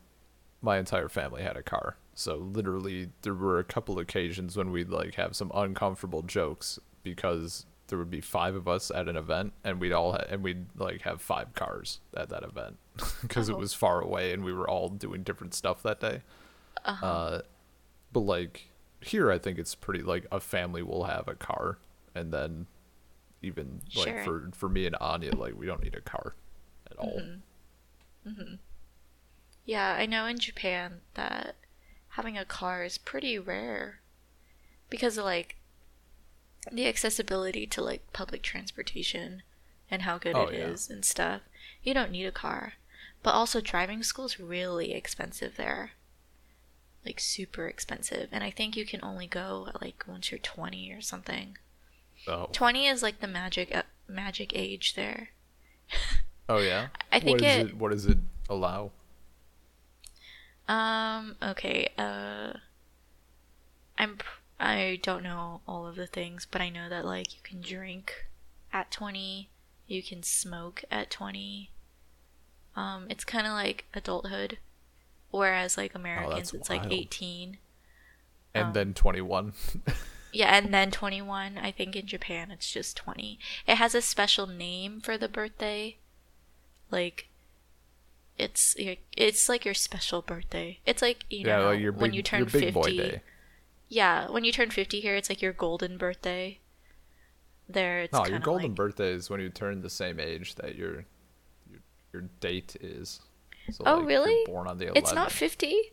my 0.61 0.78
entire 0.78 1.09
family 1.09 1.43
had 1.43 1.57
a 1.57 1.62
car 1.62 1.97
so 2.14 2.36
literally 2.36 3.09
there 3.22 3.34
were 3.34 3.59
a 3.59 3.64
couple 3.64 3.99
occasions 3.99 4.57
when 4.57 4.70
we'd 4.70 4.88
like 4.90 5.14
have 5.16 5.34
some 5.34 5.51
uncomfortable 5.55 6.22
jokes 6.22 6.78
because 7.03 7.66
there 7.88 7.99
would 7.99 8.11
be 8.11 8.20
five 8.20 8.55
of 8.55 8.68
us 8.68 8.90
at 8.93 9.09
an 9.09 9.16
event 9.16 9.53
and 9.64 9.80
we'd 9.80 9.93
all 9.93 10.12
ha- 10.12 10.24
and 10.28 10.43
we'd 10.43 10.64
like 10.76 11.03
have 11.03 11.20
five 11.20 11.53
cars 11.55 12.01
at 12.16 12.28
that 12.28 12.43
event 12.45 12.78
because 13.22 13.51
Oh. 13.51 13.55
it 13.55 13.59
was 13.59 13.74
far 13.74 14.01
away 14.01 14.32
and 14.32 14.45
we 14.45 14.53
were 14.53 14.68
all 14.68 14.88
doing 14.88 15.22
different 15.22 15.55
stuff 15.55 15.82
that 15.82 16.01
day 16.01 16.22
Uh-huh. 16.84 17.07
uh 17.07 17.40
but 18.12 18.20
like 18.20 18.68
here 19.01 19.32
i 19.32 19.38
think 19.38 19.59
it's 19.59 19.74
pretty 19.74 20.03
like 20.03 20.26
a 20.30 20.38
family 20.38 20.82
will 20.82 21.05
have 21.05 21.26
a 21.26 21.34
car 21.34 21.78
and 22.14 22.32
then 22.32 22.66
even 23.43 23.80
like 23.97 24.24
for 24.24 24.51
for 24.53 24.68
me 24.68 24.86
and 24.86 24.97
anya 25.01 25.34
like 25.34 25.55
we 25.59 25.66
don't 25.66 25.82
need 25.82 25.95
a 25.95 26.01
car 26.01 26.34
at 26.90 26.97
all 26.99 27.20
Mm-hmm. 28.26 28.55
Yeah, 29.64 29.95
I 29.99 30.07
know 30.07 30.26
in 30.26 30.38
Japan 30.38 31.01
that 31.14 31.57
having 32.11 32.36
a 32.36 32.45
car 32.45 32.84
is 32.84 32.99
pretty 32.99 33.38
rare 33.38 34.01
because 34.90 35.18
of 35.18 35.24
like 35.24 35.57
the 36.70 36.86
accessibility 36.86 37.66
to 37.66 37.82
like 37.82 38.12
public 38.12 38.43
transportation 38.43 39.43
and 39.90 40.03
how 40.03 40.18
good 40.18 40.36
Oh, 40.36 40.47
it 40.47 40.55
is 40.55 40.88
yeah. 40.88 40.95
and 40.97 41.05
stuff. 41.05 41.43
You 41.82 41.95
don't 41.95 42.12
need 42.12 42.26
a 42.26 42.32
car. 42.32 42.74
But 43.22 43.34
also 43.34 43.61
driving 43.61 44.03
school 44.03 44.26
is 44.26 44.40
really 44.40 44.93
expensive 44.93 45.57
there. 45.57 45.93
Like 47.05 47.20
super 47.20 47.66
expensive. 47.66 48.28
And 48.32 48.45
I 48.45 48.51
think 48.51 48.76
you 48.76 48.84
can 48.86 49.01
only 49.03 49.26
go 49.26 49.68
like 49.80 50.05
once 50.07 50.30
you're 50.30 50.38
20 50.38 50.93
or 50.93 51.01
something. 51.01 51.57
Oh 52.28 52.48
20 52.52 52.86
is 52.86 53.02
like 53.02 53.20
the 53.20 53.26
magic 53.26 53.74
uh, 53.74 53.82
magic 54.08 54.52
age 54.54 54.94
there. 54.94 55.30
oh 56.48 56.58
yeah 56.58 56.88
I 57.12 57.20
think 57.20 57.40
what 57.40 57.48
is 57.50 57.56
it- 57.58 57.66
it 57.68 57.76
what 57.76 57.90
does 57.92 58.06
it 58.06 58.18
allow 58.48 58.90
Um. 60.68 61.36
Okay. 61.42 61.88
Uh. 61.98 62.54
I'm. 63.98 64.18
I 64.60 65.00
don't 65.02 65.22
know 65.24 65.60
all 65.66 65.86
of 65.88 65.96
the 65.96 66.06
things, 66.06 66.46
but 66.50 66.60
I 66.60 66.68
know 66.68 66.88
that 66.88 67.04
like 67.04 67.34
you 67.34 67.40
can 67.42 67.60
drink 67.60 68.26
at 68.72 68.90
twenty, 68.90 69.50
you 69.88 70.02
can 70.02 70.22
smoke 70.22 70.84
at 70.90 71.10
twenty. 71.10 71.70
Um. 72.76 73.06
It's 73.10 73.24
kind 73.24 73.46
of 73.46 73.52
like 73.54 73.86
adulthood, 73.92 74.58
whereas 75.30 75.76
like 75.76 75.94
Americans, 75.96 76.32
Oh, 76.32 76.36
that's 76.36 76.54
it's 76.54 76.70
like 76.70 76.90
eighteen. 76.92 77.58
and 78.54 78.66
Um, 78.68 78.72
then 78.72 78.94
21 78.94 79.52
Yeah, 80.33 80.57
and 80.57 80.72
then 80.72 80.91
twenty-one. 80.91 81.59
I 81.59 81.70
think 81.70 81.95
in 81.95 82.07
Japan 82.07 82.51
it's 82.51 82.70
just 82.70 82.97
twenty. 82.97 83.39
It 83.66 83.76
has 83.76 83.95
a 83.95 84.03
special 84.03 84.47
name 84.47 85.01
for 85.01 85.16
the 85.18 85.28
birthday, 85.28 85.99
like. 86.91 87.28
It's 88.39 88.74
it's 89.16 89.49
like 89.49 89.64
your 89.66 89.74
special 89.74 90.22
birthday. 90.22 90.80
It's 90.87 91.03
like 91.03 91.26
you 91.28 91.47
yeah 91.47 91.59
know 91.59 91.66
like 91.66 91.80
your 91.80 91.93
when 91.93 92.12
you 92.14 92.22
turn 92.22 92.41
your 92.41 92.47
big 92.47 92.64
50 92.64 92.70
boy 92.72 92.97
day 92.97 93.22
yeah 93.93 94.30
when 94.30 94.43
you 94.43 94.51
turn 94.53 94.70
50 94.70 95.01
here 95.01 95.14
it's 95.16 95.28
like 95.28 95.43
your 95.43 95.53
golden 95.53 95.99
birthday 95.99 96.59
there 97.68 98.01
it's 98.01 98.12
no 98.12 98.24
your 98.26 98.39
golden 98.39 98.68
like, 98.68 98.74
birthday 98.74 99.11
is 99.12 99.28
when 99.28 99.39
you 99.39 99.51
turn 99.51 99.83
the 99.83 99.91
same 99.91 100.18
age 100.18 100.55
that 100.55 100.76
your 100.76 101.05
your, 101.70 101.80
your 102.12 102.22
date 102.41 102.74
is 102.80 103.20
so 103.70 103.85
Oh, 103.87 103.99
like, 103.99 104.07
really? 104.09 104.43
born 104.47 104.66
on 104.66 104.78
the 104.78 104.87
11th 104.87 104.97
it's 104.97 105.12
not 105.12 105.30
50 105.30 105.93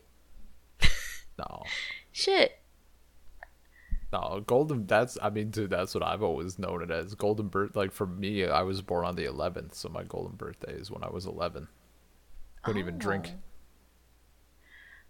no 1.38 1.62
shit 2.12 2.59
No, 4.12 4.42
golden. 4.46 4.86
That's 4.86 5.16
I 5.22 5.30
mean, 5.30 5.50
dude, 5.50 5.70
that's 5.70 5.94
what 5.94 6.02
I've 6.02 6.22
always 6.22 6.58
known 6.58 6.82
it 6.82 6.90
as. 6.90 7.14
Golden 7.14 7.48
birth. 7.48 7.76
Like 7.76 7.92
for 7.92 8.06
me, 8.06 8.44
I 8.44 8.62
was 8.62 8.82
born 8.82 9.04
on 9.04 9.14
the 9.14 9.24
11th, 9.24 9.74
so 9.74 9.88
my 9.88 10.02
golden 10.02 10.36
birthday 10.36 10.72
is 10.72 10.90
when 10.90 11.04
I 11.04 11.10
was 11.10 11.26
11. 11.26 11.68
Couldn't 12.62 12.80
even 12.80 12.98
drink. 12.98 13.30
Oh. 13.32 13.38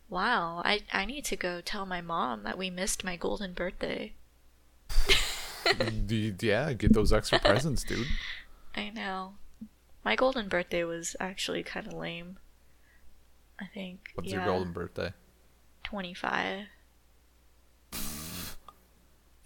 wow 0.09 0.62
I, 0.64 0.82
I 0.92 1.05
need 1.05 1.24
to 1.26 1.36
go 1.36 1.61
tell 1.61 1.86
my 1.86 2.01
mom 2.01 2.44
that 2.44 2.59
we 2.59 2.70
missed 2.70 3.05
my 3.05 3.16
golden 3.16 3.55
birthday 3.55 4.14
yeah, 6.09 6.72
get 6.72 6.92
those 6.92 7.12
extra 7.12 7.38
presents, 7.44 7.84
dude. 7.84 8.07
i 8.74 8.90
know 8.90 9.34
my 10.05 10.16
golden 10.16 10.48
birthday 10.48 10.84
was 10.84 11.16
actually 11.20 11.62
kind 11.62 11.86
of 11.86 11.92
lame 11.92 12.38
i 13.61 13.66
think 13.72 14.11
What's 14.14 14.30
yeah, 14.30 14.36
your 14.36 14.46
golden 14.46 14.72
birthday? 14.72 15.12
25 15.84 16.66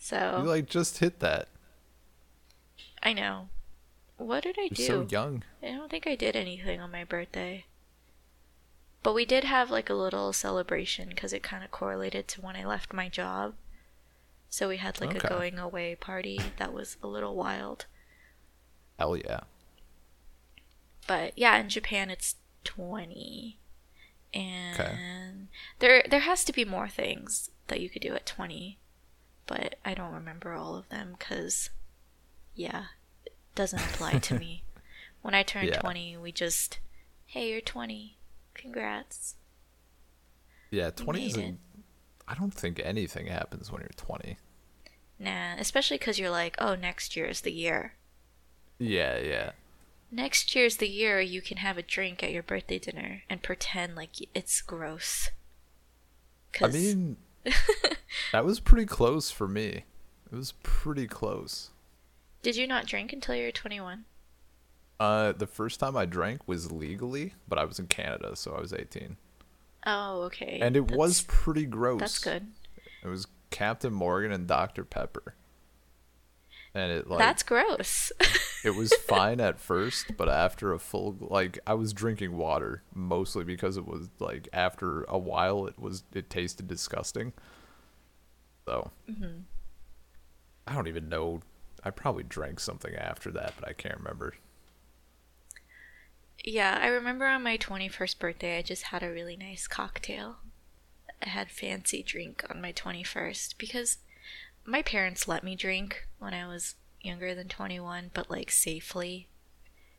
so 0.05 0.41
You 0.43 0.49
like 0.51 0.69
just 0.69 0.99
hit 0.99 1.21
that. 1.21 1.49
i 3.03 3.13
know 3.15 3.49
what 4.19 4.43
did 4.43 4.57
i 4.59 4.65
You're 4.65 4.71
do 4.71 4.87
so 4.87 5.07
young. 5.11 5.43
I 5.63 5.69
don't 5.69 5.91
think 5.91 6.07
I 6.07 6.15
did 6.15 6.37
anything 6.37 6.79
on 6.81 6.91
my 6.93 7.05
birthday. 7.05 7.65
But 9.03 9.15
we 9.15 9.25
did 9.25 9.45
have 9.45 9.71
like 9.71 9.89
a 9.91 9.95
little 9.95 10.33
celebration 10.33 11.09
because 11.09 11.33
it 11.33 11.43
kind 11.43 11.65
of 11.65 11.71
correlated 11.71 12.29
to 12.29 12.41
when 12.41 12.55
I 12.57 12.65
left 12.65 12.93
my 12.93 13.09
job. 13.09 13.55
So 14.49 14.69
we 14.69 14.77
had 14.77 15.01
like 15.01 15.17
Okay. 15.17 15.27
a 15.27 15.29
going 15.29 15.59
away 15.59 15.95
party 15.97 16.39
that 16.59 16.73
was 16.73 16.97
a 17.03 17.07
little 17.07 17.35
wild. 17.35 17.87
Hell 18.99 19.17
yeah. 19.17 19.41
But 21.07 21.37
yeah, 21.37 21.57
in 21.59 21.69
Japan 21.69 22.09
it's 22.11 22.37
20. 22.65 23.59
And 24.33 25.49
there 25.81 26.05
there 26.09 26.21
has 26.21 26.45
to 26.45 26.53
be 26.53 26.65
more 26.65 26.89
things 26.89 27.51
that 27.69 27.81
you 27.81 27.89
could 27.91 28.03
do 28.03 28.15
at 28.15 28.27
20. 28.27 28.79
But 29.47 29.77
I 29.85 29.95
don't 29.95 30.13
remember 30.13 30.53
all 30.53 30.75
of 30.77 30.89
them 30.89 31.17
cuz 31.19 31.71
yeah, 32.55 32.87
it 33.27 33.35
doesn't 33.55 33.81
apply 33.81 34.19
to 34.19 34.39
me. 34.39 34.63
When 35.23 35.35
I 35.35 35.43
turned 35.43 35.69
Yeah. 35.69 35.81
20, 35.81 36.19
we 36.19 36.33
just 36.33 36.79
hey, 37.27 37.51
you're 37.51 37.63
20. 37.63 38.19
Congrats. 38.55 39.37
Yeah, 40.71 40.91
20 40.91 41.27
isn't. 41.27 41.61
I 42.29 42.35
don't 42.35 42.53
think 42.53 42.79
anything 42.85 43.27
happens 43.29 43.71
when 43.73 43.81
you're 43.81 43.91
20. 43.97 44.37
nah, 45.19 45.55
especially 45.59 45.97
because 45.99 46.19
you're 46.19 46.31
like, 46.31 46.57
oh, 46.59 46.75
next 46.75 47.17
year 47.17 47.27
is 47.27 47.41
the 47.43 47.53
year. 47.53 47.95
Yeah, 48.79 49.19
yeah. 49.19 49.53
Next 50.11 50.55
year's 50.55 50.77
the 50.77 50.89
year 50.89 51.21
you 51.21 51.41
can 51.41 51.57
have 51.59 51.79
a 51.79 51.83
drink 51.83 52.23
at 52.23 52.31
your 52.33 52.43
birthday 52.43 52.79
dinner 52.79 53.23
and 53.31 53.43
pretend 53.43 53.95
like 53.97 54.11
it's 54.35 54.61
gross. 54.61 55.31
I 56.63 56.69
mean, 56.69 57.17
that 58.33 58.45
was 58.45 58.61
pretty 58.61 58.87
close 58.87 59.31
for 59.31 59.47
me. 59.49 59.85
It 60.33 60.37
was 60.37 60.53
pretty 60.63 61.07
close. 61.07 61.71
Did 62.43 62.57
you 62.57 62.67
not 62.67 62.87
drink 62.87 63.13
until 63.13 63.35
you 63.35 63.45
were 63.45 63.51
21? 63.53 64.05
Uh, 65.01 65.33
the 65.33 65.47
first 65.47 65.81
time 65.81 65.97
I 65.97 66.05
drank 66.07 66.47
was 66.47 66.71
legally, 66.71 67.35
but 67.49 67.59
I 67.59 67.65
was 67.65 67.79
in 67.79 67.87
Canada, 67.87 68.37
so 68.37 68.55
I 68.55 68.61
was 68.61 68.73
18. 68.73 69.17
Oh, 69.87 70.23
okay. 70.23 70.59
And 70.63 70.77
it 70.77 70.83
That's- 70.83 70.97
was 70.99 71.23
pretty 71.23 71.67
gross. 71.67 72.01
That's 72.01 72.19
good. 72.19 72.47
It 73.03 73.09
was 73.09 73.27
Captain 73.51 73.93
Morgan 73.93 74.33
and 74.33 74.47
Dr. 74.47 74.85
Pepper. 74.85 75.35
And 76.75 76.91
it 76.91 77.09
like 77.09 77.19
That's 77.21 77.43
gross. 77.45 78.11
it 78.65 78.75
was 78.75 78.93
fine 79.07 79.41
at 79.41 79.61
first, 79.61 80.17
but 80.17 80.29
after 80.29 80.73
a 80.73 80.79
full 80.79 81.17
like 81.21 81.59
I 81.67 81.75
was 81.75 81.93
drinking 81.93 82.37
water 82.37 82.83
mostly 82.95 83.45
because 83.45 83.77
it 83.77 83.87
was 83.87 84.09
like 84.19 84.49
after 84.53 85.05
a 85.05 85.19
while 85.19 85.67
it 85.67 85.79
was 85.79 86.03
it 86.13 86.29
tasted 86.31 86.67
disgusting. 86.67 87.33
So 88.67 88.91
Mm-hmm. 89.11 89.41
I 90.67 90.75
don't 90.75 90.89
even 90.89 91.09
know. 91.09 91.41
I 91.85 91.91
probably 91.91 92.23
drank 92.25 92.59
something 92.61 92.95
after 92.95 93.31
that, 93.33 93.53
but 93.61 93.69
I 93.69 93.73
can't 93.75 93.99
remember. 93.99 94.35
yeah, 96.45 96.79
I 96.81 96.89
remember 96.89 97.27
on 97.27 97.43
my 97.43 97.57
21st 97.57 98.19
birthday, 98.19 98.59
I 98.59 98.63
just 98.63 98.85
had 98.85 99.03
a 99.03 99.11
really 99.11 99.37
nice 99.37 99.67
cocktail. 99.67 100.37
I 101.23 101.29
had 101.29 101.51
fancy 101.51 102.03
drink 102.03 102.45
on 102.51 102.61
my 102.61 102.73
21st 102.73 103.57
because 103.57 103.99
my 104.65 104.83
parents 104.83 105.29
let 105.29 105.45
me 105.45 105.57
drink 105.57 106.07
when 106.19 106.35
I 106.35 106.47
was 106.47 106.75
younger 107.01 107.35
than 107.35 107.49
21, 107.49 108.11
but 108.15 108.31
like 108.31 108.51
safely. 108.51 109.29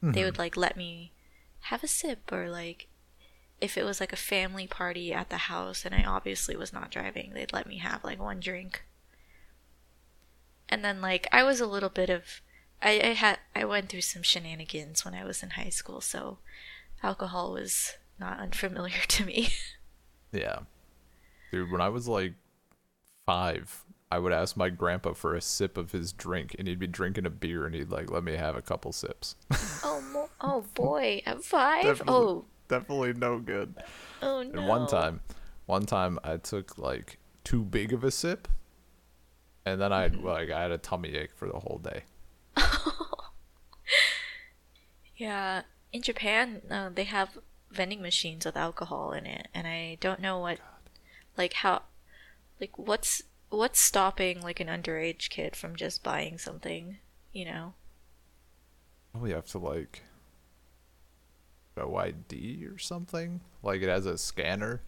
They 0.01 0.07
mm-hmm. 0.07 0.25
would 0.25 0.37
like 0.37 0.57
let 0.57 0.77
me 0.77 1.13
have 1.61 1.83
a 1.83 1.87
sip 1.87 2.31
or 2.31 2.49
like 2.49 2.87
if 3.61 3.77
it 3.77 3.83
was 3.83 3.99
like 3.99 4.13
a 4.13 4.17
family 4.17 4.67
party 4.67 5.13
at 5.13 5.29
the 5.29 5.37
house 5.37 5.85
and 5.85 5.95
I 5.95 6.03
obviously 6.03 6.55
was 6.55 6.73
not 6.73 6.91
driving, 6.91 7.31
they'd 7.33 7.53
let 7.53 7.67
me 7.67 7.77
have 7.77 8.03
like 8.03 8.19
one 8.19 8.39
drink. 8.39 8.83
And 10.67 10.83
then 10.83 11.01
like 11.01 11.27
I 11.31 11.43
was 11.43 11.59
a 11.59 11.67
little 11.67 11.89
bit 11.89 12.09
of 12.09 12.41
I, 12.81 12.99
I 12.99 13.13
had 13.13 13.39
I 13.55 13.65
went 13.65 13.89
through 13.89 14.01
some 14.01 14.23
shenanigans 14.23 15.05
when 15.05 15.13
I 15.13 15.23
was 15.23 15.41
in 15.41 15.51
high 15.51 15.69
school, 15.69 16.01
so 16.01 16.39
alcohol 17.01 17.53
was 17.53 17.93
not 18.19 18.39
unfamiliar 18.39 18.99
to 19.07 19.25
me. 19.25 19.49
Yeah. 20.31 20.59
Dude, 21.51 21.71
when 21.71 21.81
I 21.81 21.89
was 21.89 22.07
like 22.07 22.33
5, 23.25 23.84
I 24.15 24.19
would 24.19 24.31
ask 24.31 24.55
my 24.55 24.69
grandpa 24.69 25.11
for 25.11 25.35
a 25.35 25.41
sip 25.41 25.77
of 25.77 25.91
his 25.91 26.13
drink 26.13 26.55
and 26.57 26.69
he'd 26.69 26.79
be 26.79 26.87
drinking 26.87 27.25
a 27.25 27.29
beer 27.29 27.65
and 27.65 27.75
he'd 27.75 27.89
like 27.89 28.09
let 28.09 28.23
me 28.23 28.37
have 28.37 28.55
a 28.55 28.61
couple 28.61 28.93
sips. 28.93 29.35
oh 29.83 30.01
mo- 30.13 30.29
oh 30.41 30.63
boy, 30.73 31.21
at 31.25 31.43
five? 31.43 31.83
Definitely- 31.83 32.13
Oh 32.15 32.45
Definitely 32.69 33.13
no 33.13 33.39
good. 33.39 33.75
oh 34.21 34.41
no. 34.41 34.57
And 34.59 34.67
one 34.67 34.87
time, 34.87 35.19
one 35.65 35.85
time 35.85 36.17
I 36.23 36.37
took 36.37 36.77
like 36.77 37.17
too 37.43 37.61
big 37.63 37.91
of 37.91 38.03
a 38.05 38.09
sip, 38.09 38.47
and 39.65 39.81
then 39.81 39.91
I 39.91 40.07
Mm-hmm. 40.09 40.25
like 40.25 40.49
I 40.49 40.61
had 40.61 40.71
a 40.71 40.77
tummy 40.77 41.09
ache 41.15 41.35
for 41.35 41.47
the 41.49 41.59
whole 41.59 41.79
day. 41.83 42.03
Yeah, 45.17 45.61
in 45.93 46.01
Japan, 46.01 46.61
uh, 46.69 46.89
they 46.93 47.05
have 47.05 47.37
vending 47.71 48.01
machines 48.01 48.45
with 48.45 48.57
alcohol 48.57 49.11
in 49.13 49.25
it, 49.25 49.47
and 49.53 49.65
I 49.65 49.97
don't 50.01 50.19
know 50.19 50.39
what, 50.39 50.59
like 51.37 51.53
how, 51.53 51.83
like 52.59 52.77
what's 52.77 53.21
what's 53.49 53.79
stopping 53.79 54.41
like 54.41 54.59
an 54.59 54.67
underage 54.67 55.29
kid 55.29 55.55
from 55.55 55.75
just 55.75 56.03
buying 56.03 56.37
something, 56.37 56.97
you 57.31 57.45
know? 57.45 57.73
Probably 59.11 59.31
have 59.31 59.47
to 59.47 59.59
like 59.59 60.03
show 61.77 61.95
ID 61.95 62.65
or 62.65 62.77
something. 62.77 63.41
Like 63.63 63.81
it 63.81 63.89
has 63.89 64.05
a 64.05 64.17
scanner, 64.17 64.81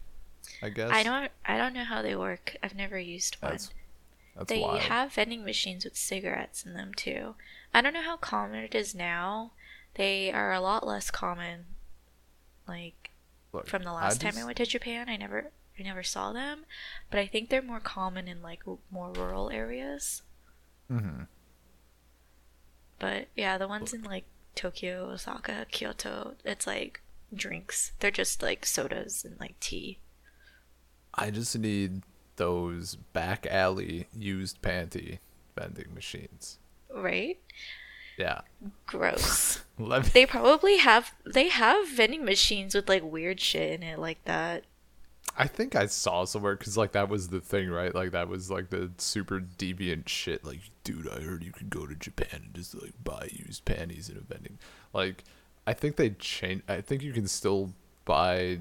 I 0.62 0.70
guess. 0.70 0.92
I 0.92 1.04
don't 1.04 1.32
I 1.46 1.58
don't 1.58 1.74
know 1.74 1.86
how 1.86 2.02
they 2.02 2.16
work. 2.16 2.58
I've 2.62 2.76
never 2.76 3.00
used 3.00 3.38
one. 3.42 3.54
That's 3.54 3.74
that's 4.36 4.50
they 4.50 4.62
wild. 4.62 4.82
have 4.82 5.14
vending 5.14 5.44
machines 5.44 5.86
with 5.86 5.98
cigarettes 5.98 6.66
in 6.66 6.74
them 6.74 6.94
too. 6.94 7.36
I 7.74 7.82
don't 7.82 7.94
know 7.94 8.04
how 8.04 8.18
common 8.18 8.64
it 8.64 8.76
is 8.76 8.94
now. 8.94 9.52
They 9.96 10.32
are 10.32 10.54
a 10.54 10.60
lot 10.62 10.86
less 10.86 11.10
common. 11.10 11.66
Like 12.68 13.12
Look, 13.54 13.68
from 13.68 13.84
the 13.84 13.94
last 13.94 14.22
time 14.22 14.38
I 14.38 14.44
went 14.44 14.58
to 14.58 14.66
Japan, 14.66 15.10
I 15.10 15.16
never 15.16 15.52
I 15.80 15.84
never 15.84 16.04
saw 16.04 16.34
them, 16.34 16.66
but 17.12 17.20
I 17.20 17.28
think 17.28 17.50
they're 17.50 17.62
more 17.62 17.80
common 17.80 18.28
in 18.28 18.42
like 18.42 18.64
more 18.92 19.12
rural 19.12 19.50
areas. 19.50 20.24
Mhm. 20.92 21.28
But 23.00 23.28
yeah, 23.36 23.58
the 23.58 23.68
ones 23.68 23.94
in 23.94 24.04
like 24.04 24.26
Tokyo, 24.56 25.12
Osaka, 25.12 25.66
Kyoto, 25.70 26.36
it's 26.44 26.66
like 26.66 27.02
drinks. 27.34 27.92
They're 28.00 28.12
just 28.12 28.42
like 28.42 28.66
sodas 28.66 29.24
and 29.24 29.40
like 29.40 29.60
tea. 29.60 30.00
I 31.14 31.32
just 31.32 31.58
need 31.58 32.04
those 32.38 32.96
back 32.96 33.46
alley 33.48 34.08
used 34.18 34.62
panty 34.62 35.20
vending 35.56 35.94
machines. 35.94 36.60
Right? 36.94 37.40
Yeah. 38.18 38.42
Gross. 38.86 39.64
Me 39.78 40.00
they 40.00 40.26
probably 40.26 40.78
have 40.78 41.14
they 41.26 41.50
have 41.50 41.88
vending 41.88 42.26
machines 42.26 42.74
with 42.74 42.90
like 42.90 43.04
weird 43.04 43.40
shit 43.40 43.72
in 43.72 43.84
it 43.84 44.00
like 44.00 44.24
that. 44.26 44.64
I 45.40 45.46
think 45.48 45.76
I 45.76 45.86
saw 45.86 46.26
somewhere 46.26 46.56
because 46.56 46.78
like 46.78 46.94
that 46.94 47.10
was 47.10 47.28
the 47.30 47.40
thing, 47.40 47.70
right? 47.70 47.94
Like 47.94 48.12
that 48.12 48.28
was 48.28 48.50
like 48.50 48.72
the 48.72 48.92
super 48.98 49.40
deviant 49.40 50.08
shit. 50.08 50.44
Like, 50.44 50.62
dude, 50.84 51.08
I 51.08 51.22
heard 51.22 51.44
you 51.44 51.52
could 51.52 51.70
go 51.70 51.86
to 51.86 51.94
Japan 51.94 52.42
and 52.46 52.54
just 52.56 52.74
like 52.74 52.94
buy 53.04 53.30
used 53.32 53.64
panties 53.64 54.10
in 54.10 54.18
a 54.18 54.22
vending. 54.22 54.58
Like, 54.94 55.24
I 55.68 55.74
think 55.74 55.96
they 55.96 56.10
change. 56.12 56.64
I 56.68 56.82
think 56.82 57.04
you 57.04 57.14
can 57.14 57.28
still 57.28 57.74
buy 58.06 58.60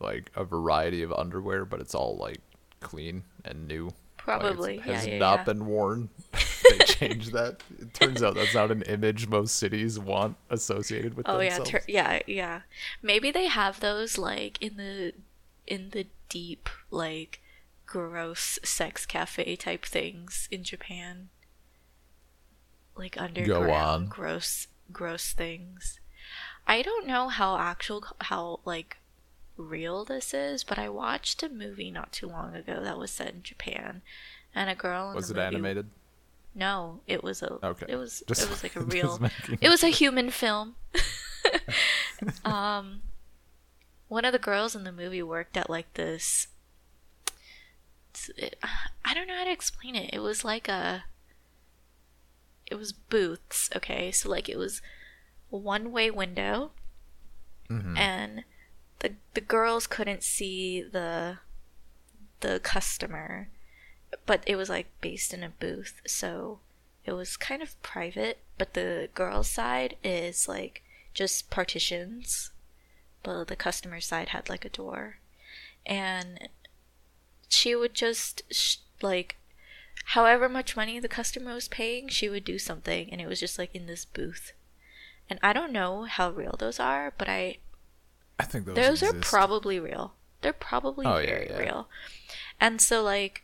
like 0.00 0.32
a 0.34 0.44
variety 0.44 1.02
of 1.02 1.12
underwear, 1.12 1.64
but 1.64 1.80
it's 1.80 1.94
all 1.94 2.16
like 2.16 2.40
clean 2.80 3.22
and 3.44 3.68
new. 3.68 3.90
Probably. 4.16 4.76
yeah, 4.76 4.82
has 4.82 5.06
yeah, 5.06 5.18
not 5.18 5.38
yeah. 5.40 5.44
been 5.44 5.66
worn. 5.66 6.10
they 6.70 6.78
changed 6.84 7.32
that. 7.32 7.62
It 7.78 7.94
turns 7.94 8.22
out 8.22 8.34
that's 8.34 8.54
not 8.54 8.70
an 8.70 8.82
image 8.82 9.28
most 9.28 9.56
cities 9.56 9.98
want 9.98 10.36
associated 10.50 11.14
with 11.14 11.28
Oh 11.28 11.40
yeah, 11.40 11.58
themselves. 11.58 11.70
tur- 11.70 11.82
yeah, 11.86 12.20
yeah. 12.26 12.60
Maybe 13.02 13.30
they 13.30 13.46
have 13.46 13.80
those 13.80 14.18
like 14.18 14.60
in 14.60 14.76
the 14.76 15.12
in 15.68 15.90
the 15.90 16.06
deep 16.28 16.68
like 16.90 17.40
gross 17.86 18.58
sex 18.64 19.06
cafe 19.06 19.56
type 19.56 19.84
things 19.84 20.48
in 20.50 20.62
Japan. 20.64 21.28
Like 22.96 23.20
underground 23.20 24.10
gross 24.10 24.66
gross 24.92 25.32
things. 25.32 26.00
I 26.66 26.82
don't 26.82 27.06
know 27.06 27.28
how 27.28 27.56
actual 27.56 28.04
how 28.22 28.60
like 28.64 28.98
real 29.56 30.04
this 30.04 30.34
is, 30.34 30.64
but 30.64 30.78
I 30.78 30.88
watched 30.88 31.42
a 31.42 31.48
movie 31.48 31.90
not 31.90 32.12
too 32.12 32.26
long 32.28 32.54
ago 32.54 32.80
that 32.82 32.98
was 32.98 33.10
set 33.10 33.34
in 33.34 33.42
Japan 33.42 34.02
and 34.54 34.68
a 34.68 34.74
girl 34.74 35.10
in 35.10 35.16
was 35.16 35.30
it 35.30 35.36
movie 35.36 35.46
animated? 35.46 35.90
No, 36.54 37.00
it 37.06 37.22
was 37.22 37.42
a 37.42 37.64
Okay. 37.64 37.86
it 37.88 37.96
was 37.96 38.22
Just- 38.26 38.42
it 38.42 38.50
was 38.50 38.62
like 38.62 38.74
a 38.76 38.80
real 38.96 39.20
it 39.60 39.68
was 39.68 39.84
a 39.84 39.88
human 39.88 40.30
film. 40.30 40.74
um, 42.44 43.00
one 44.08 44.24
of 44.24 44.32
the 44.32 44.38
girls 44.38 44.74
in 44.74 44.84
the 44.84 44.92
movie 44.92 45.22
worked 45.22 45.56
at 45.56 45.70
like 45.70 45.92
this. 45.94 46.48
it- 48.36 48.58
I 49.04 49.14
don't 49.14 49.26
know 49.28 49.36
how 49.36 49.44
to 49.44 49.50
explain 49.52 49.94
it. 49.94 50.10
It 50.12 50.18
was 50.20 50.44
like 50.44 50.68
a. 50.68 51.04
It 52.66 52.74
was 52.74 52.92
booths, 52.92 53.70
okay? 53.74 54.10
So, 54.12 54.28
like, 54.28 54.48
it 54.48 54.58
was 54.58 54.82
one 55.50 55.90
way 55.92 56.10
window, 56.10 56.72
Mhm. 57.70 57.96
and 57.96 58.44
the, 58.98 59.14
the 59.34 59.40
girls 59.40 59.86
couldn't 59.86 60.22
see 60.24 60.82
the 60.82 61.38
the 62.40 62.60
customer 62.60 63.48
but 64.26 64.42
it 64.46 64.54
was 64.56 64.68
like 64.68 64.86
based 65.00 65.34
in 65.34 65.42
a 65.42 65.48
booth 65.48 66.00
so 66.06 66.60
it 67.04 67.12
was 67.12 67.36
kind 67.36 67.62
of 67.62 67.80
private 67.82 68.38
but 68.56 68.74
the 68.74 69.08
girls 69.14 69.48
side 69.50 69.96
is 70.04 70.46
like 70.48 70.82
just 71.14 71.50
partitions 71.50 72.50
but 73.22 73.44
the 73.46 73.56
customer 73.56 74.00
side 74.00 74.28
had 74.30 74.48
like 74.48 74.64
a 74.64 74.68
door 74.70 75.18
and 75.86 76.48
she 77.48 77.74
would 77.74 77.94
just 77.94 78.42
sh- 78.50 78.76
like 79.02 79.36
however 80.06 80.48
much 80.48 80.76
money 80.76 80.98
the 80.98 81.08
customer 81.08 81.54
was 81.54 81.68
paying 81.68 82.08
she 82.08 82.28
would 82.28 82.44
do 82.44 82.58
something 82.58 83.10
and 83.12 83.20
it 83.20 83.28
was 83.28 83.40
just 83.40 83.58
like 83.58 83.74
in 83.74 83.86
this 83.86 84.04
booth 84.04 84.52
and 85.28 85.38
i 85.42 85.52
don't 85.52 85.72
know 85.72 86.04
how 86.04 86.30
real 86.30 86.56
those 86.58 86.78
are 86.80 87.12
but 87.18 87.28
i 87.28 87.58
I 88.40 88.44
think 88.44 88.66
those, 88.66 88.76
those 88.76 89.02
are 89.02 89.12
probably 89.14 89.80
real. 89.80 90.14
They're 90.42 90.52
probably 90.52 91.04
Oh, 91.06 91.18
yeah, 91.18 91.26
very 91.26 91.46
yeah. 91.50 91.58
real. 91.58 91.88
And 92.60 92.80
so 92.80 93.02
like 93.02 93.42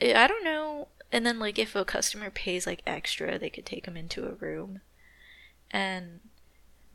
I 0.00 0.14
I 0.14 0.26
don't 0.28 0.44
know 0.44 0.88
and 1.10 1.26
then 1.26 1.38
like 1.38 1.58
if 1.58 1.74
a 1.74 1.84
customer 1.84 2.30
pays 2.30 2.66
like 2.66 2.82
extra, 2.86 3.38
they 3.38 3.50
could 3.50 3.66
take 3.66 3.84
them 3.84 3.96
into 3.96 4.24
a 4.26 4.34
room. 4.34 4.82
And 5.70 6.20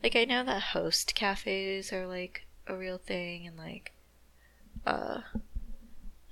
like 0.02 0.16
I 0.16 0.24
know 0.24 0.44
that 0.44 0.62
host 0.62 1.14
cafes 1.14 1.92
are 1.92 2.06
like 2.06 2.46
a 2.66 2.76
real 2.76 2.98
thing 2.98 3.46
and 3.46 3.56
like 3.56 3.92
uh 4.86 5.20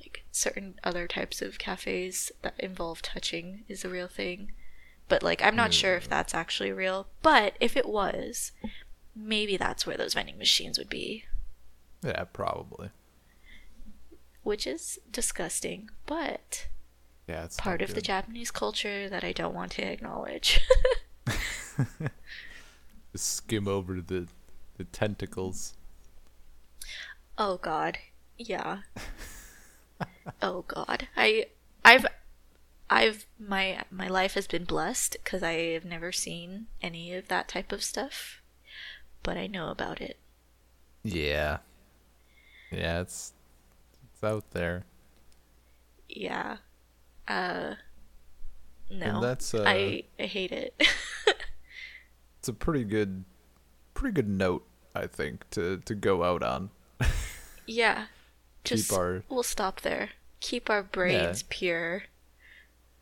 like 0.00 0.24
certain 0.32 0.74
other 0.84 1.06
types 1.06 1.42
of 1.42 1.58
cafes 1.58 2.32
that 2.42 2.54
involve 2.58 3.02
touching 3.02 3.64
is 3.68 3.84
a 3.84 3.88
real 3.88 4.08
thing. 4.08 4.52
But 5.08 5.22
like 5.22 5.42
I'm 5.42 5.56
not 5.56 5.74
sure 5.74 5.94
if 5.96 6.08
that's 6.08 6.34
actually 6.34 6.72
real. 6.72 7.08
But 7.22 7.54
if 7.60 7.76
it 7.76 7.88
was, 7.88 8.52
maybe 9.14 9.56
that's 9.56 9.86
where 9.86 9.96
those 9.96 10.14
vending 10.14 10.38
machines 10.38 10.78
would 10.78 10.88
be. 10.88 11.24
Yeah, 12.02 12.24
probably. 12.32 12.90
Which 14.42 14.66
is 14.66 14.98
disgusting, 15.10 15.90
but 16.06 16.68
Yeah, 17.28 17.44
it's 17.44 17.56
part 17.56 17.82
of 17.82 17.94
the. 17.94 18.00
Japanese 18.00 18.50
culture 18.50 19.08
that 19.08 19.22
I 19.24 19.32
don't 19.32 19.54
want 19.54 19.72
to 19.72 19.82
acknowledge. 19.82 20.60
Skim 23.18 23.66
over 23.68 24.00
the 24.00 24.28
the 24.76 24.84
tentacles. 24.84 25.74
Oh 27.38 27.56
god. 27.56 27.98
Yeah. 28.38 28.80
oh 30.42 30.62
god. 30.62 31.08
I 31.16 31.46
I've 31.84 32.06
I've 32.88 33.26
my 33.38 33.82
my 33.90 34.08
life 34.08 34.34
has 34.34 34.46
been 34.46 34.64
blessed 34.64 35.16
cuz 35.24 35.42
I 35.42 35.52
have 35.74 35.84
never 35.84 36.12
seen 36.12 36.66
any 36.82 37.14
of 37.14 37.28
that 37.28 37.48
type 37.48 37.72
of 37.72 37.82
stuff, 37.82 38.42
but 39.22 39.36
I 39.36 39.46
know 39.46 39.70
about 39.70 40.00
it. 40.00 40.18
Yeah. 41.02 41.58
Yeah, 42.70 43.00
it's 43.00 43.32
it's 44.12 44.22
out 44.24 44.50
there. 44.52 44.84
Yeah. 46.08 46.58
Uh 47.28 47.74
no. 48.90 49.06
And 49.16 49.22
that's, 49.22 49.54
uh, 49.54 49.64
I 49.66 50.04
I 50.18 50.24
hate 50.26 50.52
it. 50.52 50.74
It's 52.40 52.48
a 52.48 52.52
pretty 52.54 52.84
good 52.84 53.24
pretty 53.94 54.14
good 54.14 54.28
note, 54.28 54.66
I 54.94 55.06
think, 55.06 55.48
to 55.50 55.76
to 55.84 55.94
go 55.94 56.24
out 56.24 56.42
on. 56.42 56.70
yeah. 57.66 58.06
Just 58.64 58.92
our- 58.92 59.22
we'll 59.28 59.42
stop 59.42 59.82
there. 59.82 60.10
Keep 60.40 60.68
our 60.70 60.82
brains 60.82 61.42
pure. 61.44 62.04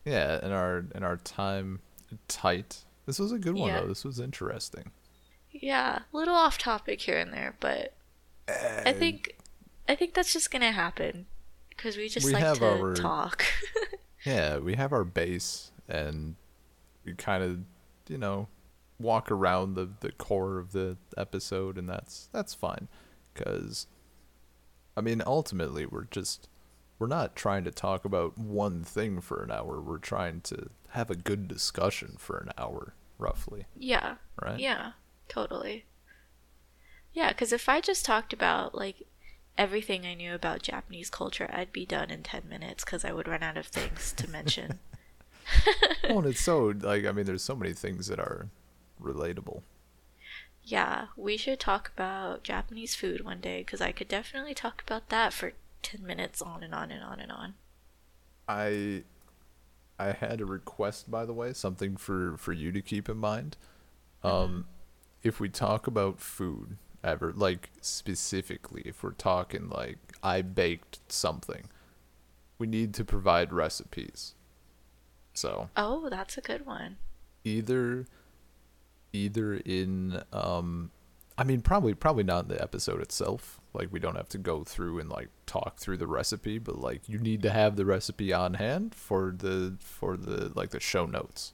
Yeah, 0.05 0.39
and 0.43 0.53
our 0.53 0.85
and 0.95 1.05
our 1.05 1.17
time 1.19 1.81
tight. 2.27 2.85
This 3.07 3.19
was 3.19 3.33
a 3.33 3.39
good 3.39 3.55
one 3.55 3.69
Yeah. 3.69 3.81
though. 3.81 3.87
This 3.89 4.05
was 4.05 4.19
interesting. 4.21 4.91
Yeah, 5.53 6.01
a 6.13 6.17
little 6.17 6.35
off 6.35 6.59
topic 6.59 7.01
here 7.01 7.17
and 7.19 7.33
there, 7.33 7.55
but 7.61 7.95
I 8.49 8.93
think 8.93 9.37
I 9.89 9.95
think 9.95 10.15
that's 10.15 10.33
just 10.33 10.51
gonna 10.51 10.73
happen 10.73 11.27
because 11.71 11.97
we 11.97 12.09
just 12.09 12.27
We 12.27 12.33
like 12.33 12.59
to 12.59 12.65
our- 12.67 12.95
talk. 12.95 13.45
Yeah, 14.27 14.59
we 14.59 14.75
have 14.75 14.93
our 14.93 15.05
base 15.05 15.71
and 15.89 16.35
we 17.05 17.15
kind 17.15 17.43
of, 17.43 17.61
you 18.09 18.19
know, 18.19 18.49
walk 18.99 19.31
around 19.31 19.75
the 19.75 19.89
the 20.01 20.13
core 20.13 20.59
of 20.59 20.73
the 20.73 20.97
episode 21.17 21.79
and 21.79 21.89
that's 21.89 22.29
that's 22.33 22.55
fine 22.55 22.89
cuz 23.35 23.87
I 24.99 25.01
mean, 25.01 25.23
ultimately 25.25 25.87
we're 25.87 26.09
just 26.11 26.49
we're 26.99 27.07
not 27.07 27.37
trying 27.37 27.63
to 27.63 27.71
talk 27.71 28.05
about 28.05 28.37
one 28.37 28.83
thing 28.83 29.21
for 29.21 29.45
an 29.45 29.53
hour. 29.53 29.81
We're 29.81 29.99
trying 29.99 30.41
to 30.43 30.71
have 30.89 31.09
a 31.09 31.15
good 31.15 31.47
discussion 31.47 32.17
for 32.19 32.39
an 32.39 32.51
hour 32.59 32.95
roughly, 33.17 33.67
yeah, 33.77 34.17
right? 34.43 34.59
yeah, 34.59 34.93
totally. 35.29 35.85
Yeah, 37.13 37.29
because 37.29 37.53
if 37.53 37.69
I 37.69 37.81
just 37.81 38.05
talked 38.05 38.33
about 38.33 38.75
like 38.75 39.07
everything 39.57 40.05
I 40.05 40.15
knew 40.15 40.35
about 40.35 40.63
Japanese 40.63 41.11
culture, 41.11 41.49
I'd 41.53 41.73
be 41.73 41.87
done 41.87 42.11
in 42.11 42.25
ten 42.25 42.49
minutes 42.49 42.85
because 42.85 43.05
I 43.05 43.13
would 43.13 43.29
run 43.29 43.45
out 43.45 43.57
of 43.57 43.67
things 43.67 44.13
to 44.15 44.29
mention. 44.29 44.81
well, 46.09 46.19
and 46.19 46.27
it's 46.27 46.41
so 46.41 46.75
like 46.81 47.07
I 47.07 47.13
mean, 47.13 47.27
there's 47.27 47.45
so 47.45 47.55
many 47.55 47.73
things 47.73 48.09
that 48.09 48.19
are 48.19 48.49
relatable. 49.03 49.63
yeah, 50.63 51.07
we 51.17 51.37
should 51.37 51.59
talk 51.61 51.91
about 51.97 52.43
Japanese 52.43 52.95
food 52.95 53.25
one 53.25 53.41
day 53.41 53.59
because 53.61 53.81
I 53.81 53.93
could 53.93 54.09
definitely 54.09 54.55
talk 54.55 54.83
about 54.87 55.09
that 55.09 55.33
for 55.33 55.53
ten 55.83 56.05
minutes 56.07 56.43
on 56.43 56.63
and 56.63 56.75
on 56.75 56.91
and 56.91 57.03
on 57.03 57.21
and 57.21 57.33
on. 57.33 57.55
I 58.49 59.05
I 59.99 60.13
had 60.13 60.41
a 60.41 60.47
request 60.47 61.11
by 61.11 61.25
the 61.25 61.33
way, 61.33 61.53
something 61.53 61.97
for 61.97 62.37
for 62.37 62.53
you 62.53 62.73
to 62.73 62.81
keep 62.83 63.09
in 63.09 63.17
mind. 63.17 63.57
Um 64.23 64.67
if 65.23 65.41
we 65.41 65.49
talk 65.49 65.87
about 65.87 66.21
food 66.21 66.77
ever 67.05 67.33
like 67.35 67.71
specifically 67.81 68.83
if 68.85 69.03
we're 69.03 69.13
talking 69.13 69.69
like 69.69 69.99
I 70.23 70.43
baked 70.43 71.01
something, 71.11 71.69
we 72.59 72.67
need 72.67 72.93
to 72.95 73.05
provide 73.05 73.53
recipes. 73.53 74.35
So, 75.33 75.71
Oh, 75.77 76.09
that's 76.11 76.37
a 76.37 76.41
good 76.41 76.67
one. 76.67 76.97
either 77.45 78.07
either 79.13 79.55
in 79.55 80.23
um 80.33 80.91
I 81.37 81.45
mean 81.45 81.61
probably 81.61 81.95
probably 81.95 82.25
not 82.25 82.45
in 82.45 82.49
the 82.49 82.63
episode 82.63 83.01
itself. 83.01 83.61
Like 83.73 83.93
we 83.93 84.01
don't 84.01 84.17
have 84.17 84.29
to 84.31 84.39
go 84.39 84.65
through 84.65 84.99
and 84.99 85.09
like 85.09 85.29
talk 85.47 85.79
through 85.79 85.99
the 85.99 86.07
recipe, 86.07 86.59
but 86.59 86.79
like 86.79 87.09
you 87.09 87.19
need 87.19 87.43
to 87.43 87.51
have 87.51 87.77
the 87.77 87.85
recipe 87.85 88.33
on 88.33 88.55
hand 88.55 88.95
for 88.95 89.35
the 89.37 89.77
for 89.81 90.17
the 90.17 90.53
like 90.55 90.71
the 90.71 90.81
show 90.81 91.07
notes. 91.07 91.53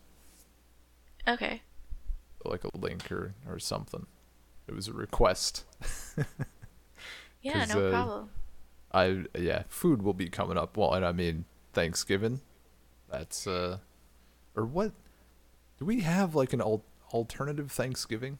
Okay. 1.26 1.62
Like 2.44 2.64
a 2.64 2.76
link 2.76 3.10
or 3.10 3.34
or 3.48 3.58
something. 3.58 4.06
It 4.66 4.74
was 4.74 4.88
a 4.88 4.92
request. 4.92 5.64
Yeah, 7.44 7.66
no 7.66 7.86
uh, 7.86 7.90
problem. 7.90 8.30
I 8.90 9.24
yeah, 9.38 9.64
food 9.68 10.02
will 10.02 10.14
be 10.14 10.28
coming 10.28 10.56
up. 10.56 10.76
Well, 10.76 10.94
and 10.94 11.04
I 11.04 11.12
mean 11.12 11.44
Thanksgiving. 11.74 12.40
That's 13.10 13.46
uh 13.46 13.78
or 14.56 14.64
what 14.64 14.92
do 15.78 15.84
we 15.84 16.00
have 16.00 16.34
like 16.34 16.54
an 16.54 16.62
al- 16.62 16.84
alternative 17.12 17.70
Thanksgiving? 17.70 18.38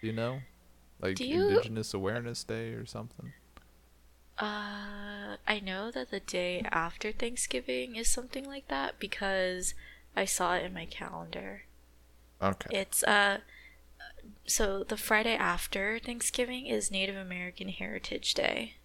Do 0.00 0.06
you 0.06 0.12
know? 0.12 0.40
Like 1.00 1.20
you- 1.20 1.48
Indigenous 1.48 1.94
Awareness 1.94 2.44
Day 2.44 2.72
or 2.72 2.86
something? 2.86 3.32
Uh, 4.38 5.36
I 5.46 5.60
know 5.62 5.90
that 5.90 6.10
the 6.10 6.20
day 6.20 6.64
after 6.70 7.12
Thanksgiving 7.12 7.96
is 7.96 8.08
something 8.08 8.44
like 8.46 8.68
that 8.68 8.98
because 8.98 9.74
I 10.16 10.24
saw 10.24 10.54
it 10.54 10.64
in 10.64 10.72
my 10.72 10.86
calendar. 10.86 11.64
Okay. 12.42 12.78
It's 12.78 13.02
uh 13.04 13.38
so 14.46 14.82
the 14.82 14.96
Friday 14.96 15.34
after 15.36 15.98
Thanksgiving 15.98 16.66
is 16.66 16.90
Native 16.90 17.16
American 17.16 17.68
Heritage 17.68 18.32
Day 18.34 18.76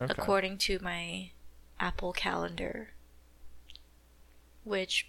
okay. 0.00 0.12
according 0.16 0.58
to 0.58 0.78
my 0.80 1.30
Apple 1.78 2.12
calendar. 2.12 2.90
Which 4.64 5.08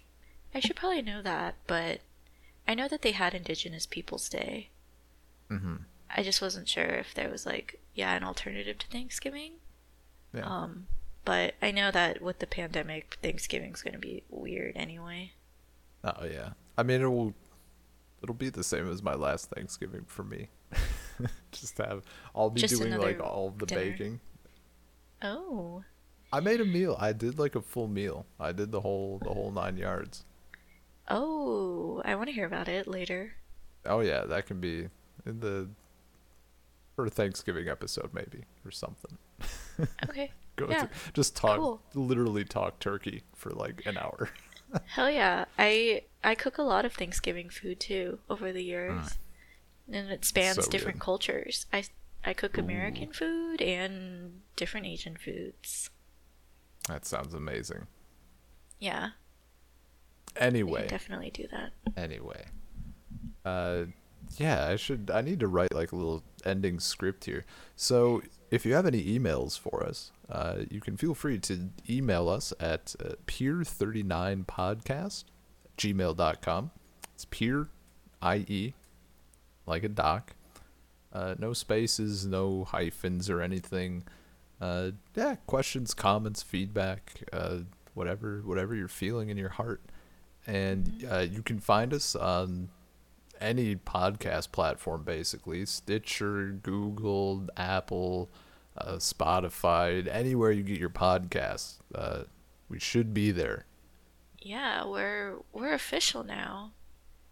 I 0.58 0.60
should 0.60 0.74
probably 0.76 1.02
know 1.02 1.22
that, 1.22 1.54
but 1.68 2.00
I 2.66 2.74
know 2.74 2.88
that 2.88 3.02
they 3.02 3.12
had 3.12 3.32
Indigenous 3.32 3.86
Peoples 3.86 4.28
Day. 4.28 4.70
Mhm. 5.48 5.84
I 6.10 6.22
just 6.24 6.42
wasn't 6.42 6.68
sure 6.68 6.84
if 6.84 7.14
there 7.14 7.28
was 7.30 7.46
like 7.46 7.80
yeah, 7.94 8.14
an 8.16 8.24
alternative 8.24 8.76
to 8.78 8.86
Thanksgiving. 8.88 9.52
Yeah. 10.34 10.42
Um, 10.46 10.88
but 11.24 11.54
I 11.62 11.70
know 11.70 11.90
that 11.92 12.20
with 12.20 12.40
the 12.40 12.46
pandemic, 12.48 13.18
Thanksgiving's 13.22 13.82
gonna 13.82 13.98
be 13.98 14.24
weird 14.28 14.76
anyway. 14.76 15.32
oh 16.02 16.24
yeah. 16.24 16.50
I 16.76 16.82
mean 16.82 17.02
it 17.02 17.06
will 17.06 17.34
it'll 18.20 18.34
be 18.34 18.50
the 18.50 18.64
same 18.64 18.90
as 18.90 19.00
my 19.00 19.14
last 19.14 19.50
Thanksgiving 19.50 20.04
for 20.06 20.24
me. 20.24 20.48
Just 21.52 21.78
have 21.78 22.02
I'll 22.34 22.50
be 22.50 22.60
Just 22.62 22.78
doing 22.80 22.96
like 22.98 23.20
all 23.20 23.50
the 23.56 23.66
dinner. 23.66 23.92
baking. 23.92 24.20
Oh, 25.22 25.84
I 26.32 26.40
made 26.40 26.60
a 26.60 26.64
meal. 26.64 26.96
I 26.98 27.12
did 27.12 27.38
like 27.38 27.54
a 27.54 27.62
full 27.62 27.86
meal. 27.88 28.26
I 28.40 28.50
did 28.52 28.72
the 28.72 28.80
whole 28.80 29.20
the 29.22 29.32
whole 29.32 29.52
9 29.52 29.76
yards. 29.76 30.24
Oh, 31.08 32.02
I 32.04 32.14
want 32.14 32.28
to 32.28 32.32
hear 32.34 32.46
about 32.46 32.68
it 32.68 32.86
later. 32.86 33.34
Oh 33.86 34.00
yeah, 34.00 34.24
that 34.24 34.46
can 34.46 34.60
be 34.60 34.88
in 35.26 35.40
the 35.40 35.68
for 36.94 37.08
Thanksgiving 37.08 37.68
episode 37.68 38.10
maybe 38.12 38.44
or 38.64 38.70
something. 38.70 39.16
Okay, 40.08 40.32
Go 40.56 40.66
Yeah, 40.68 40.86
to, 40.86 40.90
just 41.14 41.36
talk 41.36 41.58
cool. 41.58 41.80
literally 41.94 42.44
talk 42.44 42.80
turkey 42.80 43.22
for 43.36 43.50
like 43.50 43.82
an 43.86 43.96
hour. 43.96 44.30
hell 44.86 45.08
yeah! 45.10 45.44
I 45.56 46.02
I 46.24 46.34
cook 46.34 46.58
a 46.58 46.62
lot 46.62 46.84
of 46.84 46.92
Thanksgiving 46.94 47.48
food 47.48 47.78
too 47.78 48.18
over 48.28 48.52
the 48.52 48.64
years, 48.64 49.18
mm. 49.88 49.94
and 49.96 50.10
it 50.10 50.24
spans 50.24 50.64
So 50.64 50.70
different 50.70 50.98
good. 50.98 51.04
cultures. 51.04 51.66
I 51.72 51.84
I 52.24 52.32
cook 52.34 52.58
American 52.58 53.12
food 53.12 53.62
and 53.62 54.40
different 54.56 54.86
Asian 54.86 55.16
foods. 55.16 55.90
That 56.88 57.06
sounds 57.06 57.34
amazing. 57.34 57.86
Yeah, 58.80 59.10
Anyway, 60.38 60.86
definitely 60.88 61.30
do 61.30 61.46
that. 61.50 61.72
anyway. 61.96 62.44
Uh 63.44 63.84
yeah, 64.36 64.66
I 64.66 64.76
should 64.76 65.10
I 65.12 65.22
need 65.22 65.40
to 65.40 65.48
write 65.48 65.72
like 65.74 65.92
a 65.92 65.96
little 65.96 66.22
ending 66.44 66.80
script 66.80 67.24
here. 67.24 67.44
So, 67.76 68.22
if 68.50 68.66
you 68.66 68.74
have 68.74 68.86
any 68.86 69.02
emails 69.18 69.58
for 69.58 69.82
us, 69.82 70.12
uh, 70.28 70.58
you 70.70 70.80
can 70.80 70.96
feel 70.96 71.14
free 71.14 71.38
to 71.38 71.70
email 71.88 72.28
us 72.28 72.52
at 72.60 72.94
uh, 73.02 73.14
pier39podcast 73.26 75.24
gmail.com. 75.78 76.70
It's 77.14 77.24
pier, 77.24 77.68
i.e., 78.22 78.74
like 79.66 79.84
a 79.84 79.88
dock. 79.88 80.34
Uh, 81.12 81.34
no 81.38 81.52
spaces, 81.52 82.26
no 82.26 82.64
hyphens 82.64 83.30
or 83.30 83.40
anything. 83.40 84.04
Uh, 84.60 84.90
yeah, 85.14 85.36
questions, 85.46 85.94
comments, 85.94 86.42
feedback, 86.42 87.22
uh, 87.32 87.58
whatever, 87.94 88.42
whatever 88.44 88.74
you're 88.74 88.88
feeling 88.88 89.30
in 89.30 89.36
your 89.38 89.48
heart. 89.50 89.80
And 90.48 91.06
uh, 91.10 91.26
you 91.30 91.42
can 91.42 91.60
find 91.60 91.92
us 91.92 92.16
on 92.16 92.70
any 93.38 93.76
podcast 93.76 94.50
platform, 94.50 95.04
basically 95.04 95.66
Stitcher, 95.66 96.52
Google, 96.62 97.46
Apple, 97.56 98.30
uh, 98.78 98.94
Spotify, 98.94 100.08
anywhere 100.08 100.50
you 100.50 100.62
get 100.62 100.80
your 100.80 100.88
podcasts. 100.88 101.74
Uh, 101.94 102.22
we 102.70 102.78
should 102.78 103.12
be 103.12 103.30
there. 103.30 103.66
Yeah, 104.40 104.86
we're 104.86 105.34
we're 105.52 105.74
official 105.74 106.24
now. 106.24 106.72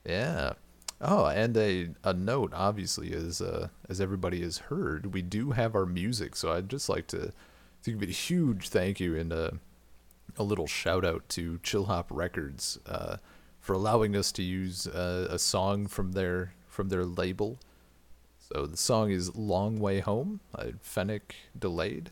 Yeah. 0.05 0.53
Oh, 1.01 1.27
and 1.27 1.57
a, 1.57 1.91
a 2.05 2.13
note, 2.13 2.53
obviously, 2.55 3.15
as 3.15 3.41
uh, 3.41 3.69
as 3.89 3.99
everybody 3.99 4.43
has 4.43 4.59
heard, 4.59 5.15
we 5.15 5.23
do 5.23 5.53
have 5.53 5.75
our 5.75 5.87
music. 5.87 6.37
So 6.37 6.53
I'd 6.53 6.69
just 6.69 6.89
like 6.91 7.07
to, 7.09 7.33
to 7.83 7.91
give 7.91 8.03
it 8.03 8.11
a 8.11 8.13
huge 8.13 8.69
thank 8.69 9.01
you 9.01 9.17
and 9.17 9.33
a, 10.37 10.43
little 10.43 10.67
shout 10.67 11.05
out 11.05 11.29
to 11.31 11.59
Chillhop 11.59 12.07
Records 12.11 12.79
uh, 12.87 13.17
for 13.61 13.73
allowing 13.73 14.17
us 14.17 14.33
to 14.33 14.43
use 14.43 14.87
uh, 14.87 15.29
a 15.31 15.39
song 15.39 15.87
from 15.87 16.13
their 16.13 16.55
from 16.69 16.89
their 16.89 17.05
label. 17.05 17.59
So 18.39 18.67
the 18.67 18.77
song 18.77 19.11
is 19.11 19.35
"Long 19.35 19.79
Way 19.79 20.01
Home" 20.01 20.41
by 20.53 20.75
Fenick 20.83 21.35
Delayde. 21.59 22.09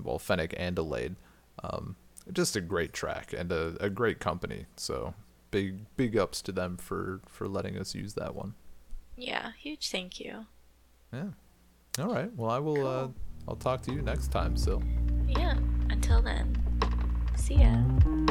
Well, 0.00 0.18
Fenick 0.18 0.54
and 0.56 0.76
Delayde. 0.76 1.16
Um, 1.62 1.96
just 2.32 2.56
a 2.56 2.60
great 2.60 2.92
track 2.92 3.34
and 3.36 3.52
a, 3.52 3.76
a 3.80 3.90
great 3.90 4.18
company. 4.18 4.66
So 4.76 5.14
big 5.50 5.86
big 5.96 6.16
ups 6.16 6.42
to 6.42 6.52
them 6.52 6.76
for 6.76 7.20
for 7.26 7.46
letting 7.48 7.78
us 7.78 7.94
use 7.94 8.14
that 8.14 8.34
one. 8.34 8.54
Yeah, 9.16 9.52
huge 9.58 9.90
thank 9.90 10.18
you. 10.18 10.46
Yeah. 11.12 11.28
All 11.98 12.12
right. 12.12 12.34
Well, 12.34 12.50
I 12.50 12.58
will. 12.58 12.86
Uh, 12.86 13.08
I'll 13.46 13.56
talk 13.56 13.82
to 13.82 13.92
you 13.92 14.02
next 14.02 14.32
time. 14.32 14.56
So. 14.56 14.82
Yeah, 15.28 15.56
until 15.90 16.22
then. 16.22 16.63
See 17.44 17.60
ya. 17.60 18.23